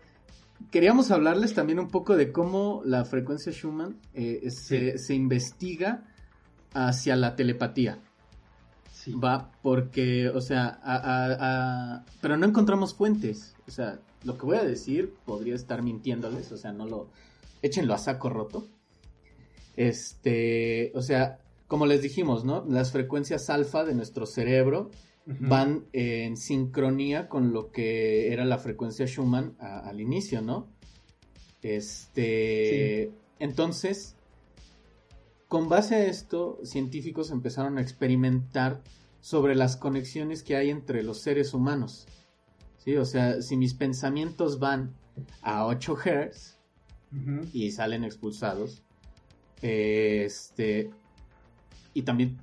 queríamos 0.72 1.12
hablarles 1.12 1.54
también 1.54 1.80
un 1.80 1.90
poco 1.90 2.16
de 2.16 2.32
cómo 2.32 2.82
la 2.86 3.06
frecuencia 3.06 3.52
Schumann 3.52 4.00
eh, 4.14 4.50
se, 4.50 4.98
se 4.98 5.14
investiga 5.14 6.06
hacia 6.74 7.16
la 7.16 7.36
telepatía. 7.36 8.00
Sí. 9.12 9.20
Va, 9.24 9.52
porque, 9.62 10.30
o 10.30 10.42
sea, 10.42 10.80
a- 10.84 10.96
a- 10.98 11.38
a- 11.96 12.06
pero 12.22 12.38
no 12.38 12.46
encontramos 12.46 12.94
fuentes. 12.94 13.56
O 13.68 13.72
sea, 13.72 14.00
lo 14.24 14.38
que 14.38 14.46
voy 14.46 14.58
a 14.58 14.64
decir 14.64 15.14
podría 15.26 15.56
estar 15.56 15.82
mintiéndoles, 15.82 16.52
o 16.52 16.58
sea, 16.58 16.72
no 16.74 16.86
lo. 16.86 17.10
Échenlo 17.62 17.94
a 17.94 17.98
saco 17.98 18.30
roto. 18.30 18.68
Este, 19.78 20.92
o 20.96 21.02
sea, 21.02 21.40
como 21.68 21.86
les 21.86 22.02
dijimos, 22.02 22.44
¿no? 22.44 22.66
Las 22.68 22.92
frecuencias 22.92 23.50
alfa 23.50 23.84
de 23.86 23.94
nuestro 23.96 24.26
cerebro 24.26 24.90
van 25.26 25.86
en 25.94 26.38
sincronía 26.38 27.30
con 27.30 27.54
lo 27.54 27.72
que 27.72 28.34
era 28.34 28.46
la 28.46 28.58
frecuencia 28.58 29.06
Schumann 29.06 29.56
a- 29.60 29.80
al 29.88 30.02
inicio, 30.02 30.42
¿no? 30.42 30.68
Este, 31.62 33.12
entonces, 33.38 34.16
con 35.48 35.70
base 35.70 35.96
a 35.96 36.06
esto, 36.06 36.60
científicos 36.64 37.30
empezaron 37.32 37.78
a 37.78 37.82
experimentar 37.82 38.82
sobre 39.22 39.56
las 39.56 39.78
conexiones 39.78 40.44
que 40.44 40.56
hay 40.56 40.70
entre 40.70 41.04
los 41.04 41.20
seres 41.20 41.54
humanos. 41.54 42.08
Sí, 42.78 42.96
o 42.96 43.06
sea, 43.06 43.42
si 43.42 43.58
mis 43.58 43.74
pensamientos 43.74 44.60
van 44.60 44.96
a 45.42 45.66
8 45.66 45.98
Hz 45.98 46.58
y 47.54 47.72
salen 47.72 48.04
expulsados, 48.04 48.84
este, 49.62 50.92
y 51.94 52.04
también, 52.04 52.38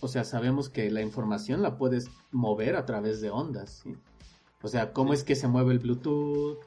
o 0.00 0.08
sea, 0.08 0.24
sabemos 0.24 0.68
que 0.68 0.90
la 0.90 1.02
información 1.02 1.62
la 1.62 1.76
puedes 1.76 2.10
mover 2.30 2.76
a 2.76 2.86
través 2.86 3.20
de 3.20 3.30
ondas, 3.30 3.82
¿sí? 3.82 3.96
O 4.62 4.68
sea, 4.68 4.92
cómo 4.92 5.12
es 5.12 5.24
que 5.24 5.34
se 5.34 5.48
mueve 5.48 5.72
el 5.72 5.80
Bluetooth, 5.80 6.58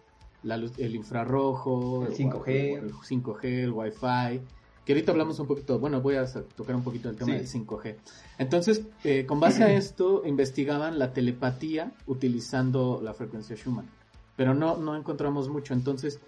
la 0.44 0.58
luz, 0.58 0.74
el 0.78 0.96
infrarrojo, 0.96 2.06
El 2.06 2.14
5G. 2.14 2.78
el 2.78 2.94
5G, 2.94 3.46
el 3.64 3.72
Wi-Fi. 3.72 4.42
Que 4.86 4.94
ahorita 4.94 5.12
hablamos 5.12 5.40
un 5.40 5.48
poquito, 5.48 5.80
bueno, 5.80 6.00
voy 6.02 6.16
a 6.16 6.26
tocar 6.56 6.76
un 6.76 6.84
poquito 6.84 7.10
el 7.10 7.16
tema 7.16 7.32
Sí. 7.32 7.38
del 7.38 7.48
5G. 7.48 7.96
Entonces, 8.38 8.84
eh, 9.04 9.26
con 9.26 9.40
base 9.40 9.64
a 9.64 9.74
esto, 9.74 10.22
investigaban 10.26 11.00
la 11.00 11.12
telepatía 11.12 11.92
utilizando 12.06 13.02
la 13.04 13.14
frecuencia 13.16 13.56
Schumann. 13.56 13.90
Pero 14.36 14.54
no, 14.54 14.78
no 14.78 14.96
encontramos 14.96 15.50
mucho. 15.50 15.74
Entonces, 15.74 16.20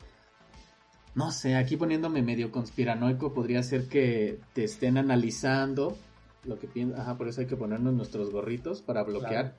no 1.13 1.31
sé, 1.31 1.55
aquí 1.55 1.77
poniéndome 1.77 2.21
medio 2.23 2.51
conspiranoico, 2.51 3.33
podría 3.33 3.61
ser 3.61 3.87
que 3.87 4.39
te 4.53 4.63
estén 4.63 4.97
analizando 4.97 5.95
lo 6.43 6.57
que 6.57 6.67
piensas. 6.67 6.99
Ajá, 7.01 7.17
por 7.17 7.27
eso 7.27 7.41
hay 7.41 7.47
que 7.47 7.57
ponernos 7.57 7.93
nuestros 7.93 8.31
gorritos 8.31 8.81
para 8.81 9.03
bloquear. 9.03 9.55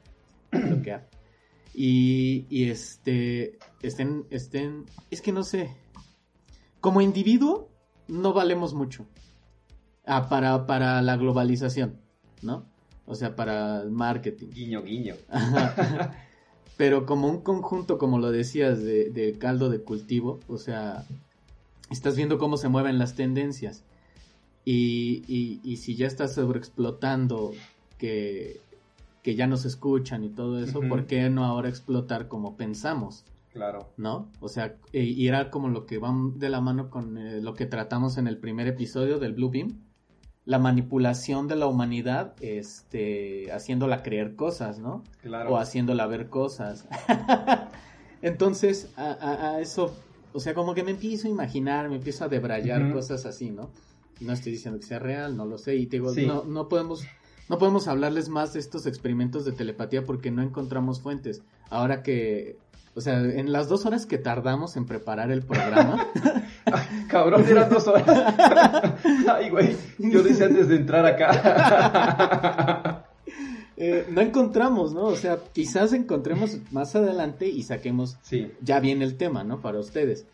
Bloquear. 0.51 1.09
Y, 1.75 2.47
y 2.49 2.71
este, 2.71 3.59
estén, 3.83 4.25
estén, 4.31 4.87
es 5.11 5.21
que 5.21 5.31
no 5.31 5.45
sé. 5.45 5.77
Como 6.81 7.01
individuo, 7.01 7.69
no 8.09 8.33
valemos 8.33 8.75
mucho. 8.75 9.07
Ah, 10.07 10.29
para, 10.29 10.67
para 10.67 11.03
la 11.03 11.17
globalización, 11.17 11.97
¿no? 12.43 12.65
O 13.07 13.15
sea, 13.15 13.37
para 13.37 13.83
el 13.83 13.91
marketing. 13.91 14.49
Guiño, 14.49 14.83
guiño. 14.83 15.15
Pero 16.77 17.07
como 17.07 17.29
un 17.29 17.43
conjunto, 17.43 17.99
como 17.99 18.19
lo 18.19 18.31
decías, 18.31 18.83
de, 18.83 19.11
de 19.11 19.37
caldo 19.39 19.69
de 19.69 19.81
cultivo, 19.81 20.41
o 20.47 20.59
sea, 20.59 21.05
estás 21.91 22.17
viendo 22.17 22.39
cómo 22.39 22.57
se 22.57 22.69
mueven 22.69 22.99
las 22.99 23.15
tendencias. 23.15 23.83
Y, 24.65 25.25
y, 25.27 25.61
y 25.65 25.79
si 25.79 25.97
ya 25.97 26.07
estás 26.07 26.35
sobreexplotando 26.35 27.53
que, 27.99 28.61
que 29.23 29.35
ya 29.35 29.47
nos 29.47 29.65
escuchan 29.65 30.25
y 30.25 30.29
todo 30.29 30.63
eso, 30.63 30.81
Ujú. 30.81 30.89
¿por 30.89 31.07
qué 31.07 31.29
no 31.31 31.45
ahora 31.45 31.69
explotar 31.69 32.29
como 32.29 32.57
pensamos? 32.57 33.25
Claro. 33.53 33.89
¿No? 33.97 34.31
O 34.41 34.49
sea, 34.49 34.77
e- 34.93 35.03
y 35.05 35.27
era 35.27 35.51
como 35.51 35.69
lo 35.69 35.87
que 35.87 35.99
va 35.99 36.13
de 36.35 36.49
la 36.51 36.61
mano 36.61 36.91
con 36.91 37.17
eh, 37.19 37.41
lo 37.41 37.55
que 37.55 37.67
tratamos 37.67 38.19
en 38.19 38.27
el 38.29 38.39
primer 38.39 38.67
episodio 38.69 39.19
del 39.19 39.33
Blue 39.35 39.51
Beam, 39.51 39.81
la 40.45 40.59
manipulación 40.59 41.47
de 41.49 41.57
la 41.57 41.67
humanidad, 41.67 42.35
este, 42.41 43.51
haciéndola 43.53 44.03
creer 44.03 44.35
cosas, 44.37 44.79
¿no? 44.79 45.03
Claro. 45.23 45.51
o 45.53 45.57
haciéndola 45.59 46.07
ver 46.07 46.29
cosas. 46.29 46.87
Entonces, 48.23 48.91
a, 48.97 49.13
a- 49.13 49.51
a 49.57 49.61
eso, 49.61 49.95
o 50.33 50.41
sea, 50.41 50.55
como 50.55 50.75
que 50.75 50.83
me 50.85 50.91
empiezo 50.93 51.29
a 51.29 51.31
imaginar, 51.31 51.89
me 51.89 51.97
empiezo 51.97 52.25
a 52.25 52.29
debrayar 52.29 52.93
cosas 52.93 53.27
así, 53.27 53.51
¿no? 53.51 53.71
No 54.21 54.33
estoy 54.33 54.53
diciendo 54.53 54.81
que 54.81 54.87
sea 54.87 54.99
real, 54.99 55.37
no 55.37 55.45
lo 55.47 55.59
sé, 55.59 55.77
y 55.77 55.87
te 55.87 55.97
digo, 55.97 56.13
Sí. 56.13 56.27
no, 56.27 56.43
no 56.45 56.69
podemos, 56.69 57.05
no 57.49 57.59
podemos 57.59 57.87
hablarles 57.87 58.29
más 58.29 58.53
de 58.53 58.59
estos 58.61 58.87
experimentos 58.87 59.45
de 59.45 59.53
telepatía 59.53 60.05
porque 60.05 60.31
no 60.33 60.43
encontramos 60.43 61.01
fuentes. 61.01 61.43
Ahora 61.71 62.03
que, 62.03 62.59
o 62.99 63.01
sea, 63.01 63.21
en 63.23 63.53
las 63.53 63.69
dos 63.69 63.87
horas 63.87 64.07
que 64.07 64.19
tardamos 64.19 64.77
en 64.77 64.85
preparar 64.85 65.31
el 65.31 65.43
programa, 65.43 66.05
Cabrón, 67.09 67.45
eran 67.49 67.71
dos 67.71 67.87
horas. 67.87 68.05
Ay, 69.33 69.49
güey. 69.51 69.77
Yo 69.99 70.23
decía 70.23 70.47
antes 70.47 70.67
de 70.69 70.75
entrar 70.77 71.07
acá. 71.07 73.05
eh, 73.77 74.05
no 74.11 74.21
encontramos, 74.21 74.93
¿no? 74.93 75.05
O 75.05 75.15
sea, 75.17 75.39
quizás 75.53 75.93
encontremos 75.93 76.59
más 76.73 76.97
adelante 76.97 77.47
y 77.49 77.63
saquemos 77.63 78.17
Sí. 78.23 78.51
ya 78.61 78.81
viene 78.81 79.05
el 79.05 79.17
tema, 79.17 79.45
¿no? 79.45 79.61
Para 79.61 79.79
ustedes. 79.79 80.27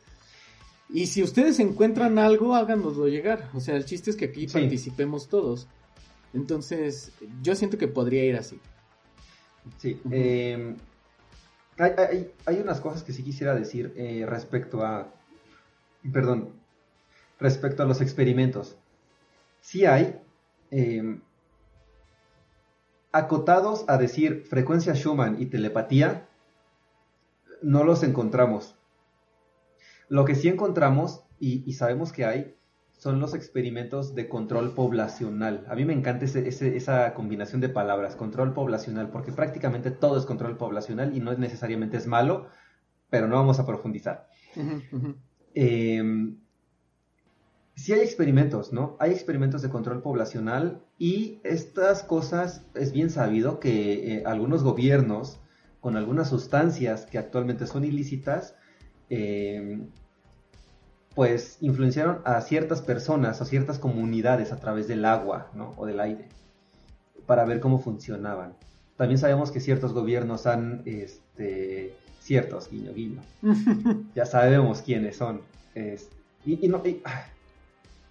Y 0.89 1.07
si 1.07 1.23
ustedes 1.23 1.61
encuentran 1.61 2.19
algo, 2.19 2.55
háganoslo 2.55 3.09
llegar. 3.09 3.51
O 3.53 3.61
sea, 3.61 3.77
el 3.77 3.85
chiste 3.85 4.11
es 4.11 4.17
que 4.17 4.25
aquí 4.27 4.49
Sí. 4.49 4.59
participemos 4.59 5.29
todos. 5.29 5.67
Entonces, 6.33 7.13
yo 7.43 7.55
siento 7.55 7.77
que 7.79 7.89
podría 7.89 8.25
ir 8.25 8.37
así. 8.37 8.59
Sí. 9.79 10.01
Eh, 10.11 10.75
hay, 11.79 12.61
unas 12.61 12.81
cosas 12.81 13.03
que 13.03 13.13
sí 13.13 13.23
quisiera 13.23 13.55
decir 13.55 13.93
eh, 13.97 14.25
respecto 14.27 14.85
a. 14.85 15.13
Perdón. 16.13 16.51
Respecto 17.41 17.83
a 17.83 17.87
los 17.87 18.01
experimentos. 18.01 18.77
Sí 19.61 19.87
hay. 19.87 20.21
eh, 20.71 21.21
acotados 23.13 23.85
a 23.87 23.97
decir 23.97 24.45
frecuencia 24.45 24.95
Schumann 24.95 25.41
y 25.41 25.47
telepatía. 25.47 26.29
No 27.63 27.85
los 27.85 28.03
encontramos. 28.03 28.75
Lo 30.09 30.25
que 30.25 30.35
sí 30.35 30.49
encontramos, 30.49 31.23
y 31.39 31.73
sabemos 31.75 32.13
que 32.13 32.25
hay, 32.25 32.57
son 33.05 33.21
los 33.21 33.35
experimentos 33.35 34.15
de 34.15 34.31
control 34.31 34.73
poblacional. 34.73 35.67
A 35.69 35.75
mí 35.75 35.85
me 35.85 35.93
encanta 35.93 36.25
ese- 36.25 36.49
ese- 36.49 36.75
esa 36.75 37.13
combinación 37.13 37.61
de 37.61 37.69
palabras, 37.69 38.17
control 38.17 38.55
poblacional, 38.55 39.11
porque 39.11 39.31
prácticamente 39.31 39.91
todo 39.91 40.17
es 40.17 40.25
control 40.25 40.57
poblacional 40.57 41.15
y 41.15 41.21
no 41.21 41.31
es 41.31 41.39
necesariamente 41.39 41.99
es 41.99 42.07
malo, 42.07 42.47
pero 43.11 43.29
no 43.29 43.37
vamos 43.37 43.59
a 43.59 43.67
profundizar. 43.67 44.27
Eh, 45.55 46.03
sí 47.75 47.93
hay 47.93 48.01
experimentos, 48.01 48.73
¿no? 48.73 48.97
Hay 49.01 49.11
experimentos 49.11 49.61
de 49.61 49.69
control 49.69 50.01
poblacional 50.01 50.81
y 50.99 51.41
estas 51.45 52.05
cosas 52.05 52.65
es 52.75 52.93
bien 52.93 53.11
sabido 53.11 53.61
que 53.61 54.15
eh, 54.15 54.23
algunos 54.25 54.63
gobiernos 54.63 55.43
con 55.81 55.99
algunas 55.99 56.31
sustancias 56.31 57.05
que 57.05 57.19
actualmente 57.19 57.67
son 57.67 57.85
ilícitas, 57.85 58.57
eh, 59.11 59.87
pues 61.15 61.59
influenciaron 61.61 62.19
a 62.25 62.41
ciertas 62.41 62.81
personas 62.83 63.41
o 63.41 63.45
ciertas 63.45 63.79
comunidades 63.79 64.53
a 64.53 64.59
través 64.59 64.89
del 64.89 65.05
agua, 65.05 65.49
¿no? 65.55 65.73
O 65.77 65.87
del 65.87 66.01
aire, 66.01 66.27
para 67.27 67.45
ver 67.45 67.61
cómo 67.61 67.79
funcionaban. 67.79 68.55
También 68.97 69.19
sabemos 69.19 69.51
que 69.51 69.61
ciertos 69.61 69.93
gobiernos 69.93 70.47
han, 70.47 70.83
este, 70.87 71.95
ciertos, 72.21 72.69
guiño, 72.71 72.93
guiño, 72.95 73.21
ya 74.15 74.27
sabemos 74.27 74.83
quiénes 74.83 75.17
son. 75.17 75.41
Es- 75.75 76.09
y, 76.47 76.65
y 76.65 76.69
no, 76.69 76.83
y- 76.85 77.01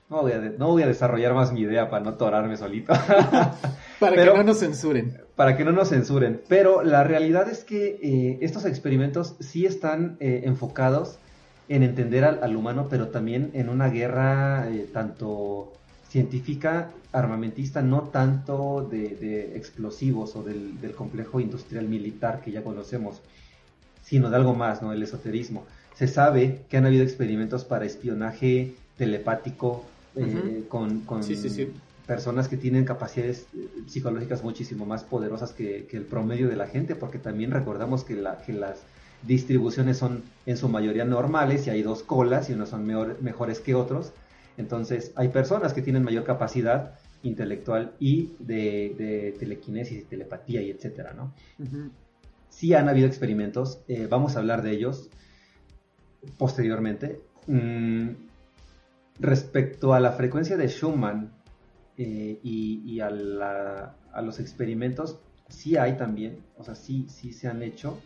no, 0.10 0.22
voy 0.22 0.32
a 0.34 0.40
de- 0.40 0.58
no 0.58 0.68
voy 0.70 0.84
a 0.84 0.88
desarrollar 0.88 1.34
más 1.34 1.52
mi 1.54 1.62
idea 1.62 1.90
para 1.90 2.04
no 2.04 2.12
atorarme 2.12 2.58
solito, 2.58 2.94
Para 4.00 4.16
Pero- 4.16 4.34
que 4.34 4.38
no 4.40 4.44
nos 4.44 4.60
censuren. 4.60 5.18
para 5.36 5.56
que 5.56 5.64
no 5.64 5.72
nos 5.72 5.90
censuren. 5.90 6.42
Pero 6.50 6.84
la 6.84 7.04
realidad 7.04 7.48
es 7.50 7.64
que 7.64 8.00
eh, 8.02 8.38
estos 8.42 8.66
experimentos 8.66 9.36
sí 9.40 9.66
están 9.66 10.18
eh, 10.20 10.42
enfocados 10.46 11.18
en 11.76 11.82
entender 11.84 12.24
al, 12.24 12.44
al 12.44 12.56
humano, 12.56 12.88
pero 12.90 13.08
también 13.08 13.50
en 13.54 13.68
una 13.70 13.90
guerra 13.90 14.70
eh, 14.70 14.88
tanto 14.94 15.74
científica, 16.08 16.92
armamentista, 17.12 17.82
no 17.82 18.02
tanto 18.04 18.88
de, 18.92 19.16
de 19.16 19.58
explosivos 19.58 20.36
o 20.36 20.44
del, 20.44 20.80
del 20.80 20.92
complejo 20.92 21.40
industrial 21.40 21.88
militar 21.88 22.42
que 22.42 22.52
ya 22.52 22.64
conocemos, 22.64 23.22
sino 24.04 24.30
de 24.30 24.36
algo 24.36 24.54
más, 24.54 24.82
¿no? 24.84 24.94
El 24.94 25.02
esoterismo. 25.02 25.66
Se 25.96 26.08
sabe 26.08 26.62
que 26.70 26.78
han 26.78 26.86
habido 26.86 27.04
experimentos 27.04 27.64
para 27.66 27.86
espionaje 27.86 28.76
telepático 28.98 29.84
eh, 30.16 30.66
con, 30.70 31.02
con 31.02 31.24
Sí, 31.24 31.36
sí, 31.36 31.50
sí. 31.50 31.72
personas 32.06 32.48
que 32.48 32.58
tienen 32.58 32.86
capacidades 32.86 33.48
eh, 33.56 33.68
psicológicas 33.88 34.44
muchísimo 34.44 34.86
más 34.86 35.04
poderosas 35.04 35.54
que, 35.54 35.88
que 35.90 35.98
el 35.98 36.04
promedio 36.04 36.48
de 36.50 36.56
la 36.56 36.68
gente, 36.68 36.96
porque 36.96 37.18
también 37.18 37.50
recordamos 37.50 38.04
que, 38.04 38.16
la, 38.16 38.38
que 38.46 38.54
las 38.54 38.84
distribuciones 39.26 39.98
son 39.98 40.24
en 40.46 40.58
su 40.58 40.68
mayoría 40.70 41.06
normales 41.06 41.68
y 41.68 41.70
hay 41.70 41.82
dos 41.82 42.04
colas 42.04 42.50
y 42.50 42.54
unos 42.54 42.70
son 42.70 42.86
mejor- 42.86 43.22
mejores 43.22 43.60
que 43.60 43.76
otros. 43.76 44.14
Entonces 44.58 45.12
hay 45.16 45.30
personas 45.30 45.74
que 45.74 45.82
tienen 45.82 46.04
mayor 46.04 46.24
capacidad 46.24 47.00
intelectual 47.24 47.94
y 48.00 48.36
de, 48.40 48.96
de 48.98 49.36
telequinesis 49.40 50.02
y 50.02 50.06
telepatía 50.06 50.62
y 50.62 50.70
etcétera, 50.70 51.14
¿no? 51.14 51.34
Sí 52.50 52.74
han 52.74 52.90
habido 52.90 53.08
experimentos, 53.08 53.80
eh, 53.88 54.08
vamos 54.10 54.36
a 54.36 54.40
hablar 54.40 54.62
de 54.62 54.72
ellos 54.72 55.10
posteriormente. 56.38 57.22
Mm, 57.48 58.10
respecto 59.20 59.94
a 59.94 60.00
la 60.00 60.12
frecuencia 60.12 60.58
de 60.58 60.68
Schumann, 60.68 61.32
eh, 61.98 62.40
y, 62.44 63.00
a, 63.02 63.12
los 64.22 64.40
experimentos 64.40 65.20
sí 65.48 65.78
hay 65.78 65.96
también, 65.96 66.40
o 66.58 66.64
sea, 66.64 66.74
sí, 66.74 67.06
sí 67.08 67.34
se 67.34 67.48
han 67.48 67.62
hecho, 67.62 68.02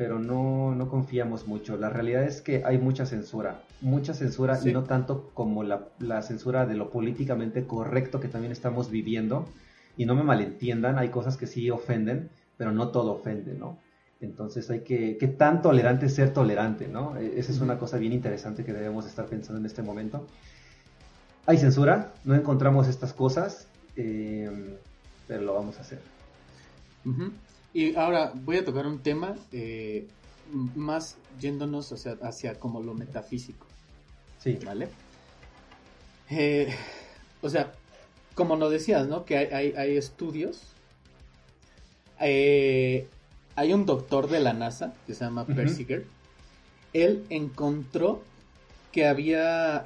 pero 0.00 0.18
no, 0.18 0.74
no 0.74 0.88
confiamos 0.88 1.46
mucho. 1.46 1.76
La 1.76 1.90
realidad 1.90 2.24
es 2.24 2.40
que 2.40 2.64
hay 2.64 2.78
mucha 2.78 3.04
censura, 3.04 3.60
mucha 3.82 4.14
censura 4.14 4.58
y 4.64 4.72
no 4.72 4.84
tanto 4.84 5.30
como 5.34 5.62
la, 5.62 5.88
la, 5.98 6.22
censura 6.22 6.64
de 6.64 6.74
lo 6.74 6.88
políticamente 6.88 7.66
correcto 7.66 8.18
que 8.18 8.28
también 8.28 8.50
estamos 8.50 8.90
viviendo. 8.90 9.46
Y 9.98 10.06
no 10.06 10.14
me 10.14 10.22
malentiendan, 10.22 10.98
hay 10.98 11.10
cosas 11.10 11.36
que 11.36 11.46
sí 11.46 11.70
ofenden, 11.70 12.30
pero 12.56 12.72
no 12.72 12.88
todo 12.88 13.12
ofende, 13.12 13.52
¿no? 13.52 13.76
Entonces 14.22 14.70
hay 14.70 14.80
que, 14.84 15.18
¿qué 15.18 15.28
tan 15.28 15.60
tolerante 15.60 16.08
ser 16.08 16.32
tolerante, 16.32 16.88
¿no? 16.88 17.18
E, 17.18 17.38
esa 17.38 17.52
es 17.52 17.60
una 17.60 17.78
cosa 17.78 17.98
bien 17.98 18.14
interesante 18.14 18.64
que 18.64 18.72
debemos 18.72 19.04
estar 19.04 19.26
pensando 19.26 19.60
en 19.60 19.66
este 19.66 19.82
momento. 19.82 20.26
Hay 21.44 21.58
censura, 21.58 22.14
no 22.24 22.34
encontramos 22.34 22.88
estas 22.88 23.12
cosas, 23.12 23.66
eh, 23.96 24.78
pero 25.28 25.42
lo 25.42 25.52
vamos 25.52 25.76
a 25.76 25.82
hacer. 25.82 26.00
Y 27.72 27.94
ahora 27.94 28.32
voy 28.34 28.56
a 28.56 28.64
tocar 28.64 28.86
un 28.86 29.00
tema 29.00 29.36
eh, 29.52 30.08
más 30.74 31.16
yéndonos 31.38 31.92
hacia, 31.92 32.18
hacia 32.22 32.54
como 32.58 32.82
lo 32.82 32.94
metafísico. 32.94 33.66
Sí. 34.38 34.58
¿Vale? 34.64 34.88
Eh, 36.30 36.74
o 37.42 37.48
sea, 37.48 37.72
como 38.34 38.56
nos 38.56 38.70
decías, 38.70 39.06
¿no? 39.06 39.24
Que 39.24 39.36
hay, 39.36 39.72
hay, 39.76 39.96
estudios. 39.96 40.62
hay 42.18 43.72
un 43.72 43.86
doctor 43.86 44.28
de 44.28 44.40
la 44.40 44.52
NASA 44.52 44.94
que 45.06 45.14
se 45.14 45.24
llama 45.24 45.46
Persiger. 45.46 46.06
Él 46.92 47.24
encontró 47.30 48.22
que 48.92 49.06
había, 49.06 49.84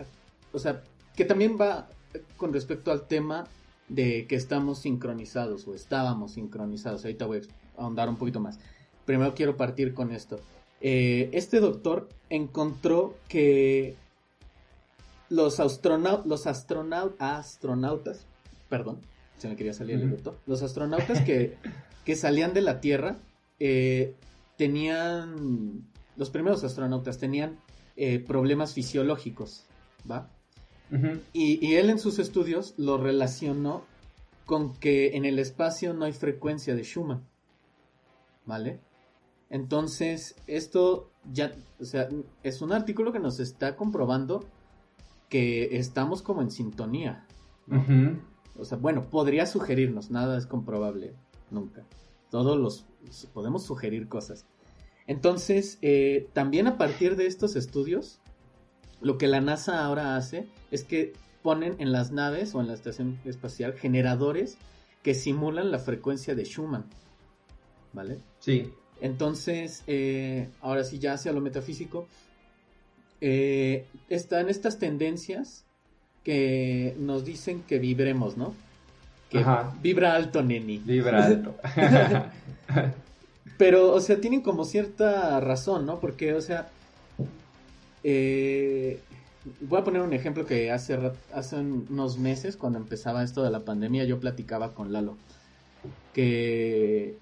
o 0.52 0.58
sea, 0.58 0.82
que 1.16 1.24
también 1.24 1.58
va 1.60 1.88
con 2.36 2.52
respecto 2.52 2.92
al 2.92 3.06
tema 3.06 3.46
de 3.88 4.26
que 4.26 4.36
estamos 4.36 4.80
sincronizados 4.80 5.66
o 5.66 5.74
estábamos 5.74 6.32
sincronizados. 6.32 7.04
Ahorita 7.04 7.26
voy 7.26 7.38
a 7.38 7.40
ahondar 7.76 8.08
un 8.08 8.16
poquito 8.16 8.40
más. 8.40 8.58
Primero 9.04 9.34
quiero 9.34 9.56
partir 9.56 9.94
con 9.94 10.12
esto. 10.12 10.40
Eh, 10.80 11.30
este 11.32 11.60
doctor 11.60 12.08
encontró 12.30 13.16
que 13.28 13.96
los, 15.30 15.58
los 16.24 16.46
astronautas, 16.46 18.26
perdón, 18.68 19.00
se 19.38 19.48
me 19.48 19.56
quería 19.56 19.72
salir 19.72 19.96
el 19.96 20.10
doctor, 20.10 20.38
los 20.46 20.62
astronautas 20.62 21.22
que, 21.22 21.56
que 22.04 22.16
salían 22.16 22.54
de 22.54 22.62
la 22.62 22.80
Tierra 22.80 23.16
eh, 23.58 24.14
tenían, 24.56 25.84
los 26.16 26.30
primeros 26.30 26.64
astronautas 26.64 27.18
tenían 27.18 27.58
eh, 27.96 28.18
problemas 28.18 28.74
fisiológicos, 28.74 29.64
¿va? 30.10 30.28
y, 31.32 31.74
él 31.74 31.90
en 31.90 31.98
sus 31.98 32.18
estudios 32.18 32.74
lo 32.76 32.98
relacionó 32.98 33.84
con 34.46 34.74
que 34.74 35.16
en 35.16 35.24
el 35.24 35.38
espacio 35.38 35.92
no 35.92 36.04
hay 36.04 36.12
frecuencia 36.12 36.74
de 36.74 36.84
Schumann. 36.84 37.24
¿Vale? 38.46 38.80
Entonces, 39.50 40.36
esto 40.46 41.10
ya, 41.32 41.52
o 41.80 41.84
sea, 41.84 42.08
es 42.42 42.60
un 42.60 42.72
artículo 42.72 43.12
que 43.12 43.20
nos 43.20 43.40
está 43.40 43.76
comprobando 43.76 44.44
que 45.28 45.76
estamos 45.76 46.22
como 46.22 46.42
en 46.42 46.50
sintonía. 46.50 47.26
O 48.58 48.64
sea, 48.64 48.78
bueno, 48.78 49.10
podría 49.10 49.46
sugerirnos, 49.46 50.10
nada 50.10 50.38
es 50.38 50.46
comprobable, 50.46 51.14
nunca. 51.50 51.84
Todos 52.30 52.58
los, 52.58 52.86
podemos 53.32 53.64
sugerir 53.64 54.08
cosas. 54.08 54.44
Entonces, 55.06 55.78
eh, 55.82 56.28
también 56.32 56.66
a 56.66 56.78
partir 56.78 57.16
de 57.16 57.26
estos 57.26 57.56
estudios, 57.56 58.20
lo 59.00 59.18
que 59.18 59.26
la 59.26 59.40
NASA 59.40 59.84
ahora 59.84 60.16
hace 60.16 60.48
es 60.70 60.84
que 60.84 61.12
ponen 61.42 61.76
en 61.78 61.92
las 61.92 62.10
naves 62.10 62.54
o 62.54 62.60
en 62.60 62.68
la 62.68 62.74
estación 62.74 63.18
espacial 63.24 63.74
generadores 63.74 64.56
que 65.02 65.14
simulan 65.14 65.70
la 65.70 65.78
frecuencia 65.78 66.34
de 66.34 66.44
Schumann. 66.44 66.86
¿Vale? 67.94 68.18
Sí. 68.40 68.70
Entonces, 69.00 69.82
eh, 69.86 70.48
ahora 70.60 70.84
sí, 70.84 70.98
ya 70.98 71.14
hacia 71.14 71.32
lo 71.32 71.40
metafísico, 71.40 72.06
eh, 73.20 73.86
están 74.08 74.48
estas 74.48 74.78
tendencias 74.78 75.64
que 76.22 76.94
nos 76.98 77.24
dicen 77.24 77.62
que 77.62 77.78
vibremos, 77.78 78.36
¿no? 78.36 78.54
Que 79.30 79.44
vibra 79.82 80.14
alto, 80.14 80.42
neni. 80.42 80.78
Vibra 80.78 81.24
alto. 81.24 81.56
Pero, 83.58 83.92
o 83.92 84.00
sea, 84.00 84.20
tienen 84.20 84.40
como 84.40 84.64
cierta 84.64 85.40
razón, 85.40 85.86
¿no? 85.86 86.00
Porque, 86.00 86.34
o 86.34 86.40
sea, 86.40 86.68
eh, 88.02 89.00
voy 89.60 89.80
a 89.80 89.84
poner 89.84 90.02
un 90.02 90.12
ejemplo 90.12 90.44
que 90.46 90.70
hace, 90.70 90.98
hace 91.32 91.56
unos 91.56 92.18
meses, 92.18 92.56
cuando 92.56 92.78
empezaba 92.78 93.22
esto 93.22 93.42
de 93.42 93.50
la 93.50 93.60
pandemia, 93.60 94.04
yo 94.04 94.20
platicaba 94.20 94.74
con 94.74 94.92
Lalo. 94.92 95.16
Que, 96.12 97.16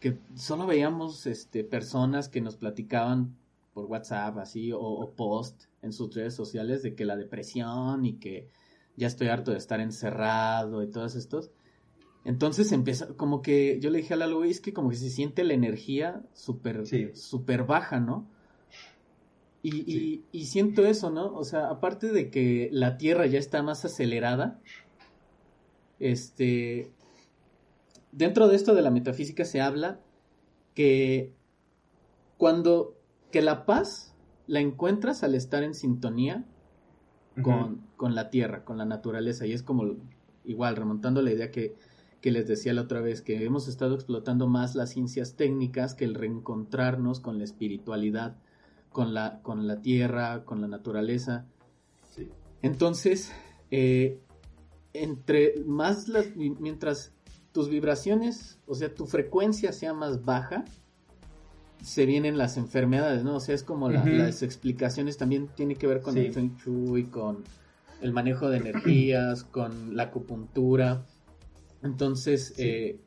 que 0.00 0.18
solo 0.34 0.66
veíamos 0.66 1.26
este, 1.26 1.64
personas 1.64 2.28
que 2.28 2.40
nos 2.40 2.56
platicaban 2.56 3.36
por 3.74 3.86
WhatsApp, 3.86 4.38
así, 4.38 4.72
o, 4.72 5.12
post 5.16 5.64
en 5.82 5.92
sus 5.92 6.14
redes 6.14 6.34
sociales 6.34 6.82
de 6.82 6.94
que 6.94 7.04
la 7.04 7.16
depresión 7.16 8.04
y 8.04 8.14
que 8.14 8.48
ya 8.96 9.06
estoy 9.06 9.28
harto 9.28 9.52
de 9.52 9.58
estar 9.58 9.80
encerrado 9.80 10.82
y 10.82 10.90
todos 10.90 11.14
estos. 11.14 11.50
Entonces 12.24 12.72
empieza, 12.72 13.14
como 13.16 13.42
que 13.42 13.78
yo 13.80 13.90
le 13.90 13.98
dije 13.98 14.14
a 14.14 14.16
Lalo, 14.16 14.44
es 14.44 14.60
que 14.60 14.72
como 14.72 14.90
que 14.90 14.96
se 14.96 15.10
siente 15.10 15.44
la 15.44 15.54
energía 15.54 16.22
súper 16.32 16.84
super 17.16 17.64
baja, 17.64 18.00
¿no? 18.00 18.28
Y, 19.62 20.22
y, 20.32 20.46
siento 20.46 20.86
eso, 20.86 21.10
¿no? 21.10 21.34
O 21.34 21.44
sea, 21.44 21.68
aparte 21.68 22.12
de 22.12 22.30
que 22.30 22.70
la 22.72 22.96
Tierra 22.96 23.26
ya 23.26 23.38
está 23.38 23.62
más 23.62 23.84
acelerada, 23.84 24.60
este, 25.98 26.92
dentro 28.18 28.48
de 28.48 28.56
esto 28.56 28.74
de 28.74 28.82
la 28.82 28.90
metafísica 28.90 29.44
se 29.44 29.60
habla 29.60 30.00
que 30.74 31.32
cuando, 32.36 32.96
que 33.30 33.40
la 33.40 33.64
paz 33.64 34.14
la 34.46 34.60
encuentras 34.60 35.22
al 35.22 35.34
estar 35.34 35.62
en 35.62 35.74
sintonía 35.74 36.44
con, 37.42 37.86
con, 37.96 38.14
la 38.14 38.30
Tierra, 38.30 38.64
con 38.64 38.78
la 38.78 38.84
naturaleza, 38.84 39.46
y 39.46 39.52
es 39.52 39.62
como, 39.62 39.96
igual, 40.44 40.74
remontando 40.74 41.22
la 41.22 41.30
idea 41.30 41.52
que, 41.52 41.76
que 42.20 42.32
les 42.32 42.48
decía 42.48 42.74
la 42.74 42.82
otra 42.82 43.00
vez, 43.00 43.22
que 43.22 43.44
hemos 43.44 43.68
estado 43.68 43.94
explotando 43.94 44.48
más 44.48 44.74
las 44.74 44.90
ciencias 44.90 45.36
técnicas 45.36 45.94
que 45.94 46.04
el 46.04 46.14
reencontrarnos 46.14 47.20
con 47.20 47.38
la 47.38 47.44
espiritualidad 47.44 48.36
con 48.90 49.14
la, 49.14 49.40
con 49.42 49.66
la 49.66 49.80
tierra, 49.80 50.44
con 50.44 50.60
la 50.60 50.68
naturaleza. 50.68 51.46
Entonces, 52.62 53.32
eh, 53.70 54.20
entre 54.92 55.62
más 55.64 56.08
las, 56.08 56.34
mientras 56.34 57.12
tus 57.58 57.70
vibraciones, 57.70 58.56
o 58.68 58.76
sea, 58.76 58.94
tu 58.94 59.06
frecuencia 59.06 59.72
sea 59.72 59.92
más 59.92 60.24
baja, 60.24 60.64
se 61.82 62.06
vienen 62.06 62.38
las 62.38 62.56
enfermedades, 62.56 63.24
¿no? 63.24 63.34
O 63.34 63.40
sea, 63.40 63.52
es 63.52 63.64
como 63.64 63.90
las 63.90 64.44
explicaciones 64.44 65.16
también 65.16 65.48
tiene 65.56 65.74
que 65.74 65.88
ver 65.88 66.00
con 66.00 66.16
el 66.16 66.32
Feng 66.32 66.56
Shui, 66.56 67.06
con 67.06 67.42
el 68.00 68.12
manejo 68.12 68.48
de 68.48 68.58
energías, 68.58 69.42
con 69.50 69.96
la 69.96 70.04
acupuntura. 70.04 71.04
Entonces, 71.82 72.54
eh, 72.58 73.00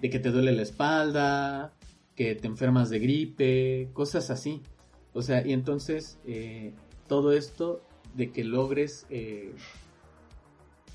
de 0.00 0.10
que 0.10 0.18
te 0.18 0.32
duele 0.32 0.50
la 0.50 0.62
espalda, 0.62 1.72
que 2.16 2.34
te 2.34 2.48
enfermas 2.48 2.90
de 2.90 2.98
gripe, 2.98 3.90
cosas 3.92 4.30
así. 4.30 4.62
O 5.12 5.22
sea, 5.22 5.46
y 5.46 5.52
entonces 5.52 6.18
eh, 6.26 6.74
todo 7.06 7.32
esto 7.34 7.82
de 8.16 8.32
que 8.32 8.42
logres, 8.42 9.06
eh, 9.10 9.54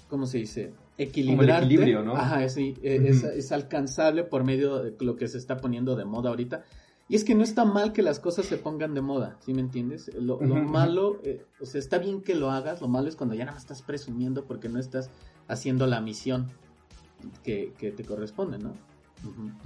¿cómo 0.10 0.26
se 0.26 0.40
dice? 0.40 0.74
Equilibrarte. 0.98 1.66
equilibrio, 1.66 2.04
¿no? 2.04 2.16
Ajá, 2.16 2.44
es, 2.44 2.58
es, 2.58 3.52
alcanzable 3.52 4.24
por 4.24 4.44
medio 4.44 4.80
de 4.82 4.96
lo 5.00 5.16
que 5.16 5.28
se 5.28 5.38
está 5.38 5.58
poniendo 5.58 5.96
de 5.96 6.06
moda 6.06 6.30
ahorita. 6.30 6.64
Y 7.10 7.16
es 7.16 7.24
que 7.24 7.36
no 7.36 7.44
está 7.44 7.64
mal 7.64 7.94
que 7.94 8.02
las 8.02 8.20
cosas 8.20 8.46
se 8.46 8.58
pongan 8.58 8.94
de 8.94 9.02
moda, 9.02 9.38
¿sí 9.40 9.54
me 9.54 9.62
entiendes? 9.62 10.12
Lo, 10.16 10.40
malo, 10.40 11.22
eh, 11.24 11.46
o 11.62 11.66
sea, 11.66 11.80
está 11.80 12.00
bien 12.00 12.22
que 12.22 12.36
lo 12.36 12.52
hagas, 12.52 12.82
lo 12.82 12.90
malo 12.90 13.08
es 13.08 13.16
cuando 13.16 13.34
ya 13.34 13.46
nada 13.46 13.56
más 13.56 13.64
estás 13.64 13.82
presumiendo 13.82 14.44
porque 14.44 14.68
no 14.68 14.78
estás 14.80 15.10
haciendo 15.48 15.88
la 15.88 16.02
misión 16.02 16.48
que, 17.44 17.72
que 17.78 17.92
te 17.92 18.04
corresponde, 18.04 18.58
¿no? 18.58 18.74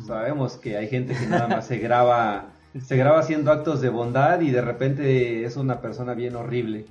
Sabemos 0.05 0.57
que 0.57 0.77
hay 0.77 0.87
gente 0.87 1.15
que 1.15 1.25
nada 1.27 1.47
más 1.47 1.67
se 1.67 1.77
graba 1.79 2.53
se 2.79 2.95
graba 2.95 3.19
haciendo 3.19 3.51
actos 3.51 3.81
de 3.81 3.89
bondad 3.89 4.39
y 4.41 4.51
de 4.51 4.61
repente 4.61 5.43
es 5.43 5.57
una 5.57 5.81
persona 5.81 6.13
bien 6.13 6.35
horrible. 6.35 6.85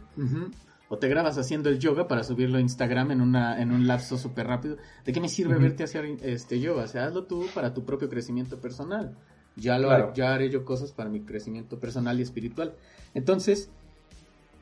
O 0.93 0.99
te 0.99 1.07
grabas 1.07 1.39
haciendo 1.39 1.69
el 1.69 1.79
yoga 1.79 2.09
para 2.09 2.25
subirlo 2.25 2.59
a 2.59 2.61
Instagram 2.61 3.13
en, 3.13 3.21
una, 3.21 3.63
en 3.63 3.71
un 3.71 3.87
lapso 3.87 4.19
súper 4.19 4.49
rápido. 4.49 4.77
¿De 5.05 5.13
qué 5.13 5.21
me 5.21 5.29
sirve 5.29 5.57
verte 5.57 5.85
hacer 5.85 6.05
este 6.21 6.59
yoga? 6.59 6.83
O 6.83 6.89
sea, 6.89 7.07
hazlo 7.07 7.27
tú 7.27 7.47
para 7.55 7.73
tu 7.73 7.85
propio 7.85 8.09
crecimiento 8.09 8.61
personal. 8.61 9.17
Ya, 9.55 9.79
lo 9.79 9.93
haré, 9.93 10.07
ya 10.17 10.35
haré 10.35 10.51
yo 10.51 10.65
cosas 10.65 10.91
para 10.91 11.09
mi 11.09 11.21
crecimiento 11.21 11.79
personal 11.79 12.19
y 12.19 12.23
espiritual. 12.23 12.75
Entonces, 13.15 13.71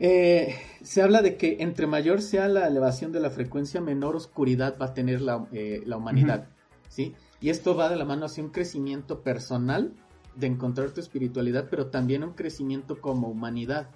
eh, 0.00 0.54
se 0.82 1.00
habla 1.00 1.22
de 1.22 1.38
que 1.38 1.56
entre 1.60 1.86
mayor 1.86 2.20
sea 2.20 2.46
la 2.48 2.66
elevación 2.66 3.10
de 3.10 3.20
la 3.20 3.30
frecuencia, 3.30 3.80
menor 3.80 4.14
oscuridad 4.14 4.76
va 4.78 4.86
a 4.86 4.94
tener 4.94 5.22
la, 5.22 5.48
eh, 5.52 5.82
la 5.86 5.96
humanidad. 5.96 6.48
¿sí? 6.90 7.14
Y 7.40 7.48
esto 7.48 7.74
va 7.74 7.88
de 7.88 7.96
la 7.96 8.04
mano 8.04 8.26
hacia 8.26 8.44
un 8.44 8.50
crecimiento 8.50 9.22
personal 9.22 9.94
de 10.36 10.46
encontrar 10.46 10.90
tu 10.90 11.00
espiritualidad, 11.00 11.68
pero 11.70 11.86
también 11.86 12.22
un 12.22 12.34
crecimiento 12.34 13.00
como 13.00 13.28
humanidad. 13.28 13.88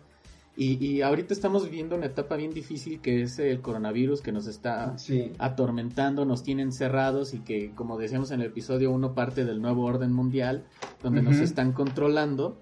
Y, 0.54 1.00
ahorita 1.00 1.32
estamos 1.32 1.64
viviendo 1.64 1.96
una 1.96 2.06
etapa 2.06 2.36
bien 2.36 2.52
difícil 2.52 3.00
que 3.00 3.22
es 3.22 3.38
el 3.38 3.62
coronavirus 3.62 4.20
que 4.20 4.32
nos 4.32 4.46
está 4.46 4.94
atormentando, 5.38 6.26
nos 6.26 6.42
tiene 6.42 6.62
encerrados 6.62 7.32
y 7.32 7.38
que, 7.38 7.70
como 7.74 7.98
decíamos 7.98 8.30
en 8.32 8.40
el 8.40 8.48
episodio 8.48 8.90
1, 8.90 9.14
parte 9.14 9.46
del 9.46 9.62
nuevo 9.62 9.84
orden 9.84 10.12
mundial, 10.12 10.64
donde 11.02 11.22
nos 11.22 11.36
están 11.36 11.72
controlando. 11.72 12.58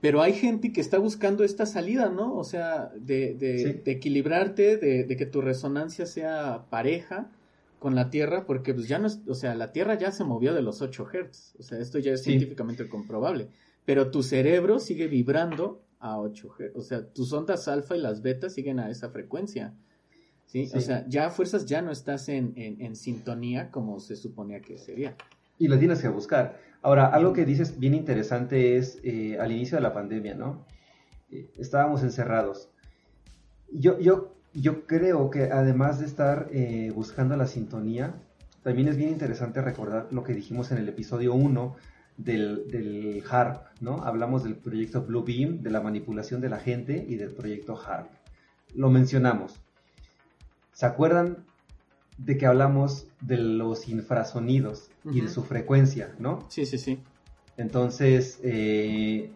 Pero 0.00 0.22
hay 0.22 0.32
gente 0.32 0.72
que 0.72 0.80
está 0.80 0.98
buscando 0.98 1.44
esta 1.44 1.66
salida, 1.66 2.08
¿no? 2.08 2.34
O 2.34 2.44
sea, 2.44 2.90
de, 2.96 3.34
de, 3.34 3.82
equilibrarte, 3.84 4.78
de, 4.78 5.04
de, 5.04 5.16
que 5.16 5.26
tu 5.26 5.42
resonancia 5.42 6.06
sea 6.06 6.64
pareja 6.70 7.30
con 7.78 7.94
la 7.94 8.08
Tierra, 8.08 8.46
porque 8.46 8.72
pues 8.72 8.88
ya 8.88 8.98
no 8.98 9.08
es, 9.08 9.20
o 9.28 9.34
sea, 9.34 9.54
la 9.54 9.72
Tierra 9.72 9.98
ya 9.98 10.10
se 10.10 10.24
movió 10.24 10.54
de 10.54 10.62
los 10.62 10.80
8 10.80 11.04
Hz, 11.04 11.56
o 11.58 11.62
sea, 11.62 11.78
esto 11.78 11.98
ya 11.98 12.12
es 12.12 12.22
científicamente 12.22 12.88
comprobable, 12.88 13.48
pero 13.84 14.10
tu 14.10 14.22
cerebro 14.22 14.78
sigue 14.78 15.06
vibrando 15.06 15.82
a 16.00 16.18
8 16.18 16.48
Hz, 16.58 16.76
o 16.76 16.80
sea, 16.80 17.06
tus 17.06 17.32
ondas 17.32 17.68
alfa 17.68 17.96
y 17.96 18.00
las 18.00 18.22
betas 18.22 18.54
siguen 18.54 18.80
a 18.80 18.90
esa 18.90 19.10
frecuencia, 19.10 19.74
¿sí? 20.46 20.68
O 20.74 20.80
sea, 20.80 21.06
ya 21.08 21.26
a 21.26 21.30
fuerzas 21.30 21.66
ya 21.66 21.82
no 21.82 21.92
estás 21.92 22.28
en, 22.28 22.54
en, 22.56 22.96
sintonía 22.96 23.70
como 23.70 24.00
se 24.00 24.16
suponía 24.16 24.60
que 24.60 24.78
sería. 24.78 25.14
Y 25.58 25.68
lo 25.68 25.78
tienes 25.78 26.00
que 26.00 26.08
buscar. 26.08 26.58
Ahora, 26.82 27.06
algo 27.06 27.32
que 27.32 27.44
dices 27.44 27.78
bien 27.78 27.94
interesante 27.94 28.76
es 28.76 28.98
eh, 29.04 29.38
al 29.38 29.52
inicio 29.52 29.76
de 29.76 29.82
la 29.82 29.92
pandemia, 29.92 30.34
¿no? 30.34 30.64
Eh, 31.30 31.50
estábamos 31.58 32.02
encerrados. 32.02 32.70
Yo, 33.70 34.00
yo 34.00 34.34
yo 34.52 34.86
creo 34.86 35.30
que 35.30 35.44
además 35.44 36.00
de 36.00 36.06
estar 36.06 36.48
eh, 36.52 36.92
buscando 36.94 37.36
la 37.36 37.46
sintonía, 37.46 38.14
también 38.62 38.88
es 38.88 38.96
bien 38.96 39.10
interesante 39.10 39.62
recordar 39.62 40.08
lo 40.10 40.24
que 40.24 40.34
dijimos 40.34 40.72
en 40.72 40.78
el 40.78 40.88
episodio 40.88 41.34
1 41.34 41.76
del, 42.24 42.68
del 42.68 43.22
HARP, 43.28 43.66
¿no? 43.80 44.04
Hablamos 44.04 44.44
del 44.44 44.56
proyecto 44.56 45.02
Blue 45.02 45.24
Beam, 45.24 45.62
de 45.62 45.70
la 45.70 45.80
manipulación 45.80 46.40
de 46.40 46.48
la 46.48 46.58
gente 46.58 47.04
y 47.08 47.16
del 47.16 47.30
proyecto 47.30 47.78
HARP. 47.78 48.10
Lo 48.74 48.90
mencionamos. 48.90 49.60
¿Se 50.72 50.86
acuerdan 50.86 51.44
de 52.18 52.36
que 52.36 52.46
hablamos 52.46 53.06
de 53.20 53.38
los 53.38 53.88
infrasonidos 53.88 54.90
y 55.04 55.22
de 55.22 55.28
su 55.28 55.42
frecuencia, 55.42 56.14
¿no? 56.18 56.46
Sí, 56.48 56.66
sí, 56.66 56.78
sí. 56.78 56.98
Entonces, 57.56 58.38
eh, 58.42 59.30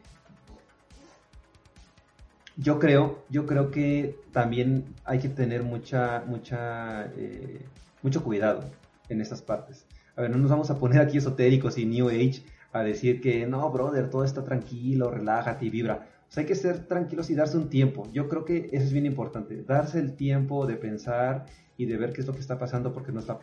yo 2.57 2.79
creo, 2.79 3.25
yo 3.31 3.47
creo 3.47 3.71
que 3.71 4.19
también 4.33 4.85
hay 5.05 5.19
que 5.19 5.29
tener 5.29 5.63
mucha, 5.63 6.23
mucha, 6.27 7.07
eh, 7.17 7.65
mucho 8.03 8.23
cuidado 8.23 8.65
en 9.09 9.21
estas 9.21 9.41
partes. 9.43 9.87
A 10.17 10.23
ver, 10.23 10.31
no 10.31 10.37
nos 10.37 10.51
vamos 10.51 10.71
a 10.71 10.79
poner 10.79 11.01
aquí 11.01 11.19
esotéricos 11.19 11.79
y 11.79 11.87
New 11.87 12.09
Age 12.09 12.43
a 12.75 12.83
decir 12.83 13.21
que 13.21 13.47
no, 13.47 13.71
brother, 13.71 14.11
todo 14.11 14.25
está 14.25 14.45
tranquilo, 14.45 15.11
relájate 15.11 15.67
y 15.67 15.71
vibra. 15.71 16.07
O 16.29 16.33
sea, 16.33 16.43
hay 16.43 16.47
que 16.47 16.55
ser 16.55 16.87
tranquilos 16.87 17.31
y 17.31 17.35
darse 17.35 17.57
un 17.57 17.69
tiempo. 17.69 18.09
Yo 18.13 18.29
creo 18.29 18.45
que 18.45 18.69
eso 18.73 18.85
es 18.85 18.93
bien 18.93 19.07
importante, 19.07 19.63
darse 19.63 20.01
el 20.01 20.15
tiempo 20.15 20.67
de 20.67 20.77
pensar 20.77 21.47
y 21.77 21.87
de 21.87 21.97
ver 21.97 22.13
qué 22.13 22.21
es 22.21 22.27
lo 22.27 22.35
que 22.35 22.41
está 22.41 22.59
pasando 22.59 22.93
porque 22.93 23.13
no 23.13 23.21
está 23.21 23.39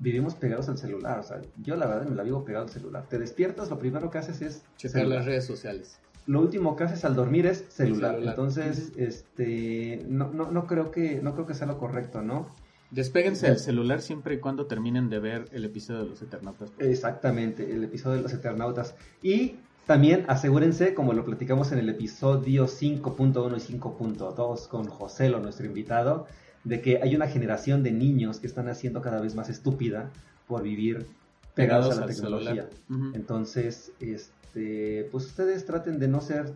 vivimos 0.00 0.34
pegados 0.34 0.68
al 0.68 0.76
celular. 0.76 1.18
O 1.18 1.22
sea, 1.22 1.40
yo 1.62 1.76
la 1.76 1.86
verdad 1.86 2.06
me 2.06 2.16
la 2.16 2.22
vivo 2.22 2.44
pegado 2.44 2.64
al 2.64 2.70
celular. 2.70 3.06
Te 3.08 3.18
despiertas, 3.18 3.70
lo 3.70 3.78
primero 3.78 4.10
que 4.10 4.18
haces 4.18 4.42
es 4.42 4.62
checar 4.76 5.06
las 5.06 5.24
redes 5.24 5.46
sociales 5.46 5.98
lo 6.26 6.40
último 6.40 6.74
que 6.76 6.84
haces 6.84 7.04
al 7.04 7.14
dormir 7.14 7.46
es 7.46 7.64
celular. 7.68 8.18
Entonces, 8.22 8.92
este, 8.96 10.02
no, 10.08 10.30
no, 10.30 10.50
no, 10.50 10.66
creo 10.66 10.90
que, 10.90 11.20
no 11.20 11.34
creo 11.34 11.46
que 11.46 11.54
sea 11.54 11.66
lo 11.66 11.78
correcto, 11.78 12.22
¿no? 12.22 12.48
Despéguense 12.90 13.48
del 13.48 13.58
celular 13.58 14.00
siempre 14.02 14.36
y 14.36 14.38
cuando 14.38 14.66
terminen 14.66 15.08
de 15.10 15.18
ver 15.18 15.48
el 15.52 15.64
episodio 15.64 16.04
de 16.04 16.10
los 16.10 16.22
Eternautas. 16.22 16.70
Exactamente, 16.78 17.72
el 17.72 17.84
episodio 17.84 18.16
de 18.16 18.22
los 18.22 18.32
Eternautas. 18.32 18.94
Y 19.22 19.56
también 19.86 20.24
asegúrense, 20.28 20.94
como 20.94 21.12
lo 21.12 21.24
platicamos 21.24 21.72
en 21.72 21.78
el 21.78 21.88
episodio 21.88 22.66
5.1 22.66 23.56
y 23.56 23.78
5.2 23.78 24.68
con 24.68 24.86
José, 24.86 25.28
lo 25.28 25.40
nuestro 25.40 25.66
invitado, 25.66 26.26
de 26.64 26.80
que 26.80 27.00
hay 27.02 27.14
una 27.14 27.26
generación 27.26 27.82
de 27.82 27.92
niños 27.92 28.38
que 28.38 28.46
están 28.46 28.68
haciendo 28.68 29.02
cada 29.02 29.20
vez 29.20 29.34
más 29.34 29.48
estúpida 29.50 30.10
por 30.46 30.62
vivir 30.62 31.06
pegados, 31.54 31.98
a 31.98 32.00
la 32.00 32.06
tecnología. 32.06 32.68
Entonces, 33.12 33.92
este, 34.00 35.08
pues 35.10 35.26
ustedes 35.26 35.66
traten 35.66 35.98
de 35.98 36.08
no 36.08 36.20
ser 36.20 36.52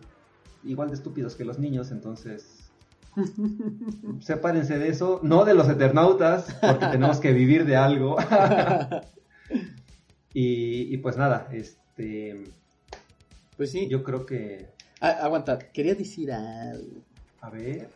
igual 0.63 0.89
de 0.89 0.95
estúpidos 0.95 1.35
que 1.35 1.45
los 1.45 1.59
niños, 1.59 1.91
entonces 1.91 2.58
sepárense 4.21 4.77
de 4.77 4.89
eso, 4.89 5.19
no 5.23 5.45
de 5.45 5.53
los 5.53 5.69
eternautas, 5.69 6.55
porque 6.61 6.85
tenemos 6.91 7.19
que 7.19 7.33
vivir 7.33 7.65
de 7.65 7.75
algo. 7.75 8.17
y, 10.33 10.97
pues 10.97 11.17
nada, 11.17 11.47
este... 11.51 12.43
Pues 13.57 13.71
sí. 13.71 13.87
Yo 13.89 14.03
creo 14.03 14.25
que... 14.25 14.69
Ah, 15.01 15.17
aguanta, 15.21 15.59
quería 15.59 15.95
decir 15.95 16.31
algo. 16.31 17.01
A 17.41 17.49
ver. 17.49 17.89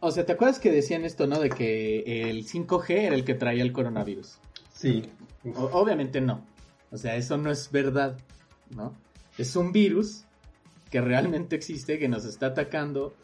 O 0.00 0.10
sea, 0.10 0.24
¿te 0.26 0.32
acuerdas 0.32 0.58
que 0.58 0.70
decían 0.70 1.04
esto, 1.04 1.26
no? 1.26 1.40
De 1.40 1.48
que 1.48 2.28
el 2.30 2.46
5G 2.46 2.90
era 2.90 3.14
el 3.14 3.24
que 3.24 3.34
traía 3.34 3.62
el 3.62 3.72
coronavirus. 3.72 4.38
Sí. 4.72 5.04
obviamente 5.54 6.20
no. 6.20 6.44
O 6.90 6.98
sea, 6.98 7.16
eso 7.16 7.36
no 7.36 7.50
es 7.50 7.70
verdad, 7.70 8.16
¿no? 8.70 8.92
es 9.38 9.56
un 9.56 9.72
virus 9.72 10.24
que 10.90 11.00
realmente 11.00 11.56
existe, 11.56 11.98
que 11.98 12.08
nos 12.08 12.24
está 12.24 12.46
atacando, 12.46 13.14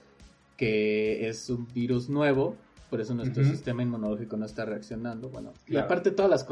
que 0.63 1.29
es 1.29 1.51
un 1.51 1.67
virus 1.75 2.09
nuevo, 2.09 2.55
por 2.89 3.01
eso 3.01 3.17
nuestro 3.17 3.43
sistema 3.43 3.83
inmunológico 3.83 4.37
no 4.37 4.47
está 4.47 4.65
reaccionando. 4.65 5.29
Bueno, 5.29 5.53
y 5.67 5.77
aparte 5.77 6.13
todas 6.13 6.31
las 6.31 6.45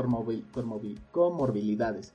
comorbilidades. 1.13 2.11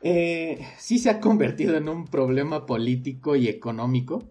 Eh, 0.00 0.64
sí 0.78 1.00
se 1.00 1.10
ha 1.10 1.18
convertido 1.18 1.76
en 1.76 1.88
un 1.88 2.06
problema 2.06 2.66
político 2.66 3.34
y 3.34 3.48
económico 3.48 4.22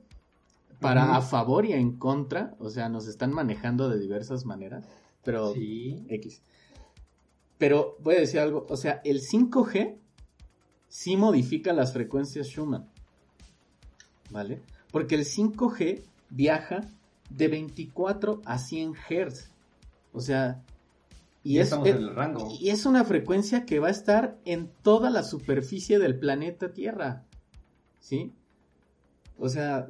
para 0.79 1.17
a 1.17 1.21
favor 1.21 1.65
y 1.65 1.73
en 1.73 1.97
contra, 1.97 2.55
o 2.59 2.69
sea, 2.69 2.87
nos 2.87 3.07
están 3.07 3.33
manejando 3.33 3.89
de 3.89 3.99
diversas 3.99 4.45
maneras, 4.45 4.85
pero 5.25 5.53
X. 5.53 6.41
Pero 7.57 7.97
voy 7.99 8.15
a 8.15 8.19
decir 8.21 8.39
algo, 8.39 8.65
o 8.69 8.77
sea, 8.77 9.01
el 9.03 9.19
5G 9.19 9.97
sí 10.87 11.17
modifica 11.17 11.73
las 11.73 11.91
frecuencias 11.91 12.47
Schumann. 12.47 12.87
¿Vale? 14.29 14.61
Porque 14.89 15.15
el 15.15 15.25
5G 15.25 16.03
viaja 16.29 16.81
de 17.29 17.47
24 17.47 18.41
a 18.45 18.57
100 18.57 18.93
Hz. 18.93 19.51
O 20.11 20.21
sea, 20.21 20.63
y, 21.43 21.59
es, 21.59 21.73
y 22.59 22.69
es 22.69 22.85
una 22.85 23.05
frecuencia 23.05 23.65
que 23.65 23.79
va 23.79 23.87
a 23.87 23.91
estar 23.91 24.37
en 24.45 24.69
toda 24.81 25.09
la 25.09 25.23
superficie 25.23 25.99
del 25.99 26.19
planeta 26.19 26.73
Tierra. 26.73 27.23
¿Sí? 27.99 28.33
O 29.37 29.47
sea, 29.47 29.89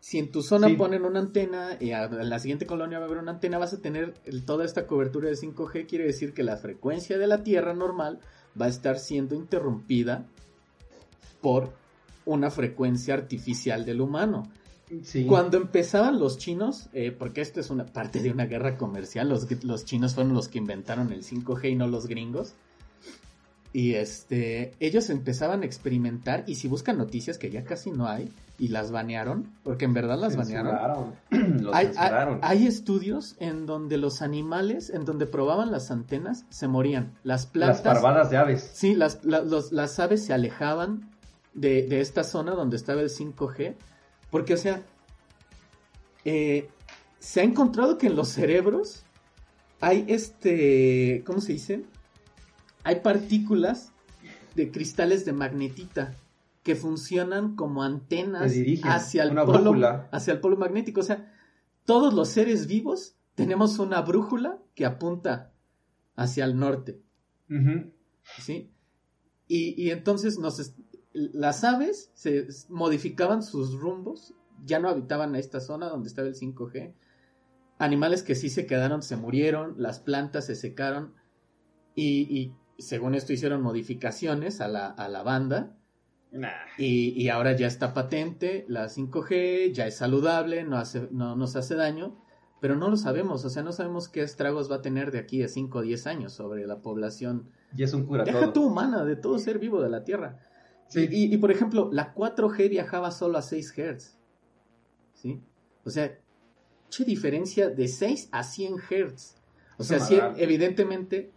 si 0.00 0.18
en 0.18 0.30
tu 0.30 0.42
zona 0.42 0.68
ponen 0.78 1.04
una 1.04 1.20
antena 1.20 1.76
y 1.78 1.90
en 1.90 2.30
la 2.30 2.38
siguiente 2.38 2.64
colonia 2.64 2.98
va 2.98 3.04
a 3.04 3.08
haber 3.08 3.18
una 3.18 3.32
antena, 3.32 3.58
vas 3.58 3.74
a 3.74 3.82
tener 3.82 4.14
toda 4.46 4.64
esta 4.64 4.86
cobertura 4.86 5.28
de 5.28 5.34
5G. 5.34 5.86
Quiere 5.86 6.04
decir 6.04 6.32
que 6.32 6.42
la 6.42 6.56
frecuencia 6.56 7.18
de 7.18 7.26
la 7.26 7.42
Tierra 7.42 7.74
normal 7.74 8.20
va 8.58 8.66
a 8.66 8.70
estar 8.70 8.98
siendo 8.98 9.34
interrumpida 9.34 10.24
por 11.42 11.74
una 12.24 12.50
frecuencia 12.50 13.12
artificial 13.12 13.84
del 13.84 14.00
humano. 14.00 14.44
Cuando 15.26 15.58
empezaban 15.58 16.18
los 16.18 16.38
chinos, 16.38 16.88
eh, 16.92 17.10
porque 17.10 17.40
esto 17.40 17.60
es 17.60 17.70
una 17.70 17.86
parte 17.86 18.22
de 18.22 18.30
una 18.30 18.46
guerra 18.46 18.76
comercial, 18.76 19.28
los, 19.28 19.46
los 19.64 19.84
chinos 19.84 20.14
fueron 20.14 20.34
los 20.34 20.48
que 20.48 20.58
inventaron 20.58 21.12
el 21.12 21.22
5G 21.22 21.72
y 21.72 21.74
no 21.76 21.86
los 21.86 22.06
gringos. 22.06 22.54
Y 23.72 23.94
este, 23.94 24.72
ellos 24.80 25.10
empezaban 25.10 25.62
a 25.62 25.66
experimentar, 25.66 26.44
y 26.46 26.54
si 26.54 26.68
buscan 26.68 26.96
noticias 26.96 27.36
que 27.36 27.50
ya 27.50 27.64
casi 27.64 27.90
no 27.90 28.08
hay, 28.08 28.32
y 28.58 28.68
las 28.68 28.90
banearon, 28.90 29.52
porque 29.62 29.84
en 29.84 29.92
verdad 29.92 30.18
las 30.18 30.36
banearon. 30.36 31.14
hay, 31.72 31.90
hay, 32.42 32.66
estudios 32.66 33.36
en 33.38 33.66
donde 33.66 33.98
los 33.98 34.22
animales, 34.22 34.90
en 34.90 35.04
donde 35.04 35.26
probaban 35.26 35.70
las 35.70 35.90
antenas, 35.90 36.46
se 36.48 36.66
morían. 36.66 37.12
Las 37.24 37.46
plantas. 37.46 37.84
Las 37.84 37.94
parvadas 37.94 38.30
de 38.30 38.38
aves. 38.38 38.70
Sí, 38.72 38.94
las, 38.94 39.20
las 39.24 39.98
aves 40.00 40.24
se 40.24 40.32
alejaban 40.32 41.10
de, 41.52 41.86
de, 41.86 42.00
esta 42.00 42.24
zona 42.24 42.52
donde 42.52 42.76
estaba 42.76 43.02
el 43.02 43.10
5G, 43.10 43.76
porque, 44.30 44.54
o 44.54 44.56
sea, 44.56 44.82
eh, 46.24 46.68
se 47.18 47.40
ha 47.40 47.44
encontrado 47.44 47.98
que 47.98 48.06
en 48.06 48.16
los 48.16 48.28
cerebros 48.28 49.04
hay 49.80 50.04
este, 50.08 51.22
¿cómo 51.24 51.40
se 51.40 51.52
dice? 51.52 51.84
hay 52.88 53.00
partículas 53.00 53.92
de 54.54 54.70
cristales 54.70 55.26
de 55.26 55.34
magnetita 55.34 56.16
que 56.62 56.74
funcionan 56.74 57.54
como 57.54 57.82
antenas 57.82 58.52
hacia 58.82 59.24
el, 59.24 59.34
polo, 59.34 60.06
hacia 60.10 60.32
el 60.32 60.40
polo 60.40 60.56
magnético. 60.56 61.00
O 61.00 61.04
sea, 61.04 61.30
todos 61.84 62.14
los 62.14 62.28
seres 62.28 62.66
vivos 62.66 63.14
tenemos 63.34 63.78
una 63.78 64.00
brújula 64.00 64.58
que 64.74 64.86
apunta 64.86 65.52
hacia 66.16 66.46
el 66.46 66.58
norte. 66.58 67.00
¿Sí? 68.38 68.72
Y, 69.46 69.90
entonces 69.90 70.38
las 71.32 71.64
aves 71.64 72.10
se 72.14 72.48
modificaban 72.68 73.42
sus 73.42 73.78
rumbos, 73.78 74.34
ya 74.64 74.78
no 74.78 74.88
habitaban 74.88 75.34
a 75.34 75.38
esta 75.38 75.60
zona 75.60 75.88
donde 75.88 76.08
estaba 76.08 76.28
el 76.28 76.34
5G. 76.34 76.94
Animales 77.78 78.22
que 78.22 78.34
sí 78.34 78.50
se 78.50 78.66
quedaron 78.66 79.02
se 79.02 79.16
murieron, 79.16 79.74
las 79.78 80.00
plantas 80.00 80.46
se 80.46 80.54
secaron 80.54 81.14
y 81.94 82.52
según 82.78 83.14
esto 83.14 83.32
hicieron 83.32 83.60
modificaciones 83.60 84.60
a 84.60 84.68
la, 84.68 85.22
banda 85.22 85.76
Y, 86.78 87.20
y, 87.20 87.28
ahora 87.28 87.56
ya 87.56 87.66
está 87.66 87.92
patente, 87.92 88.64
la 88.68 88.86
5G 88.86 89.72
ya 89.72 89.86
es 89.86 89.96
saludable, 89.96 90.62
no, 90.64 90.76
hace, 90.78 91.08
no 91.10 91.34
nos 91.34 91.56
hace 91.56 91.74
daño, 91.74 92.16
pero 92.60 92.76
no 92.76 92.88
lo 92.88 92.96
sabemos, 92.96 93.44
o 93.44 93.50
sea, 93.50 93.62
no 93.62 93.72
sabemos 93.72 94.08
qué 94.08 94.22
estragos 94.22 94.70
va 94.70 94.76
a 94.76 94.82
tener 94.82 95.10
de 95.10 95.18
aquí 95.18 95.42
a 95.42 95.48
5 95.48 95.78
o 95.78 95.82
10 95.82 96.06
años 96.06 96.32
sobre 96.32 96.66
la 96.66 96.80
población. 96.80 97.50
Y 97.76 97.82
es 97.82 97.92
un 97.92 98.06
cura 98.06 98.24
Deja 98.24 98.52
tú 98.52 98.66
humana, 98.66 99.04
de 99.04 99.16
todo 99.16 99.38
ser 99.38 99.58
vivo 99.58 99.82
de 99.82 99.90
la 99.90 100.04
Tierra. 100.04 100.40
Sí. 100.88 101.08
Y, 101.10 101.34
y, 101.34 101.36
por 101.38 101.50
ejemplo, 101.50 101.90
la 101.92 102.14
4G 102.14 102.68
viajaba 102.68 103.10
solo 103.10 103.38
a 103.38 103.42
6 103.42 103.74
Hz. 103.76 104.16
¿Sí? 105.14 105.40
O 105.84 105.90
sea, 105.90 106.18
qué 106.94 107.04
diferencia 107.04 107.68
de 107.68 107.88
6 107.88 108.28
a 108.32 108.42
100 108.42 108.76
Hz. 108.78 109.34
O 109.78 109.84
sea, 109.84 110.00
sí, 110.00 110.18
evidentemente, 110.36 111.30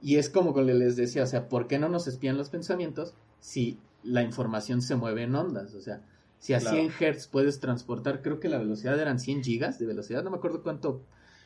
y 0.00 0.16
es 0.16 0.30
como 0.30 0.58
les 0.60 0.96
decía, 0.96 1.24
o 1.24 1.26
sea, 1.26 1.48
¿por 1.48 1.66
qué 1.66 1.78
no 1.78 1.88
nos 1.88 2.06
espían 2.08 2.38
los 2.38 2.48
pensamientos 2.48 3.14
si 3.38 3.78
la 4.02 4.22
información 4.22 4.80
se 4.80 4.96
mueve 4.96 5.24
en 5.24 5.34
ondas? 5.34 5.74
O 5.74 5.80
sea, 5.82 6.00
si 6.38 6.54
a 6.54 6.60
100 6.60 6.90
Hz 6.90 7.28
puedes 7.28 7.60
transportar, 7.60 8.22
creo 8.22 8.40
que 8.40 8.48
la 8.48 8.58
velocidad 8.58 8.98
eran 8.98 9.20
100 9.20 9.44
gigas 9.44 9.78
de 9.78 9.86
velocidad, 9.86 10.24
no 10.24 10.30
me 10.30 10.38
acuerdo 10.38 10.62
cuánto 10.62 11.02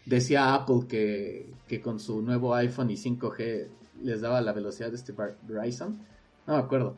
decía 0.07 0.55
Apple 0.55 0.87
que, 0.89 1.53
que 1.67 1.81
con 1.81 1.99
su 1.99 2.23
nuevo 2.23 2.55
iPhone 2.55 2.91
y 2.91 2.95
5G 2.95 3.67
les 4.03 4.21
daba 4.21 4.41
la 4.41 4.53
velocidad 4.53 4.91
de 4.91 4.97
este 4.97 5.13
Verizon, 5.43 5.99
no 6.47 6.55
me 6.55 6.61
acuerdo. 6.61 6.97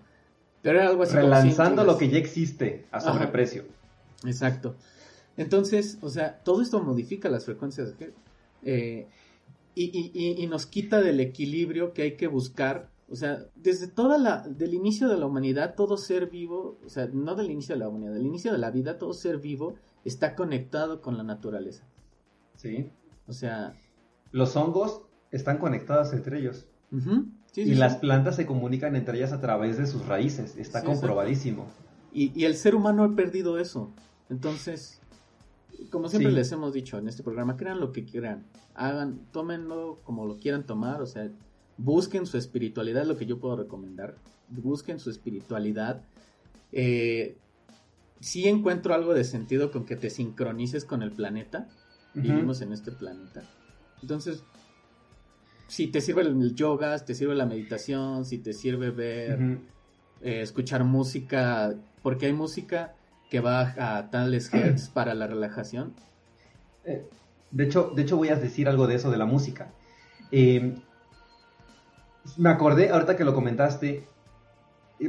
Pero 0.63 0.81
era 0.81 0.89
algo 0.89 1.03
así. 1.03 1.15
Relanzando 1.15 1.85
lo 1.85 1.97
que 1.99 2.09
ya 2.09 2.19
existe 2.19 2.87
a 2.91 3.01
sobreprecio. 3.01 3.65
Exacto. 4.25 4.75
Entonces, 5.37 5.99
o 6.03 6.09
sea, 6.09 6.41
todo 6.43 6.63
esto 6.63 6.83
modifica 6.83 7.29
las 7.29 7.45
frecuencias 7.45 7.95
eh, 8.65 9.07
y, 9.75 9.85
y, 9.85 10.43
y, 10.43 10.47
nos 10.49 10.67
quita 10.67 11.01
del 11.01 11.21
equilibrio 11.21 11.93
que 11.93 12.03
hay 12.03 12.17
que 12.17 12.27
buscar. 12.27 12.91
O 13.09 13.15
sea, 13.15 13.47
desde 13.55 13.87
toda 13.87 14.19
la, 14.19 14.41
del 14.49 14.75
inicio 14.75 15.09
de 15.09 15.17
la 15.17 15.27
humanidad, 15.27 15.77
todo 15.77 15.97
ser 15.97 16.29
vivo, 16.29 16.79
o 16.85 16.89
sea, 16.89 17.09
no 17.13 17.37
del 17.37 17.53
inicio 17.53 17.77
de 17.77 17.79
la 17.79 17.89
humanidad, 17.89 18.15
del 18.15 18.27
inicio 18.27 18.51
de 18.51 18.59
la 18.59 18.73
vida, 18.73 18.99
todo 18.99 19.15
ser 19.15 19.39
vivo 19.39 19.77
está 20.05 20.35
conectado 20.35 21.01
con 21.01 21.17
la 21.17 21.23
naturaleza. 21.23 21.85
Sí. 22.57 22.91
O 23.29 23.33
sea. 23.33 23.75
Los 24.33 24.57
hongos 24.57 25.03
están 25.31 25.59
conectados 25.59 26.13
entre 26.13 26.41
ellos. 26.41 26.67
Y 27.63 27.75
las 27.75 27.97
plantas 27.97 28.37
se 28.37 28.47
comunican 28.47 28.97
entre 28.97 29.19
ellas 29.19 29.33
a 29.33 29.41
través 29.41 29.79
de 29.79 29.87
sus 29.87 30.07
raíces. 30.07 30.57
Está 30.57 30.85
comprobadísimo. 30.85 31.67
Y, 32.13 32.33
y, 32.39 32.45
el 32.45 32.57
ser 32.57 32.75
humano 32.75 33.05
ha 33.05 33.15
perdido 33.15 33.59
eso. 33.59 33.93
Entonces, 34.31 35.01
como 35.91 36.09
siempre 36.09 36.33
les 36.33 36.51
hemos 36.53 36.73
dicho 36.73 36.99
en 36.99 37.09
este 37.09 37.23
programa, 37.23 37.57
crean 37.57 37.81
lo 37.81 37.93
que 37.93 38.05
quieran, 38.05 38.45
hagan, 38.75 39.21
tómenlo 39.33 39.99
como 40.05 40.27
lo 40.27 40.39
quieran 40.39 40.65
tomar, 40.65 41.01
o 41.03 41.07
sea, 41.07 41.31
busquen 41.77 42.27
su 42.27 42.37
espiritualidad, 42.37 43.07
lo 43.07 43.17
que 43.17 43.27
yo 43.27 43.39
puedo 43.39 43.57
recomendar, 43.57 44.17
busquen 44.49 44.99
su 44.99 45.11
espiritualidad. 45.11 46.03
Eh, 46.73 47.37
sí 48.21 48.49
encuentro 48.49 48.95
algo 48.95 49.15
de 49.15 49.25
sentido 49.25 49.71
con 49.71 49.85
que 49.85 49.97
te 49.97 50.11
sincronices 50.11 50.85
con 50.85 51.03
el 51.03 51.13
planeta, 51.13 51.69
vivimos 52.15 52.61
en 52.61 52.73
este 52.73 52.91
planeta. 52.91 53.43
Entonces, 54.03 54.43
si 55.69 55.87
te 55.87 56.01
sirve 56.01 56.23
el 56.23 56.55
yoga, 56.55 56.99
te 56.99 57.15
sirve 57.15 57.35
la 57.35 57.47
meditación, 57.47 58.25
si 58.25 58.39
te 58.39 58.55
sirve 58.55 58.91
ver, 58.91 59.59
eh, 60.23 60.41
escuchar 60.41 60.83
música, 60.83 61.75
porque 62.03 62.27
hay 62.27 62.33
música 62.33 62.95
que 63.31 63.41
va 63.41 63.75
a 63.79 64.11
tales 64.11 64.53
hertz 64.55 64.89
para 64.89 65.15
la 65.15 65.27
relajación. 65.27 65.95
Eh, 66.85 67.07
de, 67.51 67.65
hecho, 67.65 67.93
de 67.95 68.03
hecho, 68.03 68.17
voy 68.17 68.31
a 68.31 68.37
decir 68.37 68.67
algo 68.67 68.87
de 68.87 68.97
eso, 68.97 69.11
de 69.11 69.19
la 69.19 69.27
música. 69.27 69.71
Eh, 70.33 70.75
me 72.39 72.49
acordé, 72.49 72.89
ahorita 72.91 73.17
que 73.17 73.25
lo 73.25 73.35
comentaste, 73.35 74.07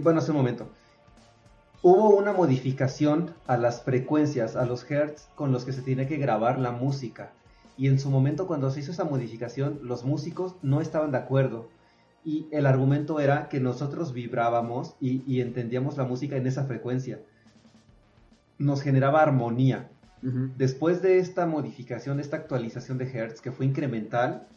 bueno, 0.01 0.19
hace 0.19 0.31
un 0.31 0.37
momento, 0.37 0.69
hubo 1.81 2.09
una 2.17 2.33
modificación 2.33 3.33
a 3.47 3.55
las 3.55 3.83
frecuencias, 3.83 4.57
a 4.57 4.65
los 4.65 4.89
hertz 4.91 5.29
con 5.35 5.53
los 5.53 5.63
que 5.63 5.71
se 5.71 5.81
tiene 5.81 6.05
que 6.05 6.17
grabar 6.17 6.59
la 6.59 6.71
música. 6.71 7.31
Y 7.79 7.87
en 7.87 7.97
su 7.97 8.11
momento 8.11 8.45
cuando 8.45 8.69
se 8.69 8.81
hizo 8.81 8.91
esa 8.91 9.05
modificación, 9.05 9.79
los 9.81 10.05
músicos 10.05 10.55
no 10.61 10.81
estaban 10.81 11.11
de 11.11 11.17
acuerdo. 11.17 11.69
Y 12.23 12.47
el 12.51 12.67
argumento 12.67 13.19
era 13.19 13.49
que 13.49 13.59
nosotros 13.59 14.13
vibrábamos 14.13 14.95
y, 14.99 15.23
y 15.25 15.41
entendíamos 15.41 15.97
la 15.97 16.03
música 16.03 16.35
en 16.35 16.45
esa 16.45 16.65
frecuencia 16.65 17.19
nos 18.59 18.81
generaba 18.81 19.23
armonía. 19.23 19.89
Después 20.57 21.01
de 21.01 21.19
esta 21.19 21.45
modificación, 21.45 22.19
esta 22.19 22.35
actualización 22.35 22.97
de 22.97 23.09
Hertz, 23.09 23.39
que 23.39 23.53
fue 23.53 23.65
incremental, 23.65 24.49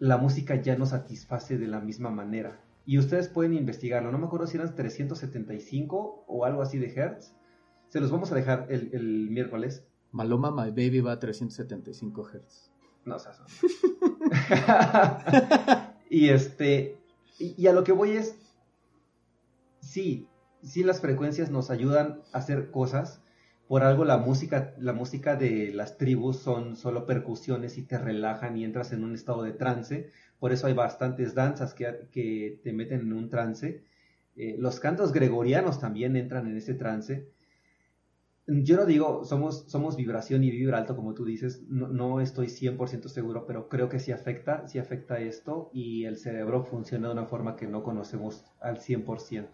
la 0.00 0.18
música 0.18 0.56
ya 0.56 0.76
no 0.76 0.86
satisface 0.86 1.56
de 1.56 1.68
la 1.68 1.78
misma 1.78 2.10
manera. 2.10 2.58
Y 2.84 2.98
ustedes 2.98 3.28
pueden 3.28 3.54
investigarlo. 3.54 4.10
No 4.10 4.18
me 4.18 4.26
acuerdo 4.26 4.48
si 4.48 4.56
eran 4.56 4.74
375 4.74 6.24
o 6.26 6.44
algo 6.44 6.62
así 6.62 6.78
de 6.78 6.92
Hertz. 6.92 7.32
Se 7.88 8.00
los 8.00 8.10
vamos 8.10 8.32
a 8.32 8.34
dejar 8.34 8.66
el, 8.70 9.30
miércoles. 9.30 9.86
Maloma 10.14 10.52
My 10.52 10.70
Baby 10.70 11.00
va 11.00 11.12
a 11.12 11.18
375 11.18 12.22
Hz. 12.22 12.70
No, 13.04 13.16
o 13.16 13.18
sea, 13.18 13.32
y 16.08 16.28
este. 16.28 16.96
y, 17.38 17.66
a 17.66 17.72
lo 17.72 17.82
que 17.82 17.90
voy 17.90 18.12
es. 18.12 18.36
Sí, 19.80 20.28
sí 20.62 20.84
las 20.84 21.00
frecuencias 21.00 21.50
nos 21.50 21.68
ayudan 21.70 22.22
a 22.32 22.38
hacer 22.38 22.70
cosas. 22.70 23.22
Por 23.66 23.82
algo 23.82 24.04
la 24.04 24.18
música, 24.18 24.74
la 24.78 24.92
música 24.92 25.34
de 25.34 25.72
las 25.72 25.98
tribus 25.98 26.38
son 26.38 26.76
solo 26.76 27.06
percusiones 27.06 27.76
y 27.76 27.82
te 27.82 27.98
relajan 27.98 28.56
y 28.56 28.64
entras 28.64 28.92
en 28.92 29.02
un 29.02 29.14
estado 29.14 29.42
de 29.42 29.52
trance. 29.52 30.12
Por 30.38 30.52
eso 30.52 30.68
hay 30.68 30.74
bastantes 30.74 31.34
danzas 31.34 31.74
que, 31.74 32.60
te 32.62 32.72
meten 32.72 33.00
en 33.00 33.12
un 33.12 33.30
trance. 33.30 33.82
Eh, 34.36 34.54
los 34.60 34.78
cantos 34.78 35.12
gregorianos 35.12 35.80
también 35.80 36.14
entran 36.14 36.46
en 36.46 36.56
ese 36.56 36.74
trance. 36.74 37.33
Yo 38.46 38.76
no 38.76 38.84
digo, 38.84 39.24
somos, 39.24 39.64
somos 39.68 39.96
vibración 39.96 40.44
y 40.44 40.50
vibra 40.50 40.76
alto, 40.76 40.94
como 40.96 41.14
tú 41.14 41.24
dices, 41.24 41.62
no, 41.68 41.88
no 41.88 42.20
estoy 42.20 42.48
100% 42.48 43.08
seguro, 43.08 43.46
pero 43.46 43.70
creo 43.70 43.88
que 43.88 43.98
sí 43.98 44.12
afecta, 44.12 44.68
sí 44.68 44.78
afecta 44.78 45.18
esto 45.18 45.70
y 45.72 46.04
el 46.04 46.18
cerebro 46.18 46.62
funciona 46.62 47.08
de 47.08 47.14
una 47.14 47.24
forma 47.24 47.56
que 47.56 47.66
no 47.66 47.82
conocemos 47.82 48.44
al 48.60 48.80
100% 48.80 49.48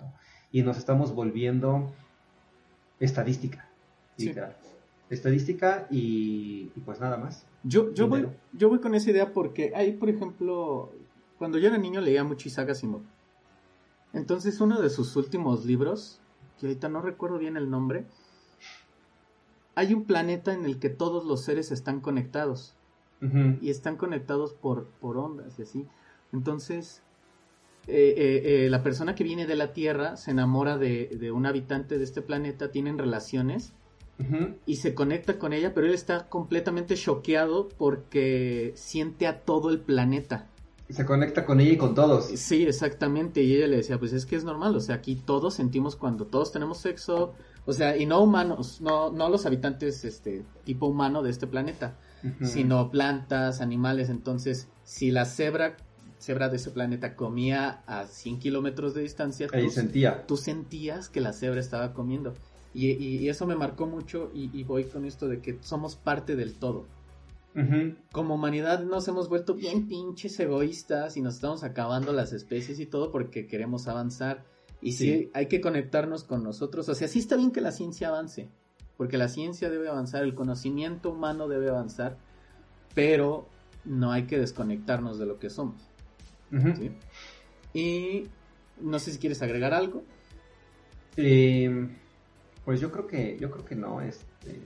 y 0.51 0.63
nos 0.63 0.77
estamos 0.77 1.15
volviendo 1.15 1.93
estadística, 2.99 3.69
Estadística 5.09 5.89
y, 5.91 6.67
pues 6.85 7.01
nada 7.01 7.17
más. 7.17 7.45
Yo, 7.65 7.93
yo, 7.95 8.07
voy, 8.07 8.29
yo 8.53 8.69
voy 8.69 8.79
con 8.79 8.95
esa 8.95 9.11
idea 9.11 9.33
porque 9.33 9.73
hay, 9.75 9.93
por 9.93 10.09
ejemplo, 10.09 10.93
cuando 11.37 11.59
yo 11.59 11.69
era 11.69 11.79
niño 11.79 12.01
leía 12.01 12.23
mucho 12.23 12.49
Isaac 12.49 12.71
Asimov. 12.71 13.03
Entonces 14.13 14.61
uno 14.61 14.81
de 14.81 14.91
sus 14.91 15.17
últimos 15.17 15.65
libros, 15.65 16.21
que 16.59 16.67
ahorita 16.67 16.89
no 16.89 17.03
recuerdo 17.03 17.39
bien 17.39 17.57
el 17.57 17.71
nombre, 17.71 18.07
hay 19.75 19.95
un 19.95 20.05
planeta 20.05 20.53
en 20.53 20.65
el 20.65 20.79
que 20.79 20.91
todos 20.91 21.25
los 21.25 21.43
seres 21.43 21.71
están 21.71 22.01
conectados. 22.01 22.75
Y 23.61 23.69
están 23.69 23.97
conectados 23.99 24.55
por, 24.55 24.87
por 24.99 25.19
ondas 25.19 25.59
y 25.59 25.63
así. 25.63 25.87
Entonces, 26.33 27.03
eh, 27.87 28.15
eh, 28.17 28.65
eh, 28.65 28.71
la 28.71 28.83
persona 28.83 29.15
que 29.15 29.25
viene 29.25 29.47
de 29.47 29.57
la 29.57 29.73
Tierra 29.73 30.17
se 30.17 30.31
enamora 30.31 30.79
de, 30.79 31.33
un 31.35 31.45
habitante 31.47 31.99
de 31.99 32.05
este 32.05 32.23
planeta, 32.23 32.71
tienen 32.71 32.99
relaciones 32.99 33.73
y 34.67 34.77
se 34.77 34.95
conecta 34.95 35.39
con 35.39 35.55
ella, 35.55 35.73
pero 35.73 35.87
él 35.87 35.95
está 35.95 36.29
completamente 36.29 36.95
choqueado 36.95 37.71
porque 37.71 38.73
siente 38.77 39.27
a 39.27 39.41
todo 39.41 39.71
el 39.71 39.81
planeta. 39.81 40.47
Se 40.91 41.07
conecta 41.07 41.47
con 41.47 41.59
ella 41.59 41.73
y 41.73 41.77
con 41.79 41.95
todos. 41.95 42.27
Sí, 42.27 42.65
exactamente. 42.65 43.43
Y 43.43 43.55
ella 43.55 43.67
le 43.67 43.79
decía, 43.79 43.99
pues 43.99 44.13
es 44.13 44.27
que 44.27 44.37
es 44.37 44.45
normal, 44.45 44.77
o 44.77 44.81
sea, 44.81 44.97
aquí 44.97 45.15
todos 45.15 45.55
sentimos 45.55 45.97
cuando 45.97 46.27
todos 46.27 46.53
tenemos 46.53 46.79
sexo, 46.79 47.33
o 47.67 47.73
sea, 47.73 47.97
y 47.97 48.07
no 48.07 48.23
humanos, 48.23 48.81
no, 48.81 49.11
no 49.11 49.29
los 49.29 49.47
habitantes 49.47 50.05
este 50.05 50.45
tipo 50.65 50.87
humano 50.87 51.23
de 51.23 51.31
este 51.31 51.47
planeta, 51.47 51.97
sino 52.43 52.91
plantas, 52.91 53.61
animales. 53.61 54.11
Entonces, 54.11 54.69
si 54.85 55.11
la 55.11 55.25
cebra 55.25 55.77
cebra 56.21 56.51
de 56.51 56.57
ese 56.57 56.71
planeta 56.71 57.17
comía 57.17 57.83
a 57.87 58.07
100 58.07 58.41
kilómetros 58.41 58.95
de 58.95 59.03
distancia, 59.03 59.49
tú, 59.49 59.71
sentía. 59.71 60.27
tú 60.27 60.37
sentías 60.37 61.09
que 61.09 61.21
la 61.21 61.33
cebra 61.33 61.61
estaba 61.61 61.95
comiendo. 61.95 62.35
Y, 62.73 63.29
eso 63.29 63.47
me 63.47 63.57
marcó 63.57 63.87
mucho 63.87 64.31
y, 64.33 64.63
voy 64.65 64.85
con 64.85 65.05
esto 65.05 65.29
de 65.29 65.41
que 65.41 65.59
somos 65.61 65.97
parte 65.97 66.37
del 66.37 66.55
todo. 66.55 66.87
Como 68.13 68.37
humanidad 68.37 68.85
nos 68.85 69.09
hemos 69.09 69.29
vuelto 69.29 69.55
bien 69.55 69.89
pinches 69.89 70.39
egoístas 70.39 71.17
y 71.17 71.21
nos 71.21 71.35
estamos 71.35 71.65
acabando 71.65 72.13
las 72.13 72.33
especies 72.33 72.79
y 72.79 72.87
todo 72.87 73.11
porque 73.11 73.49
queremos 73.49 73.89
avanzar. 73.89 74.45
Y 74.83 74.93
sí. 74.93 75.31
hay 75.35 75.47
que 75.47 75.61
conectarnos 75.61 76.25
con 76.25 76.43
nosotros. 76.43 76.89
O 76.89 76.95
sea, 76.95 77.09
sí 77.09 77.19
está 77.19 77.37
bien 77.37 77.51
que 77.51 77.61
la 77.61 77.73
ciencia 77.73 78.09
avance, 78.09 78.49
porque 78.97 79.19
la 79.19 79.29
ciencia 79.29 79.69
debe 79.71 79.89
avanzar, 79.89 80.23
el 80.23 80.35
conocimiento 80.35 81.11
humano 81.11 81.49
debe 81.49 81.69
avanzar, 81.69 82.17
pero 82.95 83.49
no 83.85 84.13
hay 84.13 84.25
que 84.25 84.39
desconectarnos 84.39 85.19
de 85.19 85.27
lo 85.27 85.39
que 85.39 85.51
somos. 85.51 85.83
Y 87.73 88.27
no 88.81 88.99
sé 88.99 89.13
si 89.13 89.19
quieres 89.19 89.43
agregar 89.43 89.75
algo. 89.75 90.03
Em, 91.17 91.97
pues 92.65 92.81
yo 92.81 92.91
creo 92.91 93.07
que, 93.07 93.37
yo 93.39 93.51
creo 93.51 93.65
que 93.65 93.77
no, 93.77 94.01
este, 94.01 94.61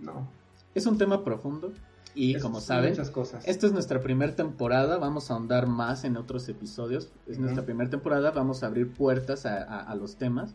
no. 0.00 0.28
Es 0.74 0.86
un 0.86 0.98
tema 0.98 1.24
profundo. 1.24 1.72
Y 2.14 2.34
Es- 2.34 2.42
como 2.42 2.60
saben, 2.60 2.90
muchas 2.90 3.10
cosas. 3.10 3.46
esta 3.46 3.66
es 3.66 3.72
nuestra 3.72 4.00
primera 4.00 4.34
temporada, 4.34 4.98
vamos 4.98 5.30
a 5.30 5.34
ahondar 5.34 5.66
más 5.66 6.04
en 6.04 6.16
otros 6.16 6.48
episodios. 6.48 7.10
Es 7.26 7.34
Ujú. 7.34 7.42
nuestra 7.42 7.64
primera 7.64 7.90
temporada, 7.90 8.30
vamos 8.32 8.62
a 8.62 8.66
abrir 8.66 8.90
puertas 8.92 9.46
a, 9.46 9.62
a- 9.62 9.80
a 9.82 9.94
los 9.94 10.16
temas. 10.16 10.54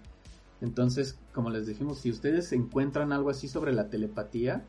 Entonces, 0.62 1.18
como 1.34 1.50
les 1.50 1.68
dijimos, 1.68 2.00
si 2.00 2.10
ustedes 2.10 2.52
encuentran 2.54 3.12
algo 3.14 3.30
así 3.30 3.48
sobre 3.48 3.74
la 3.74 3.90
telepatía, 3.90 4.64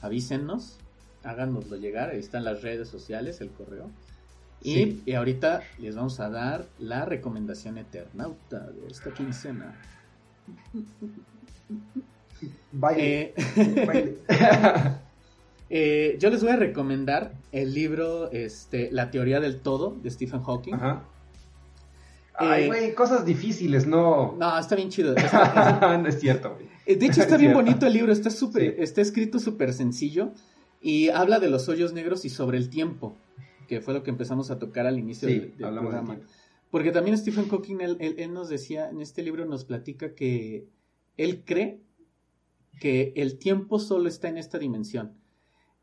avísennos, 0.00 0.78
háganoslo 1.24 1.76
llegar, 1.76 2.10
ahí 2.10 2.18
están 2.18 2.44
las 2.44 2.62
redes 2.62 2.88
sociales, 2.88 3.40
el 3.40 3.50
correo. 3.50 3.90
Y, 4.64 4.74
Sí. 4.74 5.02
y 5.06 5.14
ahorita 5.14 5.62
les 5.80 5.96
vamos 5.96 6.20
a 6.20 6.28
dar 6.30 6.66
la 6.78 7.04
recomendación 7.04 7.78
eternauta 7.78 8.60
de 8.70 8.86
esta 8.88 9.12
quincena. 9.12 9.74
Baile. 12.72 13.34
Eh, 13.36 13.84
baile. 13.86 14.18
eh, 15.74 16.16
yo 16.20 16.28
les 16.28 16.42
voy 16.42 16.52
a 16.52 16.56
recomendar 16.56 17.32
el 17.50 17.72
libro 17.72 18.30
este, 18.30 18.90
La 18.92 19.10
teoría 19.10 19.40
del 19.40 19.60
todo 19.60 19.96
de 20.02 20.10
Stephen 20.10 20.42
Hawking. 20.42 20.74
Ajá. 20.74 21.04
Ay, 22.34 22.64
Eh, 22.64 22.66
güey, 22.66 22.94
cosas 22.94 23.24
difíciles, 23.24 23.86
no. 23.86 24.36
No, 24.38 24.58
está 24.58 24.76
bien 24.76 24.90
chido. 24.90 25.14
Está- 25.16 25.96
no 25.98 26.08
es 26.08 26.20
cierto, 26.20 26.54
güey. 26.54 26.66
Eh, 26.84 26.96
De 26.96 27.06
hecho, 27.06 27.22
está 27.22 27.36
Es 27.36 27.40
bien 27.40 27.52
cierto. 27.52 27.58
bonito 27.64 27.86
el 27.86 27.92
libro, 27.94 28.12
está 28.12 28.28
súper, 28.30 28.62
Sí. 28.62 28.82
está 28.82 29.00
escrito 29.00 29.38
súper 29.38 29.72
sencillo 29.72 30.32
y 30.82 31.08
habla 31.08 31.40
de 31.40 31.48
los 31.48 31.68
hoyos 31.70 31.92
negros 31.94 32.24
y 32.26 32.28
sobre 32.28 32.58
el 32.58 32.68
tiempo, 32.68 33.16
que 33.66 33.80
fue 33.80 33.94
lo 33.94 34.02
que 34.02 34.10
empezamos 34.10 34.50
a 34.50 34.58
tocar 34.58 34.86
al 34.86 34.98
inicio 34.98 35.28
Sí, 35.28 35.38
del, 35.38 35.52
programa. 35.52 36.18
Porque 36.70 36.90
también 36.90 37.16
Stephen 37.16 37.48
Hawking, 37.48 37.80
él, 37.80 37.96
él- 38.00 38.16
él 38.18 38.34
nos 38.34 38.48
decía, 38.50 38.90
en 38.90 39.00
este 39.00 39.22
libro 39.22 39.44
nos 39.46 39.64
platica 39.64 40.14
que 40.14 40.66
él 41.16 41.44
cree 41.46 41.80
que 42.80 43.12
el 43.16 43.38
tiempo 43.38 43.78
solo 43.78 44.08
está 44.08 44.28
en 44.28 44.36
esta 44.38 44.58
dimensión 44.58 45.12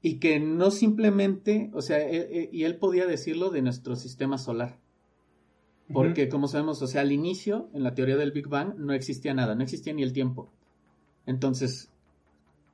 y 0.02 0.20
que 0.20 0.40
no 0.40 0.72
simplemente, 0.72 1.70
o 1.74 1.82
sea, 1.82 1.98
él- 2.08 2.28
él- 2.32 2.50
y 2.52 2.64
él 2.64 2.78
podía 2.78 3.06
decirlo 3.06 3.50
de 3.50 3.62
nuestro 3.62 3.96
sistema 3.96 4.38
solar. 4.38 4.78
Porque, 5.92 6.30
como 6.30 6.48
sabemos, 6.48 6.82
o 6.84 6.88
sea, 6.88 7.02
al 7.02 7.12
inicio, 7.12 7.68
en 7.74 7.82
la 7.84 7.96
teoría 7.96 8.16
del 8.16 8.32
Big 8.32 8.48
Bang, 8.48 8.76
no 8.78 8.94
existía 8.94 9.34
nada, 9.34 9.56
no 9.56 9.64
existía 9.64 9.92
ni 9.92 10.04
el 10.04 10.14
tiempo. 10.14 10.52
Entonces, 11.26 11.90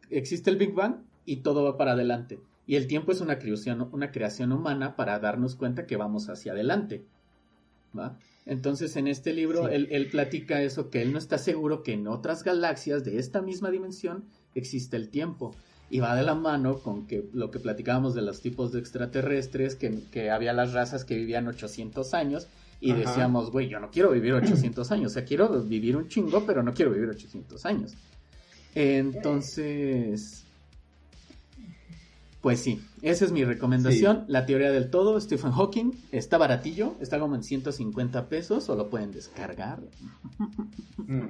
existe 0.09 0.49
el 0.49 0.57
Big 0.57 0.73
Bang 0.73 0.97
y 1.26 1.38
todo 1.38 1.63
va 1.63 1.78
para 1.78 1.93
adelante. 1.93 2.41
Y 2.67 2.76
el 2.76 2.88
tiempo 2.88 3.13
es 3.13 3.21
una 3.21 3.39
creación, 3.39 3.88
una 3.93 4.11
creación 4.11 4.51
humana 4.51 4.97
para 4.97 5.17
darnos 5.19 5.55
cuenta 5.55 5.86
que 5.86 5.95
vamos 5.95 6.28
hacia 6.30 6.51
adelante. 6.51 7.05
¿va? 7.97 8.17
Entonces, 8.45 8.97
en 8.97 9.07
este 9.07 9.32
libro, 9.34 9.67
Sí. 9.69 9.73
él, 9.76 9.88
él 9.91 10.09
platica 10.09 10.61
eso, 10.61 10.89
que 10.89 11.01
él 11.01 11.13
no 11.13 11.17
está 11.17 11.38
seguro 11.38 11.82
que 11.84 11.93
en 11.93 12.07
otras 12.07 12.43
galaxias 12.43 13.05
de 13.05 13.17
esta 13.19 13.41
misma 13.41 13.71
dimensión 13.71 14.26
existe 14.53 14.97
el 14.97 15.07
tiempo. 15.09 15.55
Y 15.90 16.00
va 16.00 16.16
de 16.16 16.24
la 16.24 16.36
mano 16.36 16.80
con 16.80 17.06
que 17.06 17.30
lo 17.34 17.52
que 17.52 17.60
platicábamos 17.60 18.16
de 18.16 18.22
los 18.22 18.42
tipos 18.42 18.72
de 18.72 18.80
extraterrestres, 18.80 19.76
que, 19.76 20.02
que 20.12 20.32
había 20.32 20.54
las 20.54 20.74
razas 20.74 21.06
que 21.06 21.16
vivían 21.16 21.48
800 21.48 22.14
años, 22.14 22.48
y 22.82 22.92
Ajá. 22.92 23.00
decíamos, 23.02 23.52
güey, 23.52 23.70
yo 23.70 23.80
no 23.80 23.90
quiero 23.92 24.12
vivir 24.12 24.34
800 24.34 24.92
años, 24.92 25.12
o 25.12 25.14
sea, 25.14 25.26
quiero 25.26 25.48
vivir 25.62 25.96
un 25.96 26.08
chingo, 26.08 26.46
pero 26.46 26.64
no 26.64 26.74
quiero 26.74 26.92
vivir 26.92 27.10
800 27.10 27.66
años. 27.66 27.94
Entonces, 28.74 30.46
pues 32.42 32.60
sí, 32.60 32.80
esa 33.02 33.26
es 33.26 33.32
mi 33.32 33.44
recomendación, 33.44 34.26
la 34.28 34.46
teoría 34.46 34.72
del 34.72 34.92
todo, 34.92 35.20
Stephen 35.20 35.52
Hawking, 35.52 35.94
está 36.12 36.38
baratillo, 36.38 36.96
está 37.00 37.20
como 37.20 37.36
en 37.36 37.44
150 37.44 38.28
pesos, 38.28 38.70
o 38.70 38.76
lo 38.76 38.90
pueden 38.90 39.12
descargar. 39.12 39.80
Mm. 40.98 41.28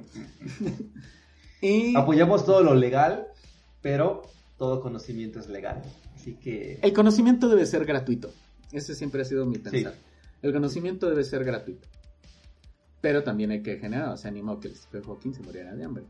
Y 1.62 1.96
Apoyamos 1.96 2.44
todo 2.44 2.62
lo 2.62 2.74
legal, 2.74 3.28
pero 3.80 4.24
todo 4.58 4.80
conocimiento 4.80 5.40
es 5.40 5.48
legal. 5.48 5.82
Así 6.14 6.34
que. 6.34 6.78
el 6.82 6.92
conocimiento 6.92 7.48
debe 7.48 7.66
ser 7.66 7.84
gratuito, 7.84 8.32
ese 8.72 8.94
siempre 8.94 9.22
ha 9.22 9.24
sido 9.24 9.46
mi 9.46 9.58
pensar. 9.58 9.94
Sí. 9.94 9.98
El 10.42 10.52
conocimiento 10.52 11.08
debe 11.08 11.24
ser 11.24 11.44
gratuito. 11.44 11.88
Pero 13.00 13.22
también 13.22 13.50
hay 13.50 13.62
que 13.62 13.78
generar, 13.78 14.10
o 14.10 14.16
sea, 14.16 14.30
animó 14.30 14.58
que 14.58 14.68
el 14.68 14.74
Stephen 14.74 15.02
Hawking 15.02 15.34
se 15.34 15.42
muriera 15.42 15.74
de 15.74 15.84
hambre. 15.84 16.04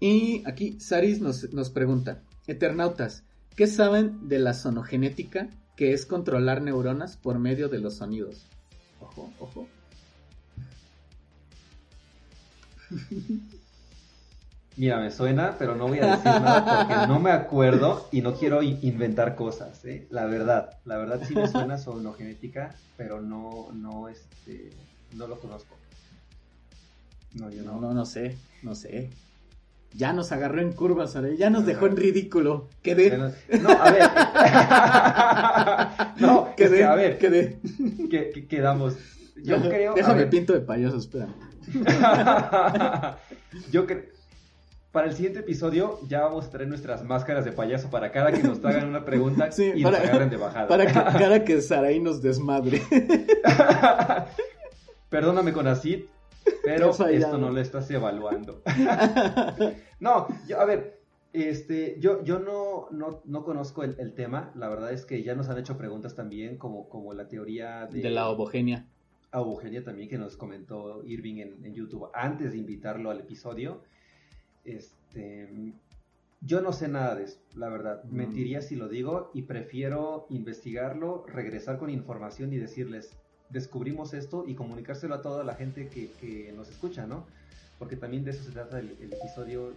Y 0.00 0.42
aquí 0.46 0.80
Saris 0.80 1.20
nos, 1.20 1.52
nos 1.52 1.70
pregunta, 1.70 2.22
Eternautas, 2.46 3.24
¿qué 3.56 3.66
saben 3.66 4.28
de 4.28 4.38
la 4.38 4.54
sonogenética, 4.54 5.48
que 5.76 5.92
es 5.92 6.06
controlar 6.06 6.62
neuronas 6.62 7.16
por 7.16 7.38
medio 7.38 7.68
de 7.68 7.78
los 7.78 7.94
sonidos? 7.96 8.46
Ojo, 9.00 9.32
ojo. 9.38 9.68
Mira, 14.76 14.98
me 14.98 15.10
suena, 15.12 15.54
pero 15.58 15.76
no 15.76 15.86
voy 15.86 16.00
a 16.00 16.06
decir 16.16 16.24
nada 16.24 16.86
porque 16.88 17.06
no 17.06 17.20
me 17.20 17.30
acuerdo 17.30 18.08
y 18.10 18.22
no 18.22 18.34
quiero 18.34 18.60
inventar 18.62 19.36
cosas, 19.36 19.84
¿eh? 19.84 20.06
La 20.10 20.24
verdad, 20.26 20.70
la 20.84 20.96
verdad 20.96 21.20
sí 21.26 21.34
me 21.34 21.46
suena 21.46 21.78
sonogenética, 21.78 22.74
pero 22.96 23.20
no, 23.20 23.68
no, 23.72 24.08
este, 24.08 24.70
no 25.14 25.28
lo 25.28 25.38
conozco. 25.38 25.76
No, 27.34 27.50
yo 27.50 27.62
No, 27.62 27.74
no. 27.74 27.80
no, 27.82 27.94
no 27.94 28.04
sé, 28.06 28.36
no 28.62 28.74
sé. 28.74 29.10
Ya 29.92 30.12
nos 30.12 30.32
agarró 30.32 30.60
en 30.60 30.72
curvas, 30.72 31.12
Saray, 31.12 31.36
ya 31.36 31.50
nos 31.50 31.66
dejó 31.66 31.86
en 31.86 31.96
ridículo. 31.96 32.68
Quedé, 32.82 33.10
Bueno, 33.10 33.30
No, 33.62 33.70
a 33.70 33.90
ver. 33.92 34.10
no, 36.20 36.48
es 36.48 36.54
quedé, 36.56 36.78
que, 36.78 36.84
a 36.84 36.94
ver, 36.96 37.18
quedé. 37.18 37.58
que, 38.10 38.30
que- 38.30 38.46
quedamos. 38.48 38.96
Yo 39.36 39.60
creo. 39.62 39.94
Déjame 39.94 40.26
pinto 40.26 40.52
de 40.52 40.60
payaso, 40.60 40.96
espera. 40.96 41.28
Yo 43.70 43.86
creo. 43.86 44.02
Para 44.94 45.08
el 45.08 45.14
siguiente 45.14 45.40
episodio 45.40 45.98
ya 46.08 46.20
vamos 46.22 46.46
a 46.46 46.50
traer 46.50 46.68
nuestras 46.68 47.02
máscaras 47.02 47.44
de 47.44 47.50
payaso 47.52 47.90
para 47.90 48.12
cada 48.12 48.30
que 48.30 48.42
nos 48.44 48.64
hagan 48.64 48.88
una 48.88 49.04
pregunta 49.04 49.50
Sí, 49.50 49.72
y 49.74 49.82
para- 49.82 49.98
nos 49.98 50.08
agarren 50.08 50.30
de 50.30 50.36
bajada. 50.36 50.68
Para 50.68 50.86
que, 50.86 50.92
para 51.18 51.44
que 51.44 51.60
Sarai 51.60 51.98
nos 51.98 52.22
desmadre. 52.22 52.80
Perdóname 55.08 55.52
con 55.52 55.66
Acid, 55.66 56.04
pero 56.64 56.90
esto 56.90 57.38
no 57.38 57.50
lo 57.50 57.60
estás 57.60 57.90
evaluando. 57.90 58.62
no, 60.00 60.26
yo, 60.48 60.60
a 60.60 60.64
ver, 60.64 61.00
este, 61.32 61.96
yo, 62.00 62.22
yo 62.24 62.38
no, 62.38 62.88
no, 62.90 63.22
no 63.24 63.44
conozco 63.44 63.84
el, 63.84 63.96
el 63.98 64.14
tema. 64.14 64.50
La 64.54 64.68
verdad 64.68 64.92
es 64.92 65.04
que 65.04 65.22
ya 65.22 65.34
nos 65.34 65.48
han 65.48 65.58
hecho 65.58 65.76
preguntas 65.76 66.14
también, 66.14 66.56
como, 66.58 66.88
como 66.88 67.12
la 67.14 67.28
teoría 67.28 67.86
de, 67.86 68.00
De 68.00 68.10
la 68.10 68.28
obogenia. 68.28 68.86
a 69.30 69.38
Eugenia 69.38 69.84
también 69.84 70.08
que 70.08 70.18
nos 70.18 70.36
comentó 70.36 71.02
Irving 71.04 71.36
en, 71.38 71.64
en 71.64 71.74
YouTube 71.74 72.08
antes 72.12 72.52
de 72.52 72.58
invitarlo 72.58 73.10
al 73.10 73.20
episodio. 73.20 73.82
Este, 74.64 75.48
yo 76.40 76.60
no 76.60 76.72
sé 76.72 76.88
nada 76.88 77.14
de 77.14 77.24
eso, 77.24 77.38
la 77.54 77.68
verdad. 77.68 78.02
Mm. 78.04 78.16
Mentiría 78.16 78.60
si 78.62 78.76
lo 78.76 78.88
digo 78.88 79.30
y 79.34 79.42
prefiero 79.42 80.26
investigarlo, 80.30 81.24
regresar 81.26 81.78
con 81.78 81.90
información 81.90 82.52
y 82.52 82.56
decirles, 82.56 83.10
descubrimos 83.50 84.14
esto 84.14 84.44
y 84.46 84.54
comunicárselo 84.54 85.14
a 85.14 85.22
toda 85.22 85.44
la 85.44 85.54
gente 85.54 85.88
que, 85.88 86.10
que 86.20 86.52
nos 86.56 86.68
escucha, 86.68 87.06
¿no? 87.06 87.24
Porque 87.78 87.96
también 87.96 88.24
de 88.24 88.30
eso 88.32 88.42
se 88.44 88.50
trata 88.52 88.78
el, 88.78 88.96
el 89.00 89.12
episodio, 89.12 89.72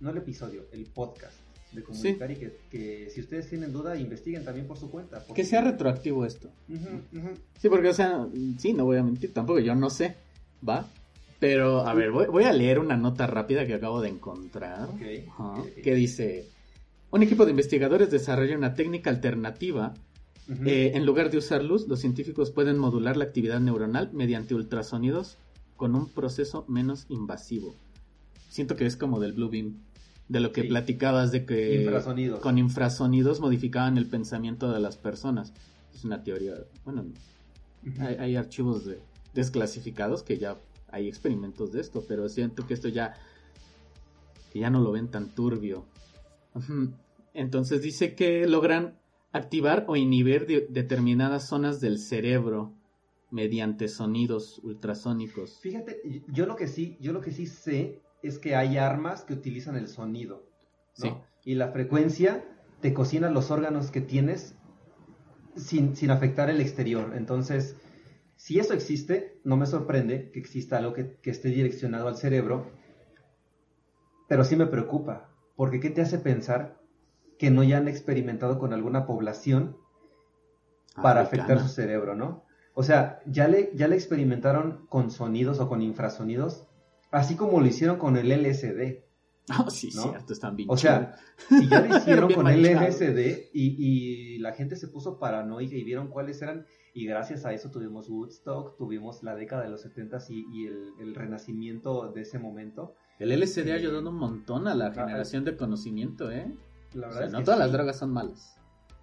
no 0.00 0.10
el 0.10 0.18
episodio, 0.18 0.64
el 0.72 0.84
podcast. 0.86 1.34
De 1.72 1.82
comunicar 1.82 2.30
y 2.30 2.36
que, 2.36 2.56
que 2.70 3.10
si 3.10 3.20
ustedes 3.20 3.46
tienen 3.50 3.74
duda, 3.74 3.94
investiguen 3.98 4.42
también 4.42 4.66
por 4.66 4.78
su 4.78 4.90
cuenta. 4.90 5.18
porque- 5.18 5.42
Que 5.42 5.46
sea 5.46 5.60
retroactivo 5.60 6.24
esto. 6.24 6.48
Sí, 7.60 7.68
porque, 7.68 7.88
o 7.90 7.92
sea, 7.92 8.26
sí, 8.58 8.72
no 8.72 8.86
voy 8.86 8.96
a 8.96 9.02
mentir, 9.02 9.34
tampoco 9.34 9.58
yo 9.58 9.74
no 9.74 9.90
sé, 9.90 10.16
¿va? 10.66 10.88
Pero, 11.38 11.86
a 11.86 11.94
ver, 11.94 12.10
voy, 12.10 12.26
voy 12.26 12.44
a 12.44 12.52
leer 12.52 12.78
una 12.78 12.96
nota 12.96 13.26
rápida 13.26 13.66
que 13.66 13.74
acabo 13.74 14.00
de 14.00 14.08
encontrar. 14.08 14.88
Ok, 14.88 15.02
Ajá, 15.28 15.44
ok, 15.52 15.58
ok. 15.60 15.82
Que 15.82 15.94
dice, 15.94 16.48
un 17.10 17.22
equipo 17.22 17.44
de 17.44 17.52
investigadores 17.52 18.10
desarrolla 18.10 18.56
una 18.56 18.74
técnica 18.74 19.10
alternativa. 19.10 19.94
Eh, 20.64 20.92
en 20.94 21.04
lugar 21.04 21.30
de 21.30 21.36
usar 21.36 21.62
luz, 21.62 21.86
los 21.88 22.00
científicos 22.00 22.50
pueden 22.50 22.78
modular 22.78 23.18
la 23.18 23.24
actividad 23.24 23.60
neuronal 23.60 24.10
mediante 24.14 24.54
ultrasonidos 24.54 25.36
con 25.76 25.94
un 25.94 26.08
proceso 26.08 26.64
menos 26.68 27.04
invasivo. 27.10 27.74
Siento 28.48 28.74
que 28.74 28.86
es 28.86 28.96
como 28.96 29.20
del 29.20 29.34
Blue 29.34 29.50
Beam, 29.50 29.76
de 30.28 30.40
lo 30.40 30.50
que 30.50 30.62
Sí. 30.62 30.68
platicabas 30.68 31.32
de 31.32 31.44
que 31.44 31.82
Infrasonidos. 31.82 32.40
con 32.40 32.56
infrasonidos 32.56 33.40
modificaban 33.40 33.98
el 33.98 34.06
pensamiento 34.06 34.72
de 34.72 34.80
las 34.80 34.96
personas. 34.96 35.52
Es 35.94 36.04
una 36.04 36.22
teoría, 36.24 36.54
bueno, 36.86 37.04
hay, 38.00 38.14
hay 38.14 38.36
archivos 38.36 38.86
de, 38.86 38.98
desclasificados 39.34 40.22
que 40.22 40.38
ya 40.38 40.56
hay 40.90 41.08
experimentos 41.08 41.72
de 41.72 41.80
esto, 41.80 42.04
pero 42.08 42.28
siento 42.28 42.66
que 42.66 42.74
esto 42.74 42.88
ya 42.88 43.14
que 44.52 44.60
ya 44.60 44.70
no 44.70 44.80
lo 44.80 44.92
ven 44.92 45.08
tan 45.08 45.28
turbio. 45.34 45.84
Entonces 47.34 47.82
dice 47.82 48.14
que 48.14 48.46
logran 48.46 48.98
activar 49.32 49.84
o 49.88 49.96
inhibir 49.96 50.46
de- 50.46 50.66
determinadas 50.70 51.46
zonas 51.46 51.80
del 51.80 51.98
cerebro 51.98 52.72
mediante 53.30 53.88
sonidos 53.88 54.58
ultrasónicos. 54.64 55.58
Fíjate, 55.60 56.00
yo 56.28 56.46
lo 56.46 56.56
que 56.56 56.66
sí, 56.66 56.96
yo 57.00 57.12
lo 57.12 57.20
que 57.20 57.32
sí 57.32 57.46
sé 57.46 58.00
es 58.22 58.38
que 58.38 58.56
hay 58.56 58.78
armas 58.78 59.22
que 59.22 59.34
utilizan 59.34 59.76
el 59.76 59.86
sonido, 59.88 60.46
¿no? 60.98 61.04
Sí. 61.04 61.12
Y 61.44 61.54
la 61.54 61.68
frecuencia 61.68 62.44
te 62.80 62.94
cocina 62.94 63.30
los 63.30 63.50
órganos 63.50 63.90
que 63.90 64.00
tienes 64.00 64.54
sin, 65.56 65.94
sin 65.94 66.10
afectar 66.10 66.48
el 66.48 66.60
exterior. 66.60 67.12
Entonces, 67.14 67.76
si 68.38 68.60
eso 68.60 68.72
existe, 68.72 69.40
no 69.42 69.56
me 69.56 69.66
sorprende 69.66 70.30
que 70.30 70.38
exista 70.38 70.78
algo 70.78 70.94
que, 70.94 71.16
que 71.16 71.30
esté 71.30 71.48
direccionado 71.48 72.06
al 72.06 72.16
cerebro, 72.16 72.70
pero 74.28 74.44
sí 74.44 74.54
me 74.54 74.66
preocupa, 74.66 75.28
porque 75.56 75.80
¿qué 75.80 75.90
te 75.90 76.02
hace 76.02 76.18
pensar 76.18 76.78
que 77.36 77.50
no 77.50 77.62
hayan 77.62 77.88
experimentado 77.88 78.60
con 78.60 78.72
alguna 78.72 79.06
población 79.06 79.76
para 81.02 81.20
afectar 81.20 81.60
su 81.60 81.68
cerebro, 81.68 82.14
¿no? 82.14 82.44
O 82.74 82.84
sea, 82.84 83.20
ya 83.26 83.48
le, 83.48 83.72
ya 83.74 83.88
le 83.88 83.96
experimentaron 83.96 84.86
con 84.88 85.10
sonidos 85.10 85.58
o 85.58 85.68
con 85.68 85.82
infrasonidos, 85.82 86.68
así 87.10 87.34
como 87.34 87.58
lo 87.60 87.66
hicieron 87.66 87.98
con 87.98 88.16
el 88.16 88.30
LSD. 88.30 89.02
Oh, 89.58 89.70
sí, 89.70 89.90
cierto, 89.90 90.32
están 90.32 90.56
bien. 90.56 90.68
O 90.70 90.76
sea, 90.76 91.16
si 91.48 91.68
ya 91.68 91.80
lo 91.80 91.96
hicieron 91.96 92.32
con 92.32 92.48
el 92.48 92.62
LSD 92.62 93.50
y, 93.52 94.34
y, 94.34 94.38
la 94.38 94.52
gente 94.52 94.76
se 94.76 94.88
puso 94.88 95.18
paranoica 95.18 95.74
y 95.74 95.84
vieron 95.84 96.08
cuáles 96.08 96.40
eran, 96.42 96.66
y 96.94 97.06
gracias 97.06 97.44
a 97.44 97.52
eso 97.52 97.70
tuvimos 97.70 98.08
Woodstock, 98.08 98.76
tuvimos 98.76 99.22
la 99.22 99.34
década 99.34 99.62
de 99.62 99.70
los 99.70 99.82
70 99.82 100.18
y, 100.28 100.46
y 100.52 100.66
el, 100.66 100.92
el, 101.00 101.14
renacimiento 101.14 102.12
de 102.12 102.22
ese 102.22 102.38
momento. 102.38 102.94
El 103.18 103.30
LSD 103.38 103.70
ha 103.70 103.74
ayudado 103.74 104.10
un 104.10 104.16
montón 104.16 104.68
a 104.68 104.74
la 104.74 104.92
generación 104.92 105.44
de 105.44 105.56
conocimiento, 105.56 106.30
¿eh? 106.30 106.54
La 106.94 107.08
verdad 107.08 107.26
o 107.26 107.30
sea, 107.30 107.38
no 107.38 107.44
todas 107.44 107.60
las 107.60 107.72
drogas 107.72 107.98
son 107.98 108.12
malas. 108.12 108.56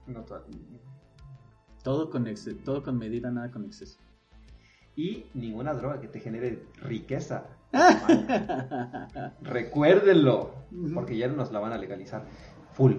No 0.07 0.23
todas. 0.23 0.43
Todo 1.83 2.09
con, 2.09 2.27
todo 2.63 2.83
con 2.83 2.97
medida, 2.97 3.29
nada 3.29 3.51
con 3.51 3.65
exceso. 3.65 3.99
Y 4.95 5.25
ninguna 5.33 5.73
droga 5.73 5.99
que 5.99 6.07
te 6.07 6.19
genere 6.19 6.65
riqueza. 6.81 7.45
Recuérdenlo, 9.41 10.53
porque 10.93 11.17
ya 11.17 11.27
nos 11.27 11.51
la 11.51 11.59
van 11.59 11.73
a 11.73 11.77
legalizar. 11.77 12.25
Full. 12.73 12.93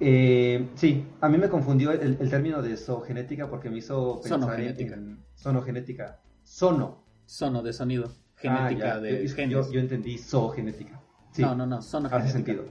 Eh, 0.00 0.68
sí, 0.74 1.04
a 1.20 1.28
mí 1.28 1.38
me 1.38 1.48
confundió 1.48 1.90
el, 1.90 2.16
término 2.30 2.62
de 2.62 2.76
zoogenética 2.76 3.50
porque 3.50 3.68
me 3.68 3.78
hizo 3.78 4.20
pensar 4.20 4.60
en 4.60 5.18
sonogenética. 5.34 6.20
Sono. 6.42 7.04
Sono 7.26 7.62
de 7.62 7.72
sonido. 7.72 8.12
Genética 8.36 8.94
ah, 8.94 9.00
de 9.00 9.26
yo, 9.48 9.70
yo, 9.70 9.80
entendí 9.80 10.16
zoogenética. 10.16 11.00
No, 11.38 11.54
no, 11.54 11.66
no, 11.66 11.82
sonogenética. 11.82 12.24
Hace 12.24 12.32
sentido. 12.32 12.64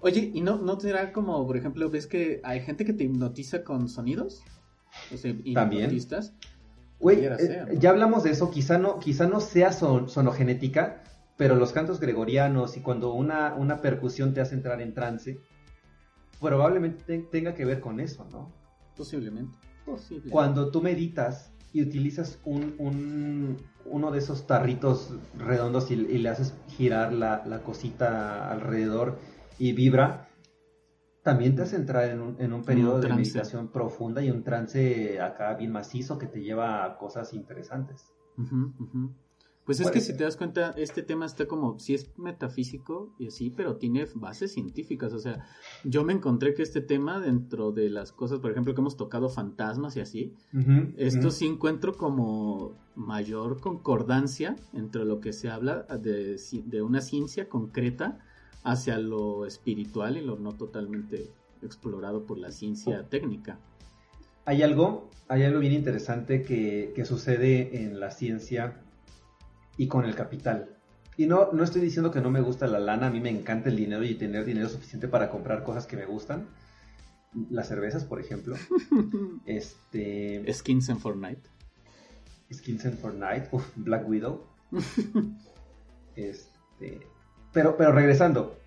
Oye, 0.00 0.30
¿y 0.34 0.40
no, 0.40 0.58
no 0.58 0.76
tendrá 0.78 1.12
como, 1.12 1.46
por 1.46 1.56
ejemplo, 1.56 1.88
ves 1.90 2.06
que 2.06 2.40
hay 2.44 2.60
gente 2.60 2.84
que 2.84 2.92
te 2.92 3.04
hipnotiza 3.04 3.64
con 3.64 3.88
sonidos? 3.88 4.42
O 5.12 5.16
sea, 5.16 5.30
hipnotistas. 5.44 6.34
Güey, 7.04 7.22
eh, 7.22 7.66
ya 7.78 7.90
hablamos 7.90 8.22
de 8.22 8.30
eso, 8.30 8.50
quizá 8.50 8.78
no, 8.78 8.98
quizá 8.98 9.26
no 9.26 9.40
sea 9.40 9.72
sonogenética, 9.72 11.02
pero 11.36 11.54
los 11.54 11.70
cantos 11.72 12.00
gregorianos 12.00 12.78
y 12.78 12.80
cuando 12.80 13.12
una, 13.12 13.52
una 13.56 13.82
percusión 13.82 14.32
te 14.32 14.40
hace 14.40 14.54
entrar 14.54 14.80
en 14.80 14.94
trance, 14.94 15.38
probablemente 16.40 17.18
tenga 17.30 17.52
que 17.54 17.66
ver 17.66 17.80
con 17.80 18.00
eso, 18.00 18.26
¿no? 18.32 18.50
Posiblemente. 18.96 19.54
Posiblemente. 19.84 20.30
Cuando 20.30 20.70
tú 20.70 20.80
meditas 20.80 21.52
y 21.74 21.82
utilizas 21.82 22.38
un, 22.46 22.74
un, 22.78 23.58
uno 23.84 24.10
de 24.10 24.20
esos 24.20 24.46
tarritos 24.46 25.12
redondos 25.36 25.90
y, 25.90 25.96
le 25.96 26.28
haces 26.30 26.54
girar 26.68 27.12
la, 27.12 27.44
la, 27.44 27.58
cosita 27.58 28.50
alrededor 28.50 29.18
y 29.58 29.74
vibra, 29.74 30.23
también 31.24 31.56
te 31.56 31.62
hace 31.62 31.76
entrar 31.76 32.10
en 32.10 32.20
un, 32.20 32.36
en 32.38 32.52
un 32.52 32.62
periodo 32.62 33.00
de 33.00 33.08
meditación 33.08 33.68
profunda 33.68 34.22
y 34.22 34.30
un 34.30 34.44
trance 34.44 35.18
acá 35.20 35.54
bien 35.54 35.72
macizo 35.72 36.18
que 36.18 36.26
te 36.26 36.42
lleva 36.42 36.84
a 36.84 36.98
cosas 36.98 37.32
interesantes. 37.32 38.12
Pues 39.64 39.80
es 39.80 39.90
que 39.90 40.02
si 40.02 40.14
te 40.14 40.24
das 40.24 40.36
cuenta, 40.36 40.74
este 40.76 41.02
tema 41.02 41.24
está 41.24 41.46
como, 41.46 41.78
sí 41.78 41.94
es 41.94 42.10
metafísico 42.18 43.14
y 43.18 43.28
así, 43.28 43.48
pero 43.48 43.76
tiene 43.76 44.06
bases 44.14 44.52
científicas. 44.52 45.14
O 45.14 45.18
sea, 45.18 45.46
yo 45.82 46.04
me 46.04 46.12
encontré 46.12 46.52
que 46.52 46.62
este 46.62 46.82
tema, 46.82 47.18
dentro 47.18 47.72
de 47.72 47.88
las 47.88 48.12
cosas, 48.12 48.40
por 48.40 48.50
ejemplo, 48.50 48.74
que 48.74 48.82
hemos 48.82 48.98
tocado 48.98 49.30
fantasmas 49.30 49.96
y 49.96 50.00
así, 50.00 50.34
esto 50.98 51.30
sí 51.30 51.46
encuentro 51.46 51.94
como 51.94 52.76
mayor 52.94 53.62
concordancia 53.62 54.56
entre 54.74 55.06
lo 55.06 55.20
que 55.20 55.32
se 55.32 55.48
habla 55.48 55.84
de, 55.84 56.38
de 56.66 56.82
una 56.82 57.00
ciencia 57.00 57.48
concreta 57.48 58.18
hacia 58.64 58.98
lo 58.98 59.46
espiritual 59.46 60.16
y 60.16 60.22
lo 60.22 60.36
no 60.36 60.52
totalmente 60.52 61.30
explorado 61.62 62.24
por 62.24 62.38
la 62.38 62.50
ciencia 62.50 63.04
técnica. 63.08 63.58
Hay 64.46 64.62
algo, 64.62 65.10
hay 65.28 65.44
algo 65.44 65.60
bien 65.60 65.72
interesante 65.72 66.42
que, 66.42 67.04
sucede 67.04 67.82
en 67.82 68.00
la 68.00 68.10
ciencia 68.10 68.82
y 69.76 69.86
con 69.86 70.04
el 70.04 70.14
capital. 70.14 70.76
Y 71.16 71.26
no, 71.26 71.52
no 71.52 71.62
estoy 71.62 71.80
diciendo 71.80 72.10
que 72.10 72.20
no 72.20 72.30
me 72.30 72.40
gusta 72.40 72.66
la 72.66 72.80
lana, 72.80 73.06
a 73.06 73.10
mí 73.10 73.20
me 73.20 73.30
encanta 73.30 73.68
el 73.68 73.76
dinero 73.76 74.02
y 74.02 74.14
tener 74.16 74.44
dinero 74.44 74.68
suficiente 74.68 75.08
para 75.08 75.30
comprar 75.30 75.62
cosas 75.62 75.86
que 75.86 75.96
me 75.96 76.06
gustan. 76.06 76.48
Las 77.50 77.68
cervezas, 77.68 78.04
por 78.04 78.20
ejemplo. 78.20 78.56
este... 79.46 80.52
Skins 80.52 80.88
en 80.88 80.98
Fortnite. 80.98 81.42
Skins 82.52 82.84
en 82.84 82.98
Fortnite. 82.98 83.48
Uf, 83.52 83.66
Black 83.76 84.08
Widow. 84.08 84.44
este... 86.16 87.13
Pero, 87.54 87.76
pero 87.78 87.92
regresando. 87.92 88.58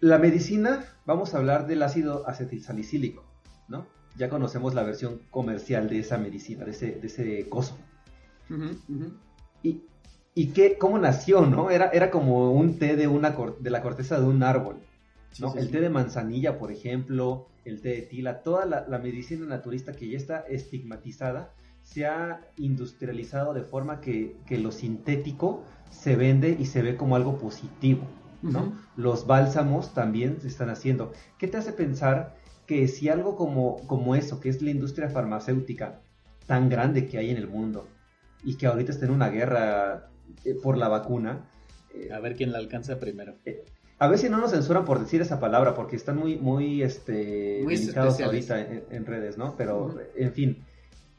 La 0.00 0.18
medicina, 0.18 0.84
vamos 1.04 1.34
a 1.34 1.38
hablar 1.38 1.66
del 1.66 1.82
ácido 1.82 2.26
acetilsalicílico, 2.28 3.24
¿no? 3.68 3.86
Ya 4.16 4.30
conocemos 4.30 4.72
la 4.72 4.84
versión 4.84 5.20
comercial 5.30 5.90
de 5.90 5.98
esa 5.98 6.16
medicina, 6.16 6.64
de 6.64 6.70
ese, 6.70 6.92
de 6.92 7.06
ese 7.06 7.48
coso. 7.48 7.76
Y, 9.62 9.82
y 10.34 10.46
qué, 10.48 10.78
cómo 10.78 10.98
nació, 10.98 11.44
¿no? 11.44 11.70
Era, 11.70 11.88
era 11.88 12.10
como 12.10 12.52
un 12.52 12.78
té 12.78 12.96
de, 12.96 13.08
una, 13.08 13.36
de 13.58 13.70
la 13.70 13.82
corteza 13.82 14.18
de 14.18 14.26
un 14.26 14.42
árbol. 14.42 14.76
¿no? 15.40 15.54
el 15.56 15.70
té 15.70 15.80
de 15.80 15.90
manzanilla, 15.90 16.58
por 16.58 16.72
ejemplo, 16.72 17.48
el 17.64 17.82
té 17.82 17.88
de 17.90 18.02
tila, 18.02 18.42
toda 18.42 18.64
la, 18.64 18.86
la, 18.88 18.98
medicina 18.98 19.44
naturista 19.44 19.92
que 19.92 20.08
ya 20.08 20.16
está 20.16 20.40
estigmatizada, 20.48 21.52
se 21.86 22.04
ha 22.04 22.40
industrializado 22.56 23.54
de 23.54 23.62
forma 23.62 24.00
que, 24.00 24.36
que 24.44 24.58
lo 24.58 24.72
sintético 24.72 25.62
se 25.88 26.16
vende 26.16 26.56
y 26.58 26.66
se 26.66 26.82
ve 26.82 26.96
como 26.96 27.14
algo 27.14 27.38
positivo, 27.38 28.02
¿no? 28.42 28.76
Los 28.96 29.26
bálsamos 29.26 29.94
también 29.94 30.40
se 30.40 30.48
están 30.48 30.68
haciendo. 30.68 31.12
¿Qué 31.38 31.46
te 31.46 31.58
hace 31.58 31.72
pensar 31.72 32.34
que 32.66 32.88
si 32.88 33.08
algo 33.08 33.36
como, 33.36 33.86
como 33.86 34.16
eso, 34.16 34.40
que 34.40 34.48
es 34.48 34.60
la 34.62 34.70
industria 34.70 35.10
farmacéutica 35.10 36.00
tan 36.46 36.68
grande 36.68 37.06
que 37.06 37.18
hay 37.18 37.30
en 37.30 37.36
el 37.36 37.46
mundo 37.46 37.86
y 38.42 38.56
que 38.56 38.66
ahorita 38.66 38.90
está 38.90 39.06
en 39.06 39.12
una 39.12 39.28
guerra 39.28 40.10
eh, 40.44 40.54
por 40.60 40.76
la 40.76 40.88
vacuna... 40.88 41.48
Eh, 41.94 42.12
a 42.12 42.18
ver 42.18 42.34
quién 42.34 42.50
la 42.50 42.58
alcanza 42.58 42.98
primero. 42.98 43.36
Eh, 43.44 43.64
a 43.98 44.08
ver 44.08 44.18
si 44.18 44.28
no 44.28 44.38
nos 44.38 44.50
censuran 44.50 44.84
por 44.84 44.98
decir 44.98 45.22
esa 45.22 45.38
palabra, 45.38 45.74
porque 45.74 45.94
están 45.94 46.16
muy, 46.16 46.36
muy, 46.36 46.82
este, 46.82 47.64
delicados 47.64 48.20
ahorita 48.20 48.60
en, 48.60 49.06
redes, 49.06 49.38
¿no? 49.38 49.54
Pero, 49.56 49.96
en 50.16 50.32
fin, 50.32 50.64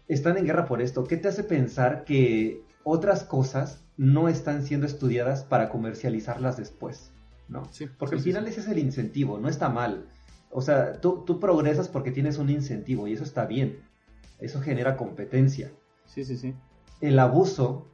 están 0.08 0.38
en 0.38 0.46
guerra 0.46 0.66
por 0.66 0.82
esto. 0.82 1.04
¿Qué 1.04 1.18
te 1.18 1.28
hace 1.28 1.44
pensar 1.44 2.04
que 2.04 2.62
otras 2.84 3.24
cosas 3.24 3.84
no 3.98 4.30
están 4.30 4.64
siendo 4.64 4.86
estudiadas 4.86 5.44
para 5.44 5.70
comercializarlas 5.70 6.56
después, 6.56 7.12
¿no? 7.50 7.64
porque 7.98 8.16
al 8.16 8.22
final 8.22 8.48
ese 8.48 8.62
es 8.62 8.68
el 8.68 8.78
incentivo, 8.78 9.40
no 9.40 9.50
está 9.50 9.70
mal. 9.70 10.06
O 10.52 10.62
sea, 10.62 11.02
tú, 11.02 11.24
tú, 11.26 11.40
progresas 11.40 11.90
porque 11.90 12.12
tienes 12.12 12.38
un 12.38 12.50
incentivo 12.50 13.08
y 13.08 13.14
eso 13.14 13.24
está 13.24 13.46
bien. 13.46 13.80
Eso 14.40 14.62
genera 14.62 14.96
competencia. 14.96 15.72
Sí, 16.06 16.24
sí, 16.24 16.38
sí. 16.38 16.54
El 17.02 17.20
abuso 17.20 17.88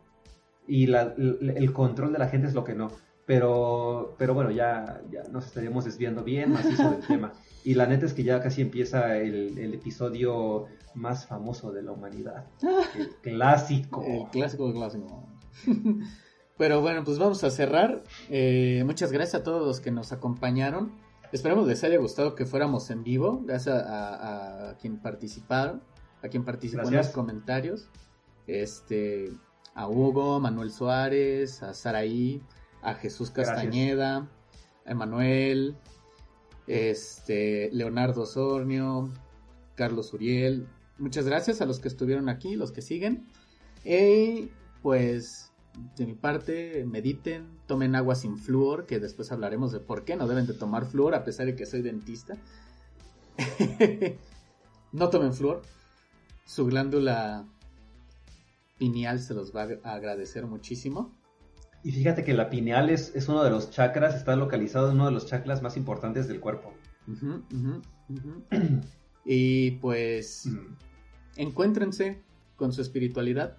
y 0.68 0.88
la, 0.88 1.16
el 1.18 1.74
control 1.74 2.14
de 2.14 2.20
la 2.20 2.28
gente 2.28 2.48
es 2.48 2.54
lo 2.54 2.64
que 2.64 2.76
no. 2.76 2.92
Pero, 3.26 4.16
pero 4.18 4.34
bueno, 4.34 4.52
ya, 4.52 5.02
ya 5.10 5.24
nos 5.32 5.48
estaríamos 5.48 5.86
desviando 5.86 6.24
bien 6.24 6.52
macizo 6.52 6.92
del 6.92 7.02
tema. 7.08 7.34
Y 7.64 7.76
la 7.76 7.88
neta 7.88 8.06
es 8.06 8.14
que 8.14 8.24
ya 8.24 8.42
casi 8.42 8.62
empieza 8.62 9.18
el, 9.18 9.58
el 9.58 9.74
episodio 9.74 10.68
más 10.96 11.26
famoso 11.26 11.72
de 11.72 11.82
la 11.82 11.92
humanidad. 11.92 12.46
El 12.96 13.10
clásico. 13.22 14.04
El 14.04 14.30
clásico 14.30 14.72
clásico. 14.72 15.28
Pero 16.58 16.82
bueno, 16.82 17.04
pues 17.04 17.18
vamos 17.18 17.44
a 17.44 17.50
cerrar. 17.50 18.04
Eh, 18.30 18.84
muchas 18.86 19.12
gracias 19.12 19.42
a 19.42 19.44
todos 19.44 19.66
los 19.66 19.80
que 19.80 19.92
nos 19.92 20.12
acompañaron. 20.12 20.92
Esperamos 21.32 21.68
les 21.68 21.84
haya 21.84 21.98
gustado 21.98 22.36
que 22.36 22.46
fuéramos 22.46 22.90
en 22.92 23.04
vivo. 23.04 23.42
Gracias 23.44 23.84
a, 23.88 24.78
quien 24.80 24.98
participaron, 24.98 25.82
a 26.22 26.28
quien 26.28 26.46
participó 26.46 26.88
en 26.88 26.98
los 26.98 27.10
comentarios. 27.10 27.90
Este, 28.46 29.32
a 29.74 29.88
Hugo, 29.88 30.40
Manuel 30.40 30.72
Suárez, 30.72 31.64
a 31.64 31.74
Saraí, 31.74 32.42
a 32.84 32.94
Jesús 32.94 33.32
Castañeda, 33.32 34.30
a 34.86 34.92
Emanuel, 34.92 35.76
este, 36.68 37.70
Leonardo 37.72 38.26
Sornio, 38.26 39.10
Carlos 39.76 40.14
Uriel. 40.14 40.68
Muchas 40.98 41.26
gracias 41.26 41.62
a 41.62 41.66
los 41.66 41.80
que 41.80 41.88
estuvieron 41.88 42.30
aquí, 42.30 42.56
los 42.56 42.72
que 42.72 42.82
siguen. 42.82 43.28
Y 43.84 44.50
pues 44.82 45.52
de 45.96 46.06
mi 46.06 46.14
parte, 46.14 46.86
mediten, 46.86 47.48
tomen 47.66 47.96
agua 47.96 48.16
sin 48.16 48.38
flúor, 48.38 48.86
que 48.86 49.00
después 49.00 49.32
hablaremos 49.32 49.72
de 49.72 49.80
por 49.80 50.06
qué 50.06 50.16
no 50.16 50.28
deben 50.28 50.46
de 50.46 50.54
tomar 50.54 50.86
flúor 50.86 51.16
a 51.16 51.24
pesar 51.24 51.48
de 51.48 51.56
que 51.56 51.66
soy 51.66 51.82
dentista. 51.82 52.38
no 54.92 55.10
tomen 55.10 55.34
flúor. 55.34 55.64
Su 56.46 56.66
glándula 56.66 57.46
pineal 58.78 59.20
se 59.20 59.34
los 59.34 59.56
va 59.56 59.68
a 59.84 59.94
agradecer 59.94 60.46
muchísimo. 60.46 61.12
Y 61.84 61.92
fíjate 61.92 62.24
que 62.24 62.34
la 62.34 62.50
pineal 62.50 62.90
es, 62.90 63.14
es 63.14 63.28
uno 63.28 63.44
de 63.44 63.50
los 63.50 63.70
chakras, 63.70 64.16
está 64.16 64.36
localizado 64.36 64.90
en 64.90 64.96
uno 64.96 65.08
de 65.08 65.12
los 65.12 65.26
chakras 65.26 65.62
más 65.62 65.76
importantes 65.76 66.30
del 66.30 66.40
cuerpo. 66.40 66.74
y 69.26 69.72
pues, 69.72 70.46
mm. 70.46 70.76
encuéntrense 71.38 72.22
con 72.56 72.72
su 72.72 72.82
espiritualidad. 72.82 73.58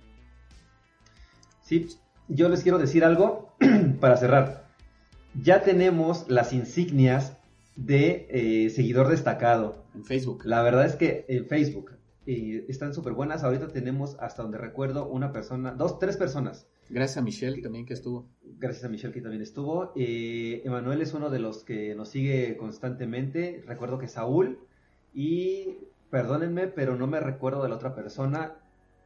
Sí, 1.60 1.88
yo 2.28 2.48
les 2.48 2.62
quiero 2.62 2.78
decir 2.78 3.04
algo 3.04 3.54
para 4.00 4.16
cerrar. 4.16 4.68
ya 5.34 5.62
tenemos 5.62 6.26
las 6.28 6.52
insignias 6.52 7.36
de 7.76 8.28
eh, 8.30 8.70
seguidor 8.70 9.08
destacado. 9.08 9.84
En 9.94 10.04
Facebook. 10.04 10.44
La 10.44 10.62
verdad 10.62 10.86
es 10.86 10.96
que 10.96 11.24
en 11.28 11.46
Facebook 11.46 11.92
eh, 12.26 12.64
están 12.68 12.94
súper 12.94 13.12
buenas. 13.12 13.44
Ahorita 13.44 13.68
tenemos, 13.68 14.16
hasta 14.20 14.42
donde 14.42 14.58
recuerdo, 14.58 15.06
una 15.06 15.32
persona, 15.32 15.72
dos, 15.72 15.98
tres 15.98 16.16
personas. 16.16 16.66
Gracias 16.90 17.18
a 17.18 17.22
Michelle 17.22 17.62
también 17.62 17.86
que 17.86 17.94
estuvo. 17.94 18.28
Gracias 18.42 18.84
a 18.84 18.88
Michelle 18.88 19.12
que 19.12 19.20
también 19.20 19.42
estuvo. 19.42 19.92
Eh, 19.96 20.62
Emanuel 20.64 21.00
es 21.00 21.14
uno 21.14 21.30
de 21.30 21.38
los 21.38 21.64
que 21.64 21.94
nos 21.94 22.08
sigue 22.08 22.56
constantemente. 22.56 23.62
Recuerdo 23.66 23.98
que 23.98 24.08
Saúl. 24.08 24.58
Y 25.12 25.78
perdónenme, 26.10 26.68
pero 26.68 26.96
no 26.96 27.06
me 27.06 27.20
recuerdo 27.20 27.62
de 27.62 27.68
la 27.68 27.76
otra 27.76 27.94
persona. 27.94 28.56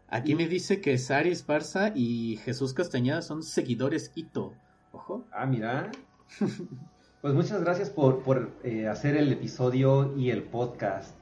Aquí 0.08 0.34
me 0.34 0.48
dice 0.48 0.80
que 0.80 0.96
Sari 0.96 1.30
Esparza 1.30 1.92
y 1.94 2.36
Jesús 2.44 2.72
Castañeda 2.72 3.22
son 3.22 3.42
seguidores 3.42 4.12
Ito. 4.14 4.54
Ojo. 4.92 5.26
Ah, 5.32 5.46
mira. 5.46 5.90
pues 7.20 7.34
muchas 7.34 7.62
gracias 7.62 7.90
por, 7.90 8.22
por 8.22 8.52
eh, 8.64 8.88
hacer 8.88 9.16
el 9.16 9.30
episodio 9.32 10.16
y 10.16 10.30
el 10.30 10.44
podcast 10.44 11.14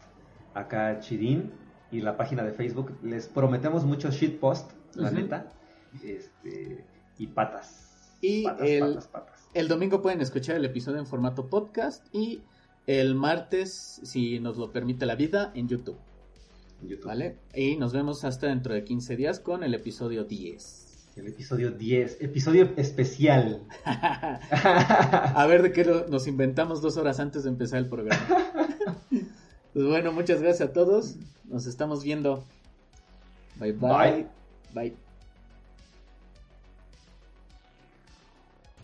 acá, 0.55 0.99
Chirín, 1.01 1.53
y 1.91 2.01
la 2.01 2.17
página 2.17 2.43
de 2.45 2.53
Facebook. 2.53 2.97
Les 3.03 3.29
prometemos 3.29 3.85
muchos 3.85 4.15
shitpost, 4.15 4.73
la 4.95 5.11
neta. 5.11 5.53
Este, 6.05 6.85
y 7.19 7.27
patas. 7.29 8.17
Y 8.21 8.45
patas, 8.45 8.69
el- 8.69 8.81
patas, 8.81 9.09
patas. 9.09 9.49
El 9.55 9.69
domingo 9.69 10.03
pueden 10.03 10.21
escuchar 10.21 10.57
el 10.57 10.65
episodio 10.65 10.99
en 10.99 11.07
formato 11.07 11.47
podcast 11.47 12.05
y 12.15 12.43
el 12.87 13.15
martes, 13.15 14.01
si 14.05 14.39
nos 14.39 14.57
lo 14.59 14.71
permite 14.73 15.07
la 15.07 15.15
vida, 15.15 15.51
en 15.55 15.69
YouTube. 15.69 15.97
¿Vale? 17.05 17.39
Y 17.55 17.77
nos 17.77 17.93
vemos 17.95 18.23
hasta 18.25 18.49
dentro 18.49 18.75
de 18.75 18.85
15 18.85 19.17
días 19.17 19.41
con 19.41 19.65
el 19.65 19.73
episodio 19.75 20.25
10. 20.25 20.83
El 21.17 21.29
episodio 21.29 21.71
10, 21.71 22.19
episodio 22.21 22.71
especial. 22.77 23.63
A 23.87 25.47
ver 25.49 25.63
de 25.63 25.73
qué 25.73 25.85
nos 26.11 26.27
inventamos 26.27 26.83
dos 26.83 26.99
horas 26.99 27.19
antes 27.21 27.45
de 27.45 27.51
empezar 27.51 27.79
el 27.79 27.89
programa. 27.89 28.21
Pues 29.73 29.85
bueno, 29.89 30.11
muchas 30.11 30.41
gracias 30.41 30.71
a 30.71 30.73
todos. 30.73 31.17
Nos 31.45 31.67
estamos 31.67 32.03
viendo. 32.03 32.43
Bye 33.57 33.73
bye. 33.73 34.27
Bye. 34.73 35.06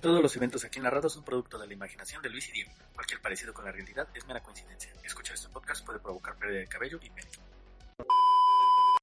Todos 0.03 0.21
los 0.21 0.35
eventos 0.35 0.65
aquí 0.65 0.81
narrados 0.81 1.13
son 1.13 1.23
producto 1.23 1.61
de 1.61 1.69
la 1.69 1.75
imaginación 1.75 2.21
de 2.23 2.29
Luis 2.29 2.49
y 2.49 2.53
Diego. 2.53 2.73
Cualquier 2.93 3.21
parecido 3.21 3.55
con 3.55 3.65
la 3.65 3.71
realidad 3.71 4.09
es 4.15 4.27
mera 4.27 4.43
coincidencia. 4.43 4.91
Escuchar 5.05 5.37
este 5.37 5.49
podcast 5.49 5.87
puede 5.87 6.01
provocar 6.01 6.35
pérdida 6.35 6.59
de 6.59 6.67
cabello 6.67 6.99
y 7.01 7.09
pelo. 7.09 7.31